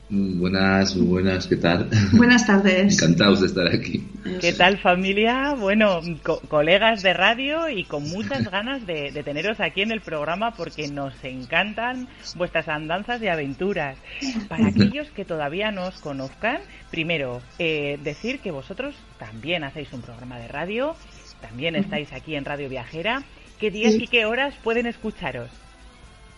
Buenas, 0.09 0.97
buenas, 0.97 1.47
¿qué 1.47 1.57
tal? 1.57 1.89
Buenas 2.13 2.47
tardes. 2.47 2.93
Encantados 2.93 3.41
de 3.41 3.47
estar 3.47 3.67
aquí. 3.67 4.07
¿Qué 4.39 4.53
tal 4.53 4.77
familia? 4.77 5.53
Bueno, 5.59 5.99
colegas 6.47 7.03
de 7.03 7.13
radio 7.13 7.67
y 7.67 7.83
con 7.83 8.03
muchas 8.03 8.49
ganas 8.49 8.87
de, 8.87 9.11
teneros 9.25 9.59
aquí 9.59 9.81
en 9.81 9.91
el 9.91 9.99
programa 9.99 10.51
porque 10.51 10.87
nos 10.87 11.13
encantan 11.25 12.07
vuestras 12.35 12.69
andanzas 12.69 13.21
y 13.21 13.27
aventuras. 13.27 13.97
Para 14.47 14.67
aquellos 14.67 15.09
que 15.09 15.25
todavía 15.25 15.71
no 15.71 15.87
os 15.87 15.99
conozcan, 15.99 16.59
primero, 16.89 17.41
eh, 17.59 17.99
decir 18.01 18.39
que 18.39 18.51
vosotros 18.51 18.95
también 19.19 19.65
hacéis 19.65 19.91
un 19.91 20.01
programa 20.01 20.39
de 20.39 20.47
radio 20.47 20.95
también 21.41 21.75
estáis 21.75 22.11
aquí 22.13 22.35
en 22.35 22.45
Radio 22.45 22.69
Viajera. 22.69 23.23
¿Qué 23.59 23.71
días 23.71 23.95
y 23.95 24.07
qué 24.07 24.25
horas 24.25 24.53
pueden 24.63 24.85
escucharos? 24.85 25.49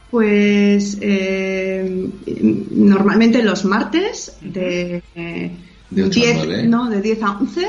Pues 0.10 0.98
eh, 1.02 2.10
normalmente 2.72 3.44
los 3.44 3.66
martes 3.66 4.38
de, 4.42 5.04
eh, 5.16 5.52
de 5.90 6.10
10, 6.10 6.68
no, 6.68 6.90
de 6.90 7.02
10 7.02 7.24
a 7.24 7.38
11 7.38 7.68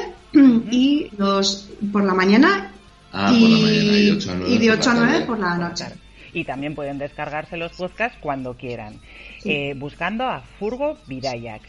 y 0.71 1.11
los 1.19 1.69
por 1.93 2.05
la 2.05 2.15
mañana 2.15 2.73
ah, 3.13 3.31
y, 3.35 3.41
por 3.41 3.51
la 3.51 3.59
mañana 3.59 3.99
y 3.99 4.07
de 4.07 4.13
8 4.13 4.31
a 4.31 4.35
9, 4.37 4.55
y 4.55 4.59
de 4.59 4.71
8 4.73 4.91
a 4.91 4.95
9 4.95 5.25
por 5.27 5.39
la 5.39 5.57
noche. 5.57 5.85
Y 6.33 6.45
también 6.45 6.75
pueden 6.75 6.99
descargarse 6.99 7.57
los 7.57 7.73
podcasts 7.73 8.17
cuando 8.21 8.55
quieran, 8.55 9.01
eh, 9.45 9.75
buscando 9.77 10.25
a 10.25 10.43
Furgo 10.59 10.97
Vidayak. 11.09 11.63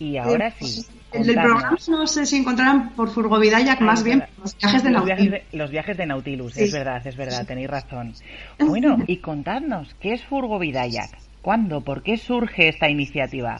Y 0.00 0.16
ahora 0.16 0.52
sí, 0.60 0.84
el 1.12 1.26
del 1.26 1.36
programa 1.36 1.76
no 1.88 2.06
sé 2.06 2.26
si 2.26 2.36
encontrarán 2.36 2.90
por 2.90 3.10
Furgovidayak 3.10 3.80
más 3.80 4.02
bien 4.02 4.24
los 4.42 4.56
viajes 4.56 4.82
de 4.82 4.90
Nautilus. 4.90 5.40
los 5.52 5.70
viajes 5.70 5.96
de 5.96 6.06
Nautilus, 6.06 6.56
es 6.56 6.72
verdad, 6.72 7.06
es 7.06 7.16
verdad, 7.16 7.46
tenéis 7.46 7.68
razón. 7.68 8.12
Bueno, 8.58 8.98
y 9.06 9.18
contadnos, 9.18 9.94
¿qué 10.00 10.12
es 10.14 10.24
Furgovidayak? 10.24 11.10
¿Cuándo? 11.40 11.80
¿Por 11.80 12.02
qué 12.02 12.18
surge 12.18 12.68
esta 12.68 12.90
iniciativa? 12.90 13.58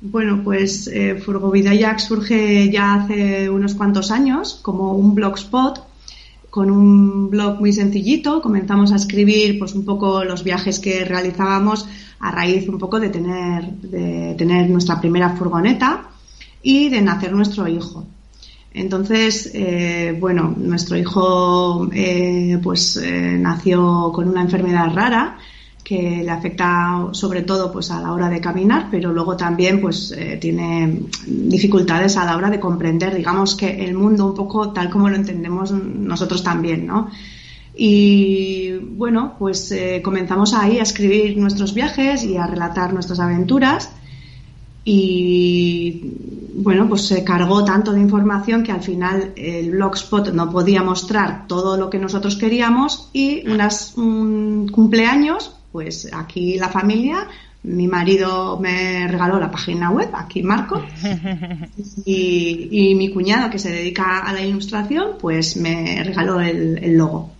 Bueno, 0.00 0.42
pues 0.44 0.86
eh, 0.88 1.16
Furgovidayak 1.16 1.98
surge 1.98 2.70
ya 2.70 2.94
hace 2.94 3.48
unos 3.48 3.74
cuantos 3.74 4.10
años 4.10 4.60
como 4.62 4.92
un 4.92 5.14
blogspot 5.14 5.88
con 6.50 6.70
un 6.70 7.30
blog 7.30 7.58
muy 7.58 7.72
sencillito. 7.72 8.40
Comenzamos 8.40 8.92
a 8.92 8.96
escribir 8.96 9.58
pues 9.58 9.74
un 9.74 9.84
poco 9.84 10.22
los 10.22 10.44
viajes 10.44 10.78
que 10.78 11.04
realizábamos 11.04 11.88
a 12.20 12.30
raíz 12.30 12.68
un 12.68 12.78
poco 12.78 13.00
de 13.00 13.08
tener, 13.08 13.64
de 13.64 14.34
tener 14.38 14.70
nuestra 14.70 15.00
primera 15.00 15.30
furgoneta 15.30 16.10
y 16.64 16.88
de 16.88 17.02
nacer 17.02 17.32
nuestro 17.32 17.68
hijo. 17.68 18.06
Entonces, 18.72 19.52
eh, 19.54 20.16
bueno, 20.18 20.52
nuestro 20.56 20.96
hijo 20.96 21.88
eh, 21.92 22.58
pues 22.60 22.96
eh, 22.96 23.36
nació 23.38 24.10
con 24.12 24.28
una 24.28 24.42
enfermedad 24.42 24.92
rara 24.92 25.38
que 25.84 26.22
le 26.24 26.30
afecta 26.30 27.08
sobre 27.12 27.42
todo 27.42 27.70
pues 27.70 27.90
a 27.90 28.00
la 28.00 28.12
hora 28.12 28.28
de 28.30 28.40
caminar, 28.40 28.88
pero 28.90 29.12
luego 29.12 29.36
también 29.36 29.82
pues 29.82 30.16
tiene 30.40 31.02
dificultades 31.26 32.16
a 32.16 32.24
la 32.24 32.38
hora 32.38 32.48
de 32.48 32.58
comprender, 32.58 33.14
digamos 33.14 33.54
que 33.54 33.84
el 33.84 33.94
mundo 33.94 34.28
un 34.28 34.34
poco 34.34 34.72
tal 34.72 34.88
como 34.88 35.10
lo 35.10 35.16
entendemos 35.16 35.70
nosotros 35.72 36.42
también, 36.42 36.86
¿no? 36.86 37.10
Y 37.76 38.72
bueno, 38.96 39.34
pues 39.38 39.74
comenzamos 40.02 40.54
ahí 40.54 40.78
a 40.78 40.84
escribir 40.84 41.36
nuestros 41.36 41.74
viajes 41.74 42.24
y 42.24 42.38
a 42.38 42.46
relatar 42.46 42.94
nuestras 42.94 43.20
aventuras 43.20 43.90
y 44.86 46.02
bueno, 46.56 46.88
pues 46.88 47.06
se 47.08 47.24
cargó 47.24 47.64
tanto 47.64 47.92
de 47.92 48.00
información 48.00 48.62
que 48.62 48.70
al 48.70 48.82
final 48.82 49.32
el 49.34 49.72
Blogspot 49.72 50.32
no 50.32 50.50
podía 50.50 50.82
mostrar 50.82 51.48
todo 51.48 51.76
lo 51.76 51.90
que 51.90 51.98
nosotros 51.98 52.36
queríamos 52.36 53.10
y 53.12 53.48
unas 53.48 53.94
un 53.96 54.68
cumpleaños, 54.68 55.56
pues 55.72 56.08
aquí 56.12 56.56
la 56.56 56.68
familia, 56.68 57.26
mi 57.64 57.88
marido 57.88 58.58
me 58.60 59.08
regaló 59.08 59.40
la 59.40 59.50
página 59.50 59.90
web, 59.90 60.10
aquí 60.12 60.44
Marco, 60.44 60.80
y, 62.04 62.94
mi 62.94 63.10
cuñado 63.10 63.50
que 63.50 63.58
se 63.58 63.72
dedica 63.72 64.20
a 64.20 64.32
la 64.32 64.42
ilustración, 64.42 65.16
pues 65.20 65.56
me 65.56 66.04
regaló 66.04 66.40
el, 66.40 66.96
logo. 66.96 67.32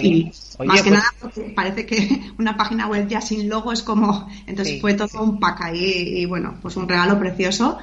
y 0.00 0.32
más 0.64 0.82
que 0.82 0.90
pues 0.90 1.00
nada 1.00 1.14
porque 1.20 1.52
parece 1.54 1.86
que 1.86 2.32
una 2.38 2.56
página 2.56 2.88
web 2.88 3.06
ya 3.06 3.20
sin 3.20 3.48
logo 3.48 3.70
es 3.70 3.82
como 3.82 4.28
entonces 4.46 4.80
fue 4.80 4.94
todo 4.94 5.22
un 5.22 5.38
pack 5.38 5.62
ahí 5.62 6.18
y, 6.18 6.26
bueno 6.26 6.56
pues 6.60 6.76
un 6.76 6.88
regalo 6.88 7.16
precioso 7.18 7.78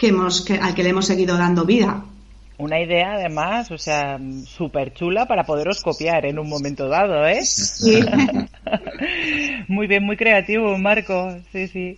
que 0.00 0.08
hemos 0.08 0.40
que, 0.40 0.54
al 0.54 0.74
que 0.74 0.82
le 0.82 0.88
hemos 0.88 1.06
seguido 1.06 1.36
dando 1.36 1.66
vida 1.66 2.02
una 2.60 2.78
idea, 2.78 3.14
además, 3.14 3.70
o 3.70 3.78
sea, 3.78 4.18
súper 4.44 4.92
chula 4.92 5.26
para 5.26 5.44
poderos 5.44 5.82
copiar 5.82 6.26
en 6.26 6.38
un 6.38 6.48
momento 6.48 6.88
dado, 6.88 7.26
¿eh? 7.26 7.42
Sí. 7.42 8.00
muy 9.68 9.86
bien, 9.86 10.04
muy 10.04 10.16
creativo, 10.16 10.76
Marco. 10.76 11.38
Sí, 11.52 11.68
sí. 11.68 11.96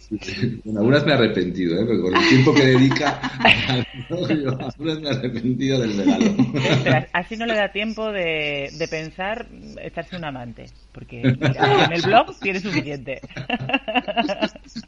Bueno, 0.64 0.80
algunas 0.80 1.04
me 1.04 1.12
he 1.12 1.14
arrepentido, 1.14 1.80
¿eh? 1.80 1.84
Porque 1.84 2.00
con 2.00 2.16
el 2.16 2.28
tiempo 2.28 2.54
que 2.54 2.66
dedica 2.66 3.20
al 3.68 3.86
algunas 4.60 5.00
me 5.00 5.08
he 5.08 5.10
arrepentido 5.10 5.80
del 5.80 5.96
regalo. 5.96 6.36
así 7.12 7.36
no 7.36 7.46
le 7.46 7.56
da 7.56 7.72
tiempo 7.72 8.12
de, 8.12 8.70
de 8.78 8.88
pensar 8.88 9.48
echarse 9.82 10.16
un 10.16 10.24
amante. 10.24 10.66
Porque 10.92 11.22
en 11.22 11.92
el 11.92 12.02
blog 12.02 12.38
tiene 12.40 12.60
suficiente. 12.60 13.20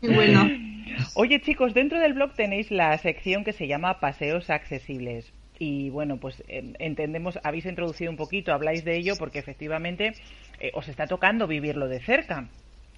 bueno. 0.02 0.73
Oye 1.14 1.40
chicos, 1.40 1.74
dentro 1.74 1.98
del 2.00 2.14
blog 2.14 2.34
tenéis 2.34 2.70
la 2.70 2.96
sección 2.98 3.44
que 3.44 3.52
se 3.52 3.66
llama 3.66 4.00
Paseos 4.00 4.50
Accesibles 4.50 5.32
y 5.58 5.90
bueno, 5.90 6.18
pues 6.18 6.42
entendemos, 6.48 7.38
habéis 7.42 7.66
introducido 7.66 8.10
un 8.10 8.16
poquito, 8.16 8.52
habláis 8.52 8.84
de 8.84 8.96
ello 8.96 9.14
porque 9.18 9.38
efectivamente 9.38 10.12
eh, 10.60 10.70
os 10.74 10.88
está 10.88 11.06
tocando 11.06 11.46
vivirlo 11.46 11.88
de 11.88 12.00
cerca. 12.00 12.48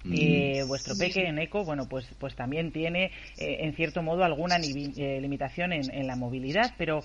y 0.03 0.61
mm. 0.61 0.67
vuestro 0.67 0.95
peque 0.97 1.27
en 1.27 1.37
ECO, 1.37 1.65
bueno, 1.65 1.87
pues, 1.89 2.07
pues 2.19 2.35
también 2.35 2.71
tiene 2.71 3.11
eh, 3.37 3.57
en 3.59 3.73
cierto 3.73 4.01
modo 4.01 4.23
alguna 4.23 4.57
eh, 4.57 5.19
limitación 5.21 5.73
en, 5.73 6.07
la 6.07 6.15
movilidad, 6.15 6.73
pero 6.77 7.01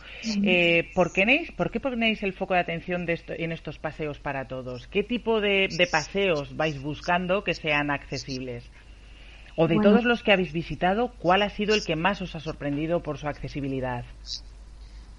¿por, 0.95 1.13
qué, 1.13 1.49
¿por 1.57 1.71
qué 1.71 1.81
ponéis 1.81 2.23
el 2.23 2.33
foco 2.33 2.55
de 2.55 2.61
atención 2.61 3.05
de 3.05 3.21
en 3.29 3.53
estos 3.53 3.79
paseos 3.79 4.19
para 4.21 4.47
todos? 4.47 4.87
¿Qué 4.89 5.03
tipo 5.03 5.41
de, 5.41 5.69
paseos 5.91 6.57
vais 6.57 6.81
buscando 6.81 7.45
que 7.45 7.55
sean 7.55 7.91
accesibles? 7.91 8.71
O 9.57 9.69
de 9.69 9.79
todos 9.81 10.05
los 10.05 10.23
que 10.23 10.33
habéis 10.33 10.53
visitado, 10.53 11.13
¿cuál 11.19 11.43
ha 11.43 11.51
sido 11.51 11.75
el 11.75 11.85
que 11.85 11.97
más 11.97 12.23
os 12.23 12.35
ha 12.35 12.41
sorprendido 12.41 13.01
por 13.01 13.19
su 13.19 13.29
accesibilidad? 13.29 14.05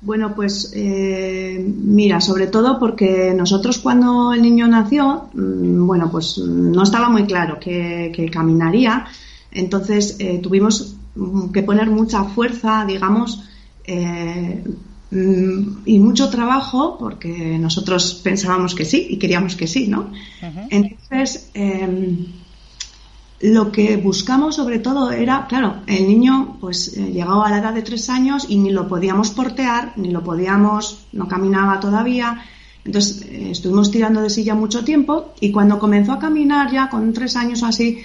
Bueno, 0.01 0.35
pues 0.35 0.73
eh, 0.75 1.63
mira, 1.65 2.19
sobre 2.19 2.47
todo 2.47 2.77
porque 2.77 3.33
nosotros 3.33 3.77
cuando 3.77 4.33
el 4.33 4.41
niño 4.41 4.67
nació, 4.67 5.29
mm, 5.33 5.87
bueno, 5.87 6.11
pues 6.11 6.37
no 6.39 6.83
estaba 6.83 7.07
muy 7.07 7.23
claro 7.23 7.57
que, 7.57 8.29
caminaría, 8.31 9.05
entonces 9.51 10.17
eh, 10.19 10.39
tuvimos 10.39 10.97
que 11.53 11.63
poner 11.63 11.89
mucha 11.89 12.23
fuerza, 12.25 12.83
digamos, 12.85 13.43
eh, 13.85 14.61
mm, 15.11 15.61
y 15.85 15.99
mucho 15.99 16.29
trabajo, 16.29 16.97
porque 16.99 17.57
nosotros 17.57 18.19
pensábamos 18.21 18.75
que 18.75 18.83
sí 18.83 19.07
y 19.09 19.17
queríamos 19.17 19.55
que 19.55 19.67
sí, 19.67 19.87
¿no? 19.87 20.11
Entonces, 20.69 21.49
em, 21.53 22.25
lo 23.43 23.73
que 23.73 23.97
buscamos 23.97 24.55
sobre 24.55 24.79
todo 24.79 25.11
era, 25.11 25.47
claro, 25.47 25.81
el 25.85 26.07
niño 26.07 26.57
pues 26.61 26.95
eh, 26.95 27.11
llegaba 27.11 27.45
a 27.45 27.51
la 27.51 27.57
edad 27.57 27.73
de 27.73 27.81
tres 27.81 28.09
años 28.09 28.45
y 28.47 28.57
ni 28.57 28.71
lo 28.71 28.87
podíamos 28.87 29.31
portear, 29.31 29.91
ni 29.97 30.11
lo 30.11 30.23
podíamos, 30.23 31.07
no 31.11 31.27
caminaba 31.27 31.77
todavía. 31.81 32.41
Entonces 32.85 33.23
eh, 33.23 33.49
estuvimos 33.51 33.91
tirando 33.91 34.21
de 34.21 34.29
silla 34.29 34.55
mucho 34.55 34.85
tiempo 34.85 35.33
y 35.41 35.51
cuando 35.51 35.77
comenzó 35.77 36.13
a 36.13 36.19
caminar 36.19 36.71
ya 36.71 36.89
con 36.89 37.11
tres 37.11 37.35
años 37.35 37.61
o 37.63 37.65
así, 37.65 37.99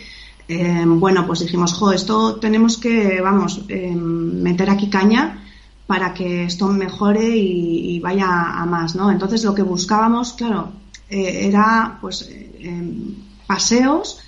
eh, 0.48 0.84
bueno, 0.84 1.24
pues 1.24 1.38
dijimos, 1.38 1.72
jo, 1.72 1.92
esto 1.92 2.34
tenemos 2.36 2.76
que, 2.76 3.20
vamos, 3.20 3.64
meter 3.68 4.70
aquí 4.70 4.90
caña 4.90 5.44
para 5.86 6.14
que 6.14 6.44
esto 6.44 6.66
mejore 6.66 7.36
y, 7.36 8.00
vaya 8.00 8.60
a 8.60 8.66
más, 8.66 8.96
¿no? 8.96 9.08
Entonces 9.08 9.44
lo 9.44 9.54
que 9.54 9.62
buscábamos, 9.62 10.32
claro, 10.32 10.72
era 11.08 11.98
pues 12.00 12.28
paseos 13.46 14.20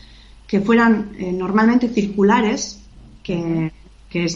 que 0.51 0.61
fueran 0.61 1.13
eh, 1.17 1.31
normalmente 1.31 1.89
circulares, 1.89 2.81
que, 3.23 3.71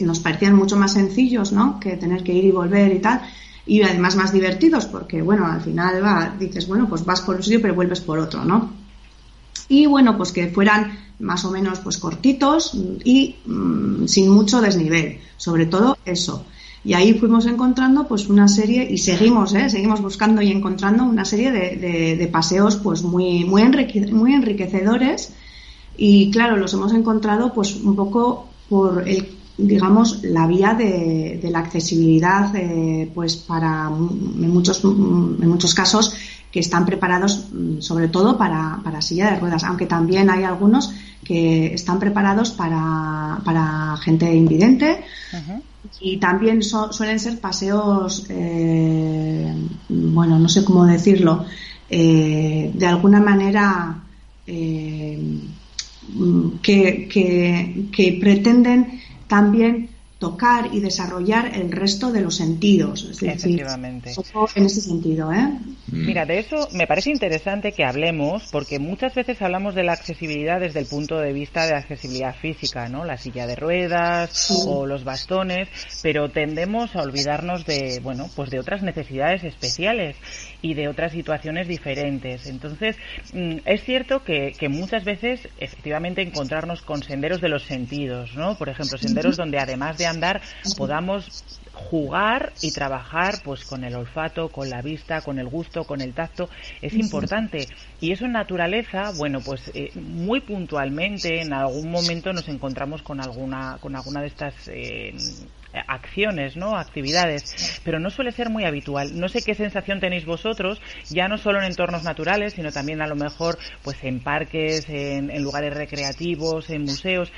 nos 0.02 0.20
parecían 0.20 0.54
mucho 0.54 0.76
más 0.76 0.92
sencillos, 0.92 1.50
¿no? 1.50 1.80
Que 1.80 1.96
tener 1.96 2.22
que 2.22 2.32
ir 2.32 2.44
y 2.44 2.52
volver 2.52 2.94
y 2.94 3.00
tal. 3.00 3.20
Y 3.66 3.82
además 3.82 4.14
más 4.14 4.32
divertidos, 4.32 4.86
porque, 4.86 5.22
bueno, 5.22 5.44
al 5.44 5.60
final 5.60 6.00
va, 6.04 6.32
dices, 6.38 6.68
bueno, 6.68 6.88
pues 6.88 7.04
vas 7.04 7.20
por 7.22 7.34
un 7.34 7.42
sitio 7.42 7.60
pero 7.60 7.74
vuelves 7.74 8.00
por 8.00 8.20
otro, 8.20 8.44
¿no? 8.44 8.70
Y 9.68 9.86
bueno, 9.86 10.16
pues 10.16 10.30
que 10.30 10.46
fueran 10.46 10.96
más 11.18 11.44
o 11.44 11.50
menos 11.50 11.80
pues 11.80 11.98
cortitos 11.98 12.78
y 13.02 13.34
mm, 13.44 14.06
sin 14.06 14.28
mucho 14.28 14.60
desnivel, 14.60 15.18
sobre 15.36 15.66
todo 15.66 15.98
eso. 16.04 16.44
Y 16.84 16.92
ahí 16.92 17.14
fuimos 17.14 17.46
encontrando 17.46 18.06
pues 18.06 18.28
una 18.28 18.46
serie, 18.46 18.86
y 18.88 18.98
seguimos, 18.98 19.52
¿eh? 19.54 19.68
seguimos 19.68 20.00
buscando 20.00 20.42
y 20.42 20.52
encontrando 20.52 21.02
una 21.02 21.24
serie 21.24 21.50
de, 21.50 22.16
de, 22.16 22.26
paseos 22.28 22.76
pues 22.76 23.02
muy, 23.02 23.44
muy 23.44 23.62
enriquecedores 23.62 25.32
y 25.96 26.30
claro, 26.30 26.56
los 26.56 26.72
hemos 26.74 26.92
encontrado 26.92 27.52
pues 27.52 27.76
un 27.76 27.94
poco 27.96 28.48
por 28.68 29.08
el 29.08 29.28
digamos 29.56 30.22
la 30.24 30.46
vía 30.46 30.74
de, 30.74 31.40
la 31.50 31.60
accesibilidad 31.60 32.54
eh, 32.56 33.10
pues 33.14 33.36
para 33.36 33.86
en 33.86 34.50
muchos 34.50 34.82
en 34.82 35.48
muchos 35.48 35.74
casos 35.74 36.14
que 36.50 36.60
están 36.60 36.84
preparados 36.84 37.48
mm, 37.52 37.80
sobre 37.80 38.08
todo 38.08 38.36
para, 38.36 38.80
para 38.82 39.00
silla 39.00 39.30
de 39.30 39.38
ruedas 39.38 39.62
aunque 39.64 39.86
también 39.86 40.28
hay 40.28 40.42
algunos 40.42 40.92
que 41.24 41.72
están 41.72 41.98
preparados 41.98 42.50
para, 42.50 43.38
para 43.44 43.96
gente 43.96 44.34
invidente. 44.34 45.04
Y 46.00 46.18
también 46.18 46.62
suelen 46.62 47.18
ser 47.18 47.40
paseos 47.40 48.26
eh, 48.28 49.54
bueno 49.88 50.38
no 50.38 50.48
sé 50.48 50.64
cómo 50.64 50.84
decirlo 50.84 51.44
eh, 51.88 52.72
de 52.74 52.86
alguna 52.86 53.20
manera 53.20 54.02
que, 56.62 57.08
que, 57.92 58.18
pretenden 58.20 59.00
también 59.26 59.88
tocar 60.18 60.70
y 60.72 60.80
desarrollar 60.80 61.52
el 61.54 61.70
resto 61.70 62.10
de 62.10 62.22
los 62.22 62.36
sentidos. 62.36 63.08
Efectivamente. 63.10 64.12
en 64.54 64.64
ese 64.64 64.80
sentido, 64.80 65.32
¿eh? 65.32 65.48
Mm. 65.88 66.06
Mira, 66.06 66.24
de 66.24 66.38
eso 66.38 66.68
me 66.72 66.86
parece 66.86 67.10
interesante 67.10 67.72
que 67.72 67.84
hablemos, 67.84 68.48
porque 68.50 68.78
muchas 68.78 69.14
veces 69.14 69.42
hablamos 69.42 69.74
de 69.74 69.82
la 69.82 69.92
accesibilidad 69.92 70.60
desde 70.60 70.80
el 70.80 70.86
punto 70.86 71.18
de 71.18 71.32
vista 71.32 71.66
de 71.66 71.72
la 71.72 71.78
accesibilidad 71.78 72.34
física, 72.34 72.88
¿no? 72.88 73.04
La 73.04 73.18
silla 73.18 73.46
de 73.46 73.56
ruedas 73.56 74.50
o 74.66 74.86
los 74.86 75.04
bastones, 75.04 75.68
pero 76.02 76.30
tendemos 76.30 76.96
a 76.96 77.02
olvidarnos 77.02 77.66
de, 77.66 78.00
bueno, 78.02 78.30
pues 78.34 78.50
de 78.50 78.60
otras 78.60 78.82
necesidades 78.82 79.44
especiales 79.44 80.16
y 80.64 80.72
de 80.72 80.88
otras 80.88 81.12
situaciones 81.12 81.68
diferentes. 81.68 82.46
Entonces, 82.46 82.96
mm, 83.34 83.56
es 83.66 83.84
cierto 83.84 84.24
que, 84.24 84.52
que 84.58 84.70
muchas 84.70 85.04
veces, 85.04 85.46
efectivamente, 85.58 86.22
encontrarnos 86.22 86.80
con 86.80 87.02
senderos 87.02 87.42
de 87.42 87.50
los 87.50 87.64
sentidos, 87.64 88.34
¿no? 88.34 88.56
Por 88.56 88.70
ejemplo, 88.70 88.96
senderos 88.96 89.36
donde 89.36 89.58
además 89.58 89.98
de 89.98 90.06
andar 90.06 90.40
podamos 90.78 91.44
jugar 91.74 92.52
y 92.62 92.72
trabajar 92.72 93.42
pues 93.44 93.66
con 93.66 93.84
el 93.84 93.94
olfato, 93.94 94.48
con 94.48 94.70
la 94.70 94.80
vista, 94.80 95.20
con 95.20 95.38
el 95.38 95.48
gusto, 95.48 95.84
con 95.84 96.00
el 96.00 96.14
tacto 96.14 96.48
es 96.80 96.94
importante 96.94 97.66
y 98.00 98.12
eso 98.12 98.24
en 98.24 98.32
naturaleza, 98.32 99.12
bueno, 99.18 99.40
pues 99.44 99.70
eh, 99.74 99.90
muy 99.94 100.40
puntualmente 100.40 101.42
en 101.42 101.52
algún 101.52 101.90
momento 101.90 102.32
nos 102.32 102.48
encontramos 102.48 103.02
con 103.02 103.20
alguna 103.20 103.76
con 103.80 103.96
alguna 103.96 104.20
de 104.20 104.28
estas 104.28 104.54
eh, 104.68 105.12
acciones, 105.86 106.56
¿no? 106.56 106.76
Actividades, 106.76 107.80
pero 107.84 107.98
no 107.98 108.10
suele 108.10 108.32
ser 108.32 108.50
muy 108.50 108.64
habitual. 108.64 109.18
No 109.18 109.28
sé 109.28 109.42
qué 109.42 109.54
sensación 109.54 110.00
tenéis 110.00 110.24
vosotros, 110.26 110.80
ya 111.10 111.28
no 111.28 111.38
solo 111.38 111.58
en 111.60 111.66
entornos 111.66 112.04
naturales, 112.04 112.54
sino 112.54 112.72
también 112.72 113.02
a 113.02 113.06
lo 113.06 113.16
mejor 113.16 113.58
pues 113.82 114.02
en 114.04 114.20
parques, 114.20 114.88
en 114.88 115.42
lugares 115.42 115.74
recreativos, 115.74 116.70
en 116.70 116.82
museos. 116.82 117.32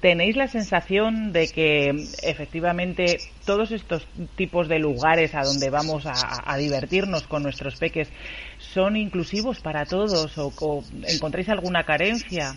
¿Tenéis 0.00 0.36
la 0.36 0.48
sensación 0.48 1.32
de 1.32 1.48
que 1.48 1.90
efectivamente 2.22 3.18
todos 3.46 3.70
estos 3.70 4.06
tipos 4.36 4.68
de 4.68 4.80
lugares 4.80 5.34
a 5.34 5.42
donde 5.42 5.70
vamos 5.70 6.04
a, 6.06 6.56
divertirnos 6.56 7.22
con 7.28 7.44
nuestros 7.44 7.76
peques 7.76 8.08
son 8.58 8.96
inclusivos 8.96 9.60
para 9.60 9.86
todos 9.86 10.36
o, 10.38 10.84
encontráis 11.06 11.48
alguna 11.48 11.84
carencia? 11.84 12.56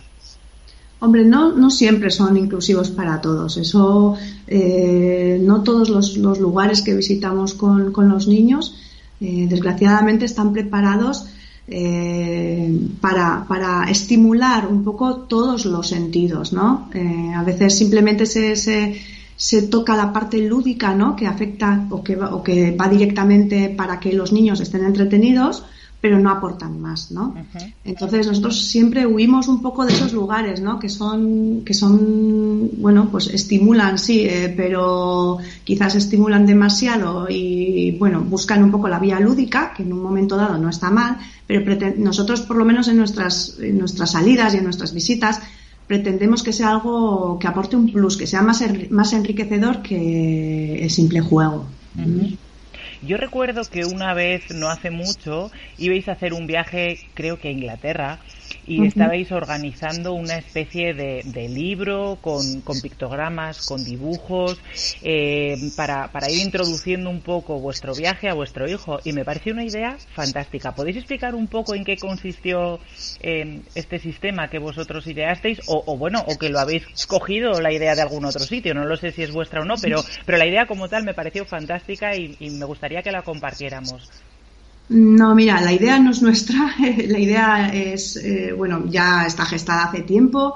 Hombre, 1.00 1.24
no, 1.24 1.52
no 1.52 1.70
siempre 1.70 2.10
son 2.10 2.36
inclusivos 2.36 2.90
para 2.90 3.20
todos. 3.20 3.56
Eso, 3.56 4.16
eh, 4.48 5.40
no 5.40 5.62
todos 5.62 5.90
los, 5.90 6.16
lugares 6.16 6.82
que 6.82 6.94
visitamos 6.94 7.54
con, 7.54 7.92
los 8.08 8.26
niños, 8.26 8.74
eh, 9.20 9.46
desgraciadamente, 9.48 10.24
están 10.24 10.52
preparados 10.52 11.26
eh, 11.68 12.76
para, 13.00 13.86
estimular 13.88 14.66
un 14.66 14.82
poco 14.82 15.16
todos 15.16 15.66
los 15.66 15.86
sentidos, 15.86 16.52
¿no? 16.52 16.88
A 17.36 17.44
veces 17.44 17.78
simplemente 17.78 18.26
se, 18.26 18.56
se, 18.56 19.62
toca 19.62 19.94
la 19.94 20.12
parte 20.12 20.38
lúdica, 20.38 20.94
¿no? 20.94 21.14
Que 21.14 21.28
afecta 21.28 21.86
o 21.90 22.02
que, 22.02 22.16
o 22.16 22.42
que 22.42 22.72
va 22.72 22.88
directamente 22.88 23.68
para 23.68 24.00
que 24.00 24.12
los 24.14 24.32
niños 24.32 24.58
estén 24.60 24.84
entretenidos, 24.84 25.62
pero 26.00 26.18
no 26.20 26.30
aportan 26.30 26.80
más, 26.80 27.10
¿no? 27.10 27.34
Entonces 27.84 28.26
nosotros 28.28 28.66
siempre 28.66 29.04
huimos 29.04 29.48
un 29.48 29.60
poco 29.60 29.84
de 29.84 29.92
esos 29.92 30.12
lugares, 30.12 30.60
¿no? 30.60 30.78
Que 30.78 30.88
son, 30.88 31.62
que 31.64 31.74
son, 31.74 32.70
bueno, 32.76 33.08
pues 33.10 33.26
estimulan, 33.26 33.98
sí, 33.98 34.20
eh, 34.20 34.54
pero 34.56 35.38
quizás 35.64 35.96
estimulan 35.96 36.46
demasiado 36.46 37.26
y, 37.28 37.96
bueno, 37.98 38.20
buscan 38.20 38.62
un 38.62 38.70
poco 38.70 38.88
la 38.88 39.00
vía 39.00 39.18
lúdica, 39.18 39.72
que 39.76 39.82
en 39.82 39.92
un 39.92 40.00
momento 40.00 40.36
dado 40.36 40.56
no 40.56 40.68
está 40.68 40.88
mal, 40.90 41.18
pero 41.48 41.64
nosotros 41.96 42.42
por 42.42 42.56
lo 42.56 42.64
menos 42.64 42.86
en 42.86 42.96
nuestras, 42.96 43.58
en 43.58 43.78
nuestras 43.78 44.12
salidas 44.12 44.54
y 44.54 44.58
en 44.58 44.64
nuestras 44.64 44.94
visitas 44.94 45.40
pretendemos 45.88 46.42
que 46.44 46.52
sea 46.52 46.70
algo 46.70 47.38
que 47.40 47.48
aporte 47.48 47.74
un 47.74 47.90
plus, 47.90 48.16
que 48.16 48.26
sea 48.26 48.42
más, 48.42 48.62
más 48.90 49.12
enriquecedor 49.14 49.82
que 49.82 50.80
el 50.82 50.90
simple 50.90 51.20
juego. 51.20 51.66
Yo 53.00 53.16
recuerdo 53.16 53.68
que 53.70 53.84
una 53.84 54.12
vez, 54.14 54.50
no 54.50 54.68
hace 54.70 54.90
mucho, 54.90 55.50
ibais 55.76 56.08
a 56.08 56.12
hacer 56.12 56.32
un 56.32 56.46
viaje, 56.46 57.10
creo 57.14 57.38
que 57.38 57.48
a 57.48 57.50
Inglaterra, 57.52 58.20
y 58.68 58.86
estabais 58.86 59.32
organizando 59.32 60.12
una 60.12 60.36
especie 60.36 60.92
de, 60.92 61.48
libro 61.48 62.18
con, 62.20 62.62
pictogramas, 62.82 63.66
con 63.66 63.82
dibujos, 63.82 64.60
eh, 65.02 65.56
para, 65.74 66.12
para, 66.12 66.30
ir 66.30 66.42
introduciendo 66.42 67.08
un 67.08 67.22
poco 67.22 67.58
vuestro 67.58 67.94
viaje 67.94 68.28
a 68.28 68.34
vuestro 68.34 68.68
hijo. 68.68 69.00
Y 69.04 69.12
me 69.12 69.24
pareció 69.24 69.54
una 69.54 69.64
idea 69.64 69.96
fantástica. 70.14 70.74
¿Podéis 70.74 70.98
explicar 70.98 71.34
un 71.34 71.46
poco 71.46 71.74
en 71.74 71.84
qué 71.84 71.96
consistió 71.96 72.78
eh, 73.20 73.62
este 73.74 73.98
sistema 73.98 74.50
que 74.50 74.58
vosotros 74.58 75.06
ideasteis? 75.06 75.60
O, 75.66 75.96
bueno, 75.96 76.22
o 76.26 76.36
que 76.36 76.50
lo 76.50 76.60
habéis 76.60 76.84
cogido 77.06 77.60
la 77.60 77.72
idea 77.72 77.94
de 77.94 78.02
algún 78.02 78.26
otro 78.26 78.44
sitio. 78.44 78.74
No 78.74 78.84
lo 78.84 78.96
sé 78.96 79.12
si 79.12 79.22
es 79.22 79.32
vuestra 79.32 79.62
o 79.62 79.64
no, 79.64 79.76
pero, 79.80 80.04
pero 80.26 80.36
la 80.36 80.46
idea 80.46 80.66
como 80.66 80.88
tal 80.88 81.04
me 81.04 81.14
pareció 81.14 81.46
fantástica 81.46 82.14
y 82.16 82.36
me 82.50 82.66
gustaría 82.66 83.02
que 83.02 83.12
la 83.12 83.22
compartiéramos. 83.22 84.10
No, 84.88 85.34
mira, 85.34 85.60
la 85.60 85.72
idea 85.72 85.98
no 85.98 86.10
es 86.10 86.22
nuestra, 86.22 86.74
la 87.08 87.18
idea 87.18 87.68
es, 87.68 88.16
eh, 88.16 88.52
bueno, 88.56 88.84
ya 88.88 89.26
está 89.26 89.44
gestada 89.44 89.84
hace 89.84 90.02
tiempo 90.02 90.54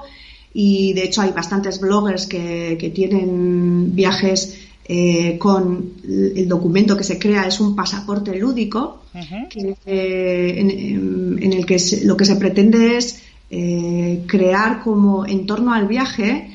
y 0.53 0.93
de 0.93 1.03
hecho 1.03 1.21
hay 1.21 1.31
bastantes 1.31 1.79
bloggers 1.79 2.27
que, 2.27 2.91
tienen 2.93 3.95
viajes 3.95 4.59
eh, 4.85 5.37
con 5.39 5.93
el 6.03 6.47
documento 6.47 6.97
que 6.97 7.03
se 7.03 7.17
crea 7.17 7.47
es 7.47 7.59
un 7.59 7.75
pasaporte 7.75 8.37
lúdico 8.37 9.03
eh, 9.85 10.55
en, 10.57 11.53
el 11.53 11.65
que 11.65 11.77
lo 12.03 12.17
que 12.17 12.25
se 12.25 12.35
pretende 12.35 12.97
es 12.97 13.23
crear 14.27 14.81
como 14.83 15.25
en 15.25 15.45
torno 15.45 15.73
al 15.73 15.87
viaje 15.87 16.49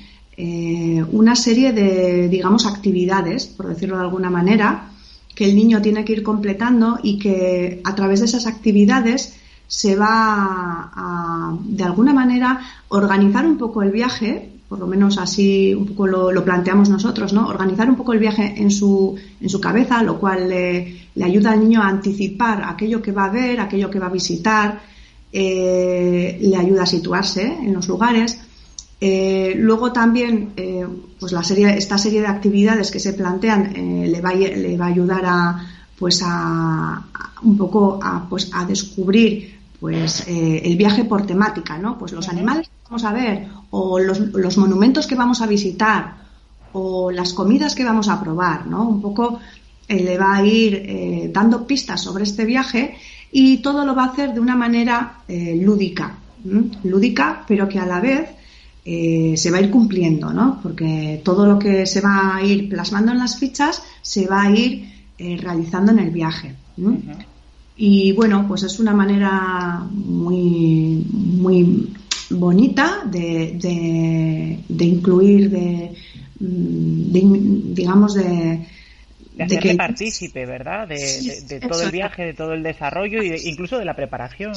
una 1.13 1.35
serie 1.35 1.73
de, 1.73 2.29
digamos, 2.29 2.67
actividades, 2.67 3.47
por 3.47 3.69
decirlo 3.69 3.97
de 3.97 4.03
alguna 4.03 4.31
manera, 4.31 4.91
que 5.39 5.45
el 5.45 5.55
niño 5.55 5.81
tiene 5.81 6.05
que 6.05 6.15
ir 6.15 6.25
completando 6.25 6.99
y 7.01 7.17
que 7.17 7.81
a 7.85 7.95
través 7.95 8.19
de 8.19 8.27
esas 8.27 8.49
actividades 8.49 9.39
se 9.69 9.95
va 9.95 10.91
a, 10.93 11.57
de 11.63 11.85
alguna 11.85 12.13
manera, 12.13 12.59
organizar 12.89 13.47
un 13.47 13.57
poco 13.57 13.85
el 13.85 13.93
viaje, 13.93 14.51
por 14.69 14.81
lo 14.81 14.89
menos 14.89 15.17
así 15.17 15.73
un 15.75 15.87
poco 15.87 16.09
lo, 16.09 16.45
planteamos 16.45 16.89
nosotros, 16.89 17.33
¿no? 17.33 17.47
Organizar 17.47 17.89
un 17.89 17.95
poco 17.95 18.15
el 18.15 18.19
viaje 18.19 18.55
en 18.57 18.73
su, 18.73 19.15
en 19.41 19.49
su 19.49 19.61
cabeza, 19.61 20.03
lo 20.03 20.19
cual 20.19 20.49
le, 20.49 21.03
ayuda 21.23 21.53
al 21.53 21.61
niño 21.61 21.83
a 21.83 21.89
anticipar 21.89 22.65
aquello 22.65 23.01
que 23.01 23.13
va 23.13 23.27
a 23.27 23.31
ver, 23.31 23.61
aquello 23.61 23.89
que 23.93 24.01
va 24.01 24.07
a 24.07 24.11
visitar, 24.11 24.81
eh, 25.33 26.37
le 26.41 26.57
ayuda 26.57 26.83
a 26.83 26.87
situarse 26.87 27.45
en 27.47 27.75
los 27.75 27.87
lugares 27.87 28.41
eh, 29.01 29.55
luego 29.57 29.93
también, 29.93 30.53
eh, 30.57 30.87
pues 31.21 31.31
la 31.33 31.45
serie, 31.45 31.77
esta 31.77 31.99
serie 31.99 32.21
de 32.21 32.27
actividades 32.27 32.91
que 32.91 32.99
se 32.99 33.13
plantean 33.13 33.77
eh, 33.77 34.09
le, 34.09 34.21
va, 34.21 34.33
le 34.33 34.77
va 34.77 34.87
a 34.87 34.89
ayudar 34.89 35.23
a, 35.25 35.67
pues 35.97 36.21
a, 36.25 37.05
un 37.43 37.57
poco 37.57 38.01
a, 38.03 38.29
pues 38.29 38.51
a 38.53 38.65
descubrir 38.65 39.57
pues 39.79 40.25
el 40.27 40.77
viaje 40.77 41.05
por 41.05 41.25
temática, 41.25 41.79
¿no? 41.79 41.97
Pues 41.97 42.11
los 42.11 42.29
animales 42.29 42.67
que 42.67 42.75
vamos 42.91 43.05
a 43.05 43.13
ver 43.13 43.47
o 43.71 44.01
los, 44.01 44.19
los 44.19 44.59
monumentos 44.59 45.07
que 45.07 45.15
vamos 45.15 45.41
a 45.41 45.47
visitar 45.47 46.17
o 46.73 47.13
las 47.13 47.33
comidas 47.33 47.77
que 47.77 47.85
vamos 47.85 48.09
a 48.09 48.21
probar, 48.21 48.67
¿no? 48.67 48.89
Un 48.89 49.01
poco 49.01 49.39
le 49.87 50.19
va 50.19 50.35
a 50.35 50.45
ir 50.45 51.31
dando 51.33 51.65
pistas 51.65 52.03
sobre 52.03 52.25
este 52.25 52.45
viaje 52.45 52.97
y 53.31 53.59
todo 53.59 53.85
lo 53.85 53.95
va 53.95 54.03
a 54.03 54.07
hacer 54.09 54.35
de 54.35 54.41
una 54.41 54.57
manera 54.57 55.19
lúdica, 55.29 56.17
lúdica, 56.83 57.45
pero 57.47 57.69
que 57.69 57.79
a 57.79 57.87
la 57.87 58.01
vez 58.01 58.31
eh, 58.91 59.37
se 59.37 59.51
va 59.51 59.59
a 59.59 59.61
ir 59.61 59.71
cumpliendo, 59.71 60.33
¿no? 60.33 60.61
Porque 60.63 61.21
todo 61.23 61.45
lo 61.45 61.59
que 61.59 61.85
se 61.85 62.01
va 62.01 62.37
a 62.37 62.43
ir 62.43 62.71
plasmando 62.71 63.13
en 63.13 63.19
las 63.19 63.39
fichas 63.39 63.83
se 64.01 64.27
va 64.27 64.45
a 64.45 64.51
ir 64.51 64.89
eh, 65.19 65.37
realizando 65.39 65.93
en 65.93 65.99
el 65.99 66.11
viaje. 66.11 66.55
Y 67.77 68.13
bueno, 68.13 68.47
pues 68.49 68.63
es 68.63 68.81
una 68.81 68.95
manera 68.95 69.87
muy, 69.91 71.05
muy 71.13 71.93
bonita 72.31 73.03
de, 73.05 74.59
incluir, 74.79 75.51
de, 75.51 75.95
mm, 76.41 77.75
digamos, 77.75 78.15
de, 78.15 78.67
de 79.35 79.45
hacerle 79.45 79.75
partícipe, 79.75 80.47
¿verdad? 80.47 80.89
De, 80.89 81.61
todo 81.61 81.83
el 81.83 81.91
viaje, 81.91 82.25
de 82.25 82.33
todo 82.33 82.55
el 82.55 82.63
desarrollo 82.63 83.21
e 83.21 83.39
incluso 83.51 83.79
de 83.79 83.85
la 83.85 83.95
preparación. 83.95 84.55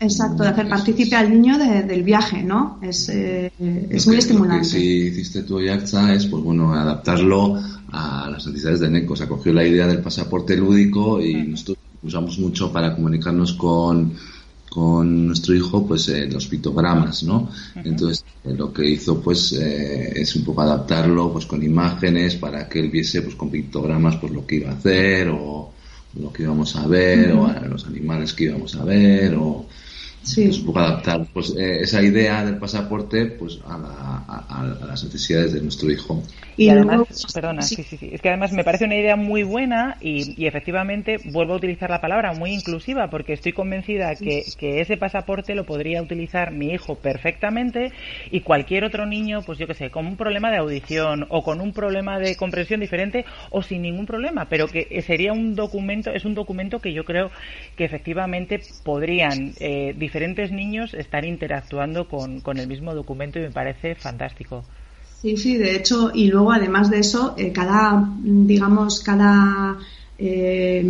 Exacto, 0.00 0.42
de 0.42 0.48
hacer 0.50 0.68
partícipe 0.68 1.16
al 1.16 1.30
niño 1.30 1.58
del 1.58 2.02
viaje, 2.02 2.42
¿no? 2.42 2.78
Es, 2.82 3.08
eh, 3.08 3.52
es 3.90 4.06
muy 4.06 4.16
estimulante. 4.16 4.66
Lo 4.66 4.72
que 4.72 4.78
sí 4.78 4.86
hiciste 5.08 5.42
tú, 5.42 5.60
Yaxa, 5.60 6.12
es, 6.14 6.26
pues 6.26 6.42
bueno, 6.42 6.74
adaptarlo 6.74 7.58
a 7.90 8.28
las 8.30 8.46
necesidades 8.46 8.80
de 8.80 8.90
NECO. 8.90 9.16
Se 9.16 9.24
acogió 9.24 9.52
la 9.52 9.64
idea 9.64 9.86
del 9.86 10.00
pasaporte 10.00 10.56
lúdico 10.56 11.20
y 11.20 11.34
nosotros 11.34 11.78
usamos 12.02 12.38
mucho 12.38 12.72
para 12.72 12.94
comunicarnos 12.94 13.54
con, 13.54 14.12
con 14.68 15.26
nuestro 15.28 15.54
hijo, 15.54 15.86
pues 15.86 16.08
eh, 16.08 16.28
los 16.30 16.46
pictogramas, 16.48 17.22
¿no? 17.22 17.48
Entonces, 17.76 18.24
eh, 18.44 18.52
lo 18.54 18.72
que 18.72 18.88
hizo, 18.90 19.20
pues, 19.20 19.52
es 19.52 20.36
un 20.36 20.44
poco 20.44 20.62
adaptarlo, 20.62 21.32
pues, 21.32 21.46
con 21.46 21.62
imágenes 21.62 22.34
para 22.34 22.68
que 22.68 22.80
él 22.80 22.90
viese, 22.90 23.22
pues, 23.22 23.36
con 23.36 23.48
pictogramas, 23.50 24.16
pues, 24.16 24.32
lo 24.32 24.44
que 24.44 24.56
iba 24.56 24.70
a 24.70 24.74
hacer 24.74 25.28
o 25.30 25.72
lo 26.20 26.32
que 26.32 26.44
íbamos 26.44 26.76
a 26.76 26.86
ver 26.86 27.32
o 27.32 27.46
a 27.46 27.60
los 27.60 27.86
animales 27.86 28.32
que 28.32 28.44
íbamos 28.44 28.74
a 28.76 28.84
ver 28.84 29.34
o 29.34 29.66
Sí. 30.24 30.44
Es 30.44 30.58
un 30.60 30.66
poco 30.66 30.80
adaptar 30.80 31.26
pues, 31.32 31.54
eh, 31.56 31.82
esa 31.82 32.02
idea 32.02 32.44
del 32.44 32.56
pasaporte 32.56 33.26
pues, 33.26 33.60
a, 33.66 34.76
las 34.86 35.04
necesidades 35.04 35.52
de 35.52 35.60
nuestro 35.60 35.90
hijo. 35.90 36.22
Y, 36.56 36.70
además, 36.70 37.26
perdona, 37.32 37.62
sí. 37.62 37.76
Sí, 37.76 37.96
sí, 37.96 38.10
es 38.12 38.22
que 38.22 38.28
además 38.28 38.52
me 38.52 38.64
parece 38.64 38.84
una 38.84 38.96
idea 38.96 39.16
muy 39.16 39.42
buena 39.42 39.96
y, 40.00 40.46
efectivamente 40.46 41.18
vuelvo 41.32 41.54
a 41.54 41.56
utilizar 41.56 41.90
la 41.90 42.00
palabra 42.00 42.32
muy 42.32 42.52
inclusiva 42.52 43.10
porque 43.10 43.32
estoy 43.32 43.52
convencida 43.52 44.14
que, 44.14 44.44
que, 44.58 44.80
ese 44.80 44.96
pasaporte 44.96 45.54
lo 45.54 45.64
podría 45.64 46.00
utilizar 46.00 46.52
mi 46.52 46.68
hijo 46.68 46.94
perfectamente 46.96 47.92
y 48.30 48.40
cualquier 48.40 48.84
otro 48.84 49.06
niño, 49.06 49.42
pues 49.42 49.58
yo 49.58 49.66
que 49.66 49.74
sé, 49.74 49.90
con 49.90 50.06
un 50.06 50.16
problema 50.16 50.50
de 50.50 50.58
audición 50.58 51.26
o 51.28 51.42
con 51.42 51.60
un 51.60 51.72
problema 51.72 52.18
de 52.18 52.36
comprensión 52.36 52.80
diferente 52.80 53.24
o 53.50 53.62
sin 53.62 53.82
ningún 53.82 54.06
problema, 54.06 54.46
pero 54.48 54.68
que 54.68 55.02
sería 55.02 55.32
un 55.32 55.54
documento, 55.54 56.10
es 56.10 56.24
un 56.24 56.34
documento 56.34 56.78
que 56.78 56.92
yo 56.92 57.04
creo 57.04 57.30
que 57.76 57.84
efectivamente 57.84 58.60
podrían 58.84 59.52
eh, 59.60 59.94
diferentes 60.14 60.52
niños 60.52 60.94
estar 60.94 61.24
interactuando 61.24 62.06
con, 62.06 62.40
con, 62.40 62.58
el 62.58 62.68
mismo 62.68 62.94
documento 62.94 63.40
y 63.40 63.42
me 63.42 63.50
parece 63.50 63.96
fantástico. 63.96 64.62
Sí, 65.20 65.36
sí, 65.36 65.56
de 65.56 65.74
hecho, 65.74 66.12
y 66.14 66.28
luego 66.28 66.52
además 66.52 66.88
de 66.88 67.00
eso, 67.00 67.34
eh, 67.36 67.50
cada, 67.50 68.08
digamos, 68.22 69.00
cada 69.00 69.76
eh, 70.16 70.86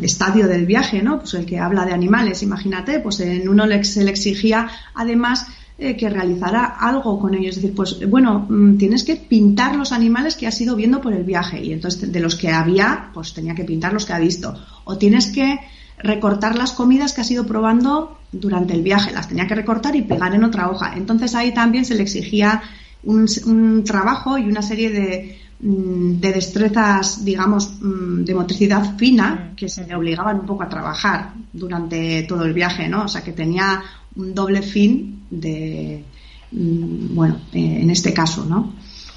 estadio 0.00 0.48
del 0.48 0.64
viaje, 0.64 1.02
¿no? 1.02 1.18
Pues 1.18 1.34
el 1.34 1.44
que 1.44 1.58
habla 1.58 1.84
de 1.84 1.92
animales, 1.92 2.42
imagínate, 2.42 3.00
pues 3.00 3.20
en 3.20 3.46
uno 3.46 3.64
se 3.82 4.04
le 4.04 4.10
exigía 4.10 4.70
además 4.94 5.46
eh, 5.76 5.94
que 5.94 6.08
realizara 6.08 6.64
algo 6.64 7.20
con 7.20 7.34
ellos. 7.34 7.56
Es 7.56 7.62
decir, 7.62 7.76
pues 7.76 8.08
bueno, 8.08 8.46
mm, 8.48 8.78
tienes 8.78 9.04
que 9.04 9.16
pintar 9.16 9.76
los 9.76 9.92
animales 9.92 10.34
que 10.34 10.46
has 10.46 10.58
ido 10.62 10.76
viendo 10.76 11.02
por 11.02 11.12
el 11.12 11.24
viaje 11.24 11.62
y 11.62 11.74
entonces 11.74 12.10
de 12.10 12.20
los 12.20 12.36
que 12.36 12.48
había, 12.48 13.10
pues 13.12 13.34
tenía 13.34 13.54
que 13.54 13.64
pintar 13.64 13.92
los 13.92 14.06
que 14.06 14.14
ha 14.14 14.18
visto. 14.18 14.54
O 14.84 14.96
tienes 14.96 15.26
que 15.26 15.58
recortar 16.02 16.56
las 16.56 16.72
comidas 16.72 17.12
que 17.12 17.20
has 17.20 17.30
ido 17.30 17.46
probando 17.46 18.18
durante 18.32 18.74
el 18.74 18.82
viaje, 18.82 19.12
las 19.12 19.28
tenía 19.28 19.46
que 19.46 19.54
recortar 19.54 19.94
y 19.96 20.02
pegar 20.02 20.34
en 20.34 20.44
otra 20.44 20.70
hoja. 20.70 20.94
Entonces 20.96 21.34
ahí 21.34 21.52
también 21.52 21.84
se 21.84 21.94
le 21.94 22.02
exigía 22.02 22.62
un, 23.04 23.84
trabajo 23.84 24.38
y 24.38 24.44
una 24.44 24.62
serie 24.62 24.90
de, 24.90 25.38
mm, 25.60 26.20
de 26.20 26.32
destrezas, 26.32 27.24
digamos, 27.24 27.74
mm, 27.80 28.24
de 28.24 28.34
motricidad 28.34 28.96
fina 28.96 29.52
que 29.56 29.68
se 29.68 29.86
le 29.86 29.94
obligaban 29.94 30.40
un 30.40 30.46
poco 30.46 30.62
a 30.62 30.68
trabajar 30.68 31.34
durante 31.52 32.22
todo 32.22 32.44
el 32.44 32.52
viaje, 32.52 32.88
¿no? 32.88 33.04
O 33.04 33.08
sea 33.08 33.22
que 33.22 33.32
tenía 33.32 33.82
un 34.16 34.34
doble 34.34 34.62
fin 34.62 35.24
de, 35.30 36.04
mm, 36.52 37.14
bueno, 37.14 37.40
eh, 37.52 37.78
en 37.82 37.90
este 37.90 38.12
caso, 38.12 38.44
¿no? 38.44 38.74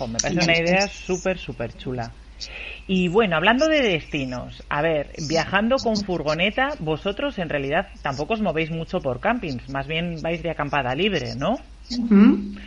me 0.07 0.17
parece 0.17 0.43
una 0.43 0.57
idea 0.57 0.88
súper, 0.89 1.38
súper 1.38 1.77
chula. 1.77 2.11
Y 2.88 3.07
bueno, 3.07 3.36
hablando 3.36 3.67
de 3.67 3.81
destinos, 3.81 4.61
a 4.69 4.81
ver, 4.81 5.11
viajando 5.27 5.77
con 5.77 5.95
furgoneta, 5.97 6.69
vosotros 6.79 7.38
en 7.39 7.49
realidad 7.49 7.88
tampoco 8.03 8.33
os 8.36 8.41
movéis 8.41 8.69
mucho 8.69 8.99
por 8.99 9.19
campings, 9.19 9.67
más 9.69 9.88
bien 9.88 10.21
vais 10.21 10.43
de 10.43 10.51
acampada 10.51 10.93
libre, 10.93 11.36
¿no? 11.36 11.57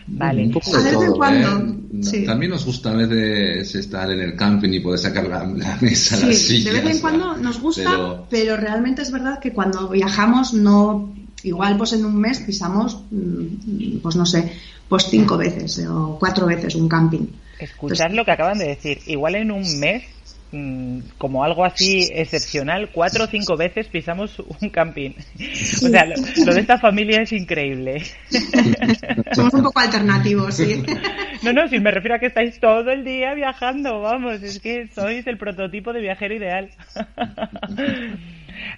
Vale. 0.07 0.45
Un 0.47 0.53
poco 0.53 0.77
de 0.79 0.85
vez 0.85 0.93
en 0.95 1.01
todo, 1.07 1.17
cuando, 1.17 1.49
¿eh? 1.59 2.03
sí. 2.03 2.25
También 2.25 2.51
nos 2.51 2.65
gusta 2.65 2.91
a 2.91 2.95
veces 2.95 3.75
estar 3.75 4.11
en 4.11 4.21
el 4.21 4.37
camping 4.37 4.71
y 4.71 4.81
poder 4.81 4.99
sacar 4.99 5.27
la, 5.29 5.45
la 5.45 5.77
mesa, 5.81 6.17
las 6.25 6.37
Sí, 6.37 6.59
sillas. 6.59 6.75
de 6.75 6.81
vez 6.81 6.97
en 6.97 7.01
cuando 7.01 7.37
nos 7.37 7.61
gusta, 7.61 7.83
pero- 7.91 8.27
pero... 8.31 8.57
realmente 8.57 9.03
es 9.03 9.11
verdad 9.13 9.39
que 9.41 9.53
cuando 9.53 9.89
viajamos 9.89 10.53
no, 10.55 11.13
igual 11.43 11.77
pues 11.77 11.93
en 11.93 12.05
un 12.05 12.17
mes 12.17 12.41
pisamos, 12.41 13.03
mm, 13.11 13.99
pues 14.03 14.17
no 14.17 14.25
sé, 14.27 14.53
pues 14.89 15.07
cinco 15.11 15.37
veces 15.37 15.85
o 15.89 16.17
cuatro 16.19 16.47
veces 16.47 16.75
un 16.77 16.89
camping. 16.89 17.27
Escuchad 17.59 18.11
lo 18.13 18.25
que 18.25 18.33
acaban 18.33 18.59
de 18.59 18.69
decir. 18.69 19.01
Igual 19.07 19.35
en 19.37 19.51
un 19.51 19.81
mes, 19.81 20.05
mm, 20.53 21.01
como 21.19 21.45
algo 21.45 21.65
así 21.65 22.09
excepcional, 22.13 22.91
cuatro 22.93 23.25
o 23.25 23.27
cinco 23.27 23.57
veces 23.57 23.89
pisamos 23.89 24.39
un 24.39 24.71
camping. 24.71 25.13
O 25.85 25.89
sea, 25.89 26.05
lo, 26.05 26.15
lo 26.45 26.55
de 26.55 26.61
esta 26.61 26.79
familia 26.79 27.23
es 27.23 27.33
increíble. 27.33 28.03
Somos 29.33 29.55
un 29.55 29.63
poco 29.63 29.81
alternativos, 29.81 30.55
sí. 30.55 30.83
No, 31.43 31.53
no, 31.53 31.69
si 31.69 31.79
me 31.79 31.93
refiero 31.93 32.17
a 32.17 32.19
que 32.19 32.27
estáis 32.27 32.59
todo 32.59 32.91
el 32.91 33.05
día 33.05 33.33
viajando, 33.35 34.01
vamos, 34.01 34.43
es 34.43 34.59
que 34.59 34.89
sois 34.89 35.25
el 35.29 35.39
prototipo 35.39 35.93
de 35.93 36.01
viajero 36.01 36.35
ideal. 36.35 36.71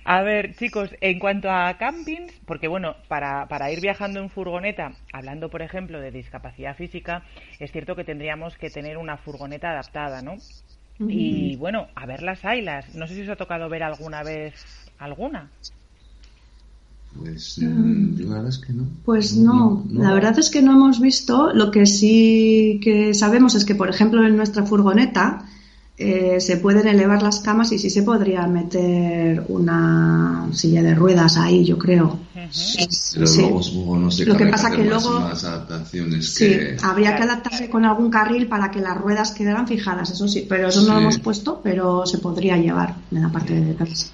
A 0.05 0.23
ver, 0.23 0.55
chicos, 0.57 0.91
en 1.01 1.19
cuanto 1.19 1.51
a 1.51 1.77
campings, 1.79 2.33
porque 2.47 2.69
bueno, 2.69 2.97
para, 3.09 3.47
para 3.49 3.71
ir 3.71 3.81
viajando 3.81 4.21
en 4.21 4.31
furgoneta, 4.31 4.93
hablando 5.13 5.51
por 5.51 5.63
ejemplo 5.63 6.01
de 6.01 6.11
discapacidad 6.11 6.77
física, 6.77 7.25
es 7.59 7.73
cierto 7.73 7.97
que 7.97 8.05
tendríamos 8.05 8.57
que 8.57 8.71
tener 8.71 8.99
una 8.99 9.17
furgoneta 9.17 9.71
adaptada, 9.71 10.23
¿no? 10.23 10.37
Y 11.09 11.57
bueno, 11.57 11.87
a 11.95 12.05
ver 12.05 12.23
las 12.23 12.45
ailas. 12.45 12.95
No 12.95 13.07
sé 13.07 13.15
si 13.15 13.23
os 13.23 13.29
ha 13.31 13.37
tocado 13.37 13.71
ver 13.71 13.83
alguna 13.83 14.23
vez 14.23 14.55
alguna. 14.99 15.51
Pues 17.19 17.59
mm, 17.59 18.17
yo 18.17 18.29
la 18.29 18.35
verdad 18.35 18.51
es 18.51 18.59
que 18.59 18.73
no. 18.73 18.87
Pues 19.05 19.37
no, 19.37 19.85
la 19.91 20.13
verdad 20.15 20.39
es 20.39 20.51
que 20.51 20.63
no 20.63 20.73
hemos 20.73 21.01
visto. 21.01 21.53
Lo 21.55 21.71
que 21.71 21.87
sí 21.87 22.81
que 22.83 23.15
sabemos 23.15 23.55
es 23.55 23.65
que, 23.65 23.75
por 23.75 23.89
ejemplo, 23.89 24.25
en 24.25 24.37
nuestra 24.37 24.65
furgoneta 24.65 25.45
eh, 26.01 26.41
se 26.41 26.57
pueden 26.57 26.89
elevar 26.89 27.23
las 27.23 27.41
camas 27.41 27.71
y 27.73 27.79
sí 27.79 27.91
se 27.91 28.03
podría 28.03 28.47
meter 28.47 29.45
una 29.49 30.49
silla 30.53 30.83
de 30.83 30.95
ruedas 30.95 31.37
ahí, 31.37 31.65
yo 31.65 31.77
creo. 31.79 32.19
Pero 32.35 33.27
Sí. 33.27 33.43
luego 33.43 33.63
supongo 33.63 33.97
no 33.99 34.11
sé 34.11 34.25
Lo 34.25 34.37
que 34.37 34.47
pasa 34.47 34.71
que 34.71 34.79
más- 34.79 34.87
luego- 35.05 35.21
más 35.21 35.45
adaptaciones 35.45 36.35
Sí, 36.35 36.49
que 36.49 36.77
habría 36.83 37.15
que 37.17 37.23
adaptarse 37.23 37.69
con 37.69 37.85
algún 37.85 38.11
carril 38.11 38.47
para 38.49 38.71
que 38.71 38.81
las 38.81 38.97
ruedas 38.97 39.33
quedaran 39.33 39.69
fijadas, 39.69 40.11
eso 40.11 40.27
sí, 40.27 40.47
pero 40.49 40.69
eso 40.69 40.81
no 40.83 40.95
lo 40.95 41.01
hemos 41.01 41.19
puesto, 41.19 41.61
pero 41.63 42.07
se 42.07 42.19
podría 42.19 42.57
llevar 42.57 42.97
en 43.13 43.23
la 43.23 43.29
parte 43.31 43.55
de 43.55 43.65
detrás. 43.67 44.13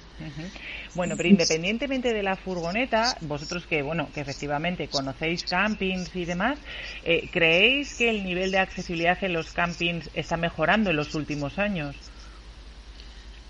Bueno, 0.97 1.13
pero 1.15 1.29
independientemente 1.29 2.11
de 2.11 2.23
la 2.23 2.35
furgoneta, 2.35 3.15
vosotros 3.21 3.67
que, 3.67 3.83
bueno, 3.83 4.07
que 4.15 4.19
efectivamente 4.19 4.87
conocéis 4.87 5.43
campings 5.43 6.13
y 6.15 6.25
demás, 6.25 6.57
eh, 7.05 7.29
¿creéis 7.31 7.93
que 7.93 8.09
el 8.09 8.23
nivel 8.23 8.49
de 8.49 8.57
accesibilidad 8.57 9.15
en 9.21 9.33
los 9.33 9.51
campings 9.51 10.09
está 10.15 10.37
mejorando 10.37 10.89
en 10.89 10.95
los 10.95 11.13
últimos 11.13 11.59
años? 11.59 11.95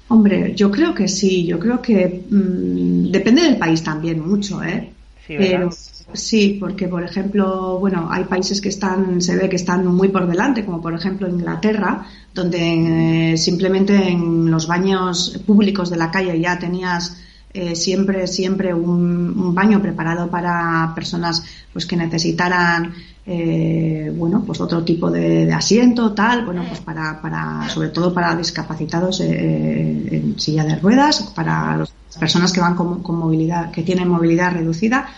Hombre, 0.09 0.53
yo 0.55 0.69
creo 0.69 0.93
que 0.93 1.07
sí, 1.07 1.45
yo 1.45 1.57
creo 1.57 1.81
que 1.81 2.25
mm, 2.29 3.11
depende 3.11 3.43
del 3.43 3.57
país 3.57 3.81
también 3.81 4.19
mucho, 4.19 4.61
¿eh? 4.61 4.91
Sí. 5.25 5.35
Pero 5.37 5.69
sí, 6.13 6.57
porque 6.59 6.89
por 6.89 7.03
ejemplo, 7.03 7.79
bueno, 7.79 8.09
hay 8.11 8.25
países 8.25 8.59
que 8.59 8.69
están, 8.69 9.21
se 9.21 9.37
ve 9.37 9.47
que 9.47 9.55
están 9.55 9.85
muy 9.87 10.09
por 10.09 10.27
delante, 10.27 10.65
como 10.65 10.81
por 10.81 10.93
ejemplo 10.93 11.29
Inglaterra, 11.29 12.05
donde 12.33 13.31
eh, 13.31 13.37
simplemente 13.37 13.95
en 14.09 14.51
los 14.51 14.67
baños 14.67 15.41
públicos 15.45 15.89
de 15.89 15.95
la 15.95 16.11
calle 16.11 16.37
ya 16.41 16.59
tenías 16.59 17.23
eh, 17.57 17.75
siempre, 17.75 18.27
siempre 18.27 18.71
un, 18.71 19.55
baño 19.55 19.81
preparado 19.81 20.29
para 20.29 20.91
personas 20.93 21.43
pues 21.73 21.87
que 21.87 21.97
necesitaran 21.97 22.93
eh, 23.25 24.13
bueno, 24.15 24.43
pues 24.45 24.61
otro 24.61 24.83
tipo 24.83 25.09
de, 25.09 25.51
asiento, 25.51 26.13
tal, 26.13 26.45
bueno, 26.45 26.63
pues 26.67 26.81
para, 26.81 27.19
para, 27.19 27.67
sobre 27.69 27.89
todo 27.89 28.13
para 28.13 28.35
discapacitados 28.35 29.21
eh, 29.21 30.07
en 30.11 30.39
silla 30.39 30.63
de 30.65 30.75
ruedas, 30.75 31.23
para 31.35 31.77
las 31.77 31.89
personas 32.19 32.53
que 32.53 32.61
van 32.61 32.75
con, 32.75 33.01
con 33.01 33.17
movilidad, 33.17 33.71
que 33.71 33.81
tienen 33.81 34.07
movilidad 34.07 34.53
reducida. 34.53 35.09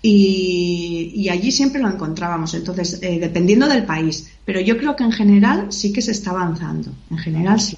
Y, 0.00 1.12
y 1.14 1.28
allí 1.28 1.50
siempre 1.52 1.82
lo 1.82 1.88
encontrábamos. 1.88 2.54
Entonces, 2.54 2.98
eh, 3.02 3.18
dependiendo 3.20 3.68
del 3.68 3.84
país. 3.84 4.32
Pero 4.44 4.60
yo 4.60 4.76
creo 4.76 4.96
que 4.96 5.04
en 5.04 5.12
general 5.12 5.66
sí 5.70 5.92
que 5.92 6.02
se 6.02 6.12
está 6.12 6.30
avanzando. 6.30 6.90
En 7.10 7.18
general 7.18 7.60
sí. 7.60 7.76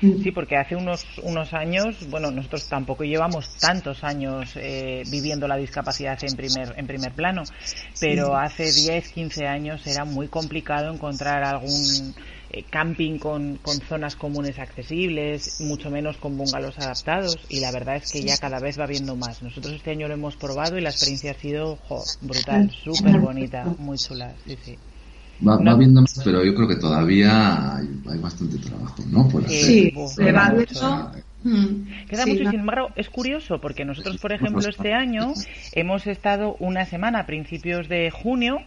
Sí, 0.00 0.30
porque 0.30 0.56
hace 0.56 0.76
unos, 0.76 1.04
unos 1.22 1.52
años, 1.54 2.08
bueno, 2.10 2.30
nosotros 2.30 2.68
tampoco 2.68 3.04
llevamos 3.04 3.56
tantos 3.58 4.04
años 4.04 4.56
eh, 4.56 5.02
viviendo 5.10 5.48
la 5.48 5.56
discapacidad 5.56 6.18
en 6.22 6.36
primer, 6.36 6.74
en 6.76 6.86
primer 6.86 7.12
plano, 7.12 7.42
pero 8.00 8.36
hace 8.36 8.64
10, 8.72 9.08
15 9.12 9.46
años 9.46 9.86
era 9.86 10.04
muy 10.04 10.28
complicado 10.28 10.92
encontrar 10.92 11.44
algún 11.44 12.14
eh, 12.50 12.64
camping 12.70 13.18
con, 13.18 13.56
con 13.56 13.80
zonas 13.80 14.16
comunes 14.16 14.58
accesibles, 14.58 15.60
mucho 15.60 15.90
menos 15.90 16.16
con 16.18 16.36
bungalows 16.36 16.78
adaptados, 16.78 17.36
y 17.48 17.60
la 17.60 17.72
verdad 17.72 17.96
es 17.96 18.12
que 18.12 18.22
ya 18.22 18.36
cada 18.36 18.58
vez 18.60 18.78
va 18.78 18.86
viendo 18.86 19.16
más. 19.16 19.42
Nosotros 19.42 19.74
este 19.74 19.92
año 19.92 20.08
lo 20.08 20.14
hemos 20.14 20.36
probado 20.36 20.78
y 20.78 20.82
la 20.82 20.90
experiencia 20.90 21.32
ha 21.32 21.34
sido 21.34 21.76
jo, 21.76 22.02
brutal, 22.20 22.70
súper 22.70 23.18
bonita, 23.18 23.64
muy 23.78 23.96
chula, 23.96 24.34
sí, 24.44 24.56
sí. 24.62 24.76
Va, 25.40 25.56
No. 25.58 25.72
va 25.72 25.76
viendo 25.76 26.00
más, 26.00 26.20
pero 26.24 26.44
yo 26.44 26.54
creo 26.54 26.68
que 26.68 26.76
todavía 26.76 27.76
hay, 27.76 27.88
hay 28.08 28.18
bastante 28.18 28.58
trabajo, 28.58 29.02
¿no? 29.10 29.28
Por 29.28 29.44
hacer. 29.44 29.58
Sí, 29.58 29.92
Uf, 29.94 30.14
se 30.14 30.32
va 30.32 30.50
mucho. 30.50 30.74
viendo. 30.80 31.12
Mm, 31.44 32.06
Queda 32.08 32.24
sí, 32.24 32.30
mucho, 32.30 32.44
sin 32.46 32.60
embargo, 32.60 32.90
es 32.96 33.08
curioso 33.10 33.60
porque 33.60 33.84
nosotros, 33.84 34.18
por 34.18 34.32
ejemplo, 34.32 34.68
este 34.68 34.92
año 34.92 35.34
hemos 35.72 36.06
estado 36.06 36.56
una 36.58 36.84
semana 36.86 37.20
a 37.20 37.26
principios 37.26 37.88
de 37.88 38.10
junio 38.10 38.58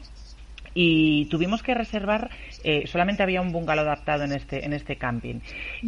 y 0.74 1.26
tuvimos 1.26 1.64
que 1.64 1.74
reservar, 1.74 2.30
eh, 2.64 2.86
solamente 2.88 3.24
había 3.24 3.42
un 3.42 3.52
bungalow 3.52 3.84
adaptado 3.86 4.24
en 4.24 4.32
este, 4.34 4.66
en 4.66 4.74
este 4.74 4.98
camping 4.98 5.40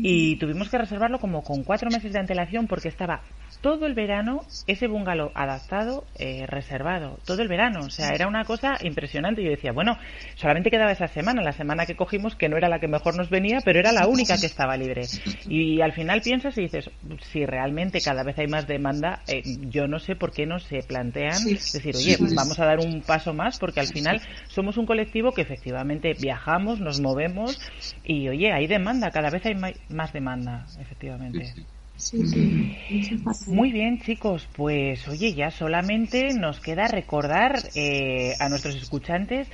y 0.01 0.37
tuvimos 0.37 0.69
que 0.69 0.77
reservarlo 0.79 1.19
como 1.19 1.43
con 1.43 1.63
cuatro 1.63 1.91
meses 1.91 2.13
de 2.13 2.19
antelación 2.19 2.67
porque 2.67 2.87
estaba 2.89 3.21
todo 3.61 3.85
el 3.85 3.93
verano 3.93 4.41
ese 4.67 4.87
bungalow 4.87 5.31
adaptado 5.35 6.05
eh, 6.15 6.45
reservado, 6.47 7.19
todo 7.25 7.41
el 7.41 7.47
verano, 7.47 7.81
o 7.81 7.89
sea, 7.89 8.09
era 8.09 8.27
una 8.27 8.43
cosa 8.43 8.77
impresionante. 8.81 9.43
Yo 9.43 9.51
decía, 9.51 9.71
bueno, 9.71 9.97
solamente 10.35 10.71
quedaba 10.71 10.91
esa 10.91 11.07
semana, 11.07 11.41
la 11.41 11.51
semana 11.51 11.85
que 11.85 11.95
cogimos 11.95 12.35
que 12.35 12.49
no 12.49 12.57
era 12.57 12.69
la 12.69 12.79
que 12.79 12.87
mejor 12.87 13.15
nos 13.15 13.29
venía, 13.29 13.59
pero 13.63 13.79
era 13.79 13.91
la 13.91 14.07
única 14.07 14.37
que 14.39 14.47
estaba 14.47 14.77
libre. 14.77 15.03
Y 15.47 15.81
al 15.81 15.93
final 15.93 16.21
piensas 16.21 16.57
y 16.57 16.61
dices, 16.61 16.89
si 17.31 17.45
realmente 17.45 18.01
cada 18.01 18.23
vez 18.23 18.37
hay 18.39 18.47
más 18.47 18.67
demanda, 18.67 19.21
eh, 19.27 19.43
yo 19.69 19.87
no 19.87 19.99
sé 19.99 20.15
por 20.15 20.31
qué 20.31 20.45
no 20.45 20.59
se 20.59 20.81
plantean 20.83 21.43
decir, 21.43 21.95
oye, 21.95 22.17
vamos 22.35 22.59
a 22.59 22.65
dar 22.65 22.79
un 22.79 23.01
paso 23.01 23.33
más 23.33 23.59
porque 23.59 23.79
al 23.79 23.87
final 23.87 24.21
somos 24.47 24.77
un 24.77 24.85
colectivo 24.85 25.31
que 25.31 25.41
efectivamente 25.41 26.13
viajamos, 26.19 26.79
nos 26.79 26.99
movemos 26.99 27.59
y 28.03 28.27
oye, 28.29 28.51
hay 28.51 28.67
demanda, 28.67 29.11
cada 29.11 29.29
vez 29.29 29.45
hay 29.45 29.55
más 29.89 30.13
demanda, 30.13 30.65
efectivamente. 30.79 31.53
Sí, 32.01 32.25
sí. 32.25 32.49
Eso 32.89 33.15
es 33.15 33.23
fácil. 33.23 33.53
Muy 33.53 33.71
bien, 33.71 33.99
chicos, 33.99 34.47
pues 34.53 35.07
oye, 35.07 35.33
ya 35.33 35.51
solamente 35.51 36.33
nos 36.33 36.59
queda 36.59 36.87
recordar 36.87 37.71
eh, 37.75 38.35
a 38.39 38.49
nuestros 38.49 38.75
escuchantes 38.75 39.47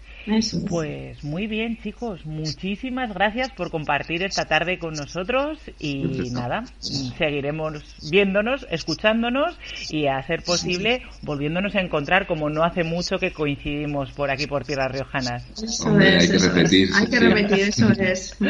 Pues 0.68 1.24
muy 1.24 1.46
bien, 1.46 1.78
chicos. 1.82 2.24
Muchísimas 2.26 3.12
gracias 3.14 3.50
por 3.52 3.70
compartir 3.70 4.22
esta 4.22 4.44
tarde 4.44 4.78
con 4.78 4.94
nosotros 4.94 5.58
y 5.78 6.30
nada, 6.30 6.64
seguiremos 6.78 7.84
viéndonos, 8.10 8.66
escuchándonos 8.70 9.58
y 9.90 10.06
a 10.06 10.22
ser 10.22 10.42
posible 10.42 11.02
volviéndonos 11.22 11.74
a 11.74 11.80
encontrar 11.80 12.26
como 12.26 12.50
no 12.50 12.64
hace 12.64 12.84
mucho 12.84 13.18
que 13.18 13.32
coincidimos 13.32 14.12
por 14.12 14.30
aquí 14.30 14.46
por 14.46 14.64
Tierras 14.64 14.92
Riojanas. 14.92 15.44
Eso 15.62 15.96
hay 15.96 16.28
que 16.28 16.38
repetir. 16.38 16.88
Hay 16.94 17.06
que 17.06 17.20
repetir, 17.20 17.60
eso 17.60 17.90
es. 17.98 18.36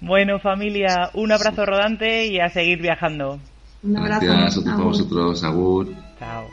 Bueno, 0.00 0.38
familia, 0.38 1.10
un 1.14 1.32
abrazo 1.32 1.64
rodante 1.64 2.26
y 2.26 2.38
a 2.38 2.50
seguir 2.50 2.82
viajando. 2.82 3.40
Un 3.82 3.96
abrazo. 3.96 4.26
Gracias 4.26 4.58
a 4.58 4.76
todos 4.76 4.84
vosotros, 4.84 5.42
Agur. 5.44 5.94
Chao. 6.18 6.44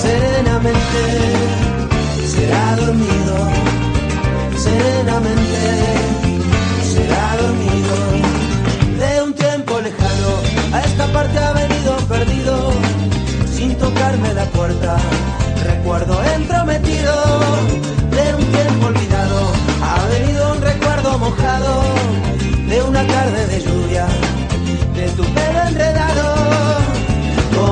serenamente 0.00 1.02
será 2.28 2.76
dormido, 2.76 3.36
serenamente 4.56 5.62
será 6.92 7.36
dormido. 7.42 7.96
De 9.00 9.22
un 9.22 9.34
tiempo 9.34 9.80
lejano 9.80 10.30
a 10.72 10.80
esta 10.80 11.06
parte 11.08 11.38
ha 11.38 11.52
venido 11.52 11.96
perdido, 12.08 12.72
sin 13.52 13.76
tocarme 13.76 14.32
la 14.34 14.44
puerta, 14.46 14.96
recuerdo 15.64 16.22
entrometido. 16.36 17.14
De 18.16 18.34
un 18.34 18.44
tiempo 18.52 18.86
olvidado 18.86 19.52
ha 19.82 20.06
venido 20.06 20.52
un 20.52 20.62
recuerdo 20.62 21.18
mojado 21.18 21.89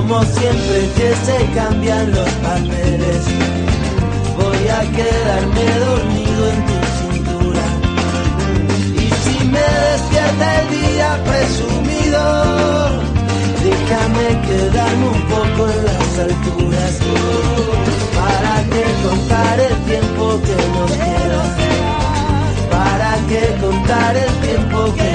como 0.09 0.25
siempre 0.25 0.89
que 0.97 1.15
se 1.27 1.37
cambian 1.55 2.11
los 2.11 2.31
papeles. 2.47 3.23
Voy 4.39 4.69
a 4.69 4.81
quedarme 4.97 5.65
dormido 5.87 6.43
en 6.53 6.59
tu 6.69 6.79
cintura. 6.99 7.67
Y 8.95 9.07
si 9.23 9.45
me 9.45 9.67
despierta 9.89 10.61
el 10.61 10.67
día 10.71 11.09
presumido, 11.29 12.23
déjame 13.65 14.27
quedarme 14.47 15.07
un 15.09 15.23
poco 15.35 15.69
en 15.73 15.85
las 15.85 16.19
alturas. 16.27 16.93
Para 18.19 18.55
que 18.73 18.85
contar 19.07 19.61
el 19.61 19.77
tiempo 19.91 20.41
que 20.47 20.59
nos 20.75 20.91
queda. 21.03 21.45
Para 22.71 23.13
que 23.29 23.43
contar 23.61 24.17
el 24.17 24.33
tiempo 24.47 24.95
que 24.95 25.08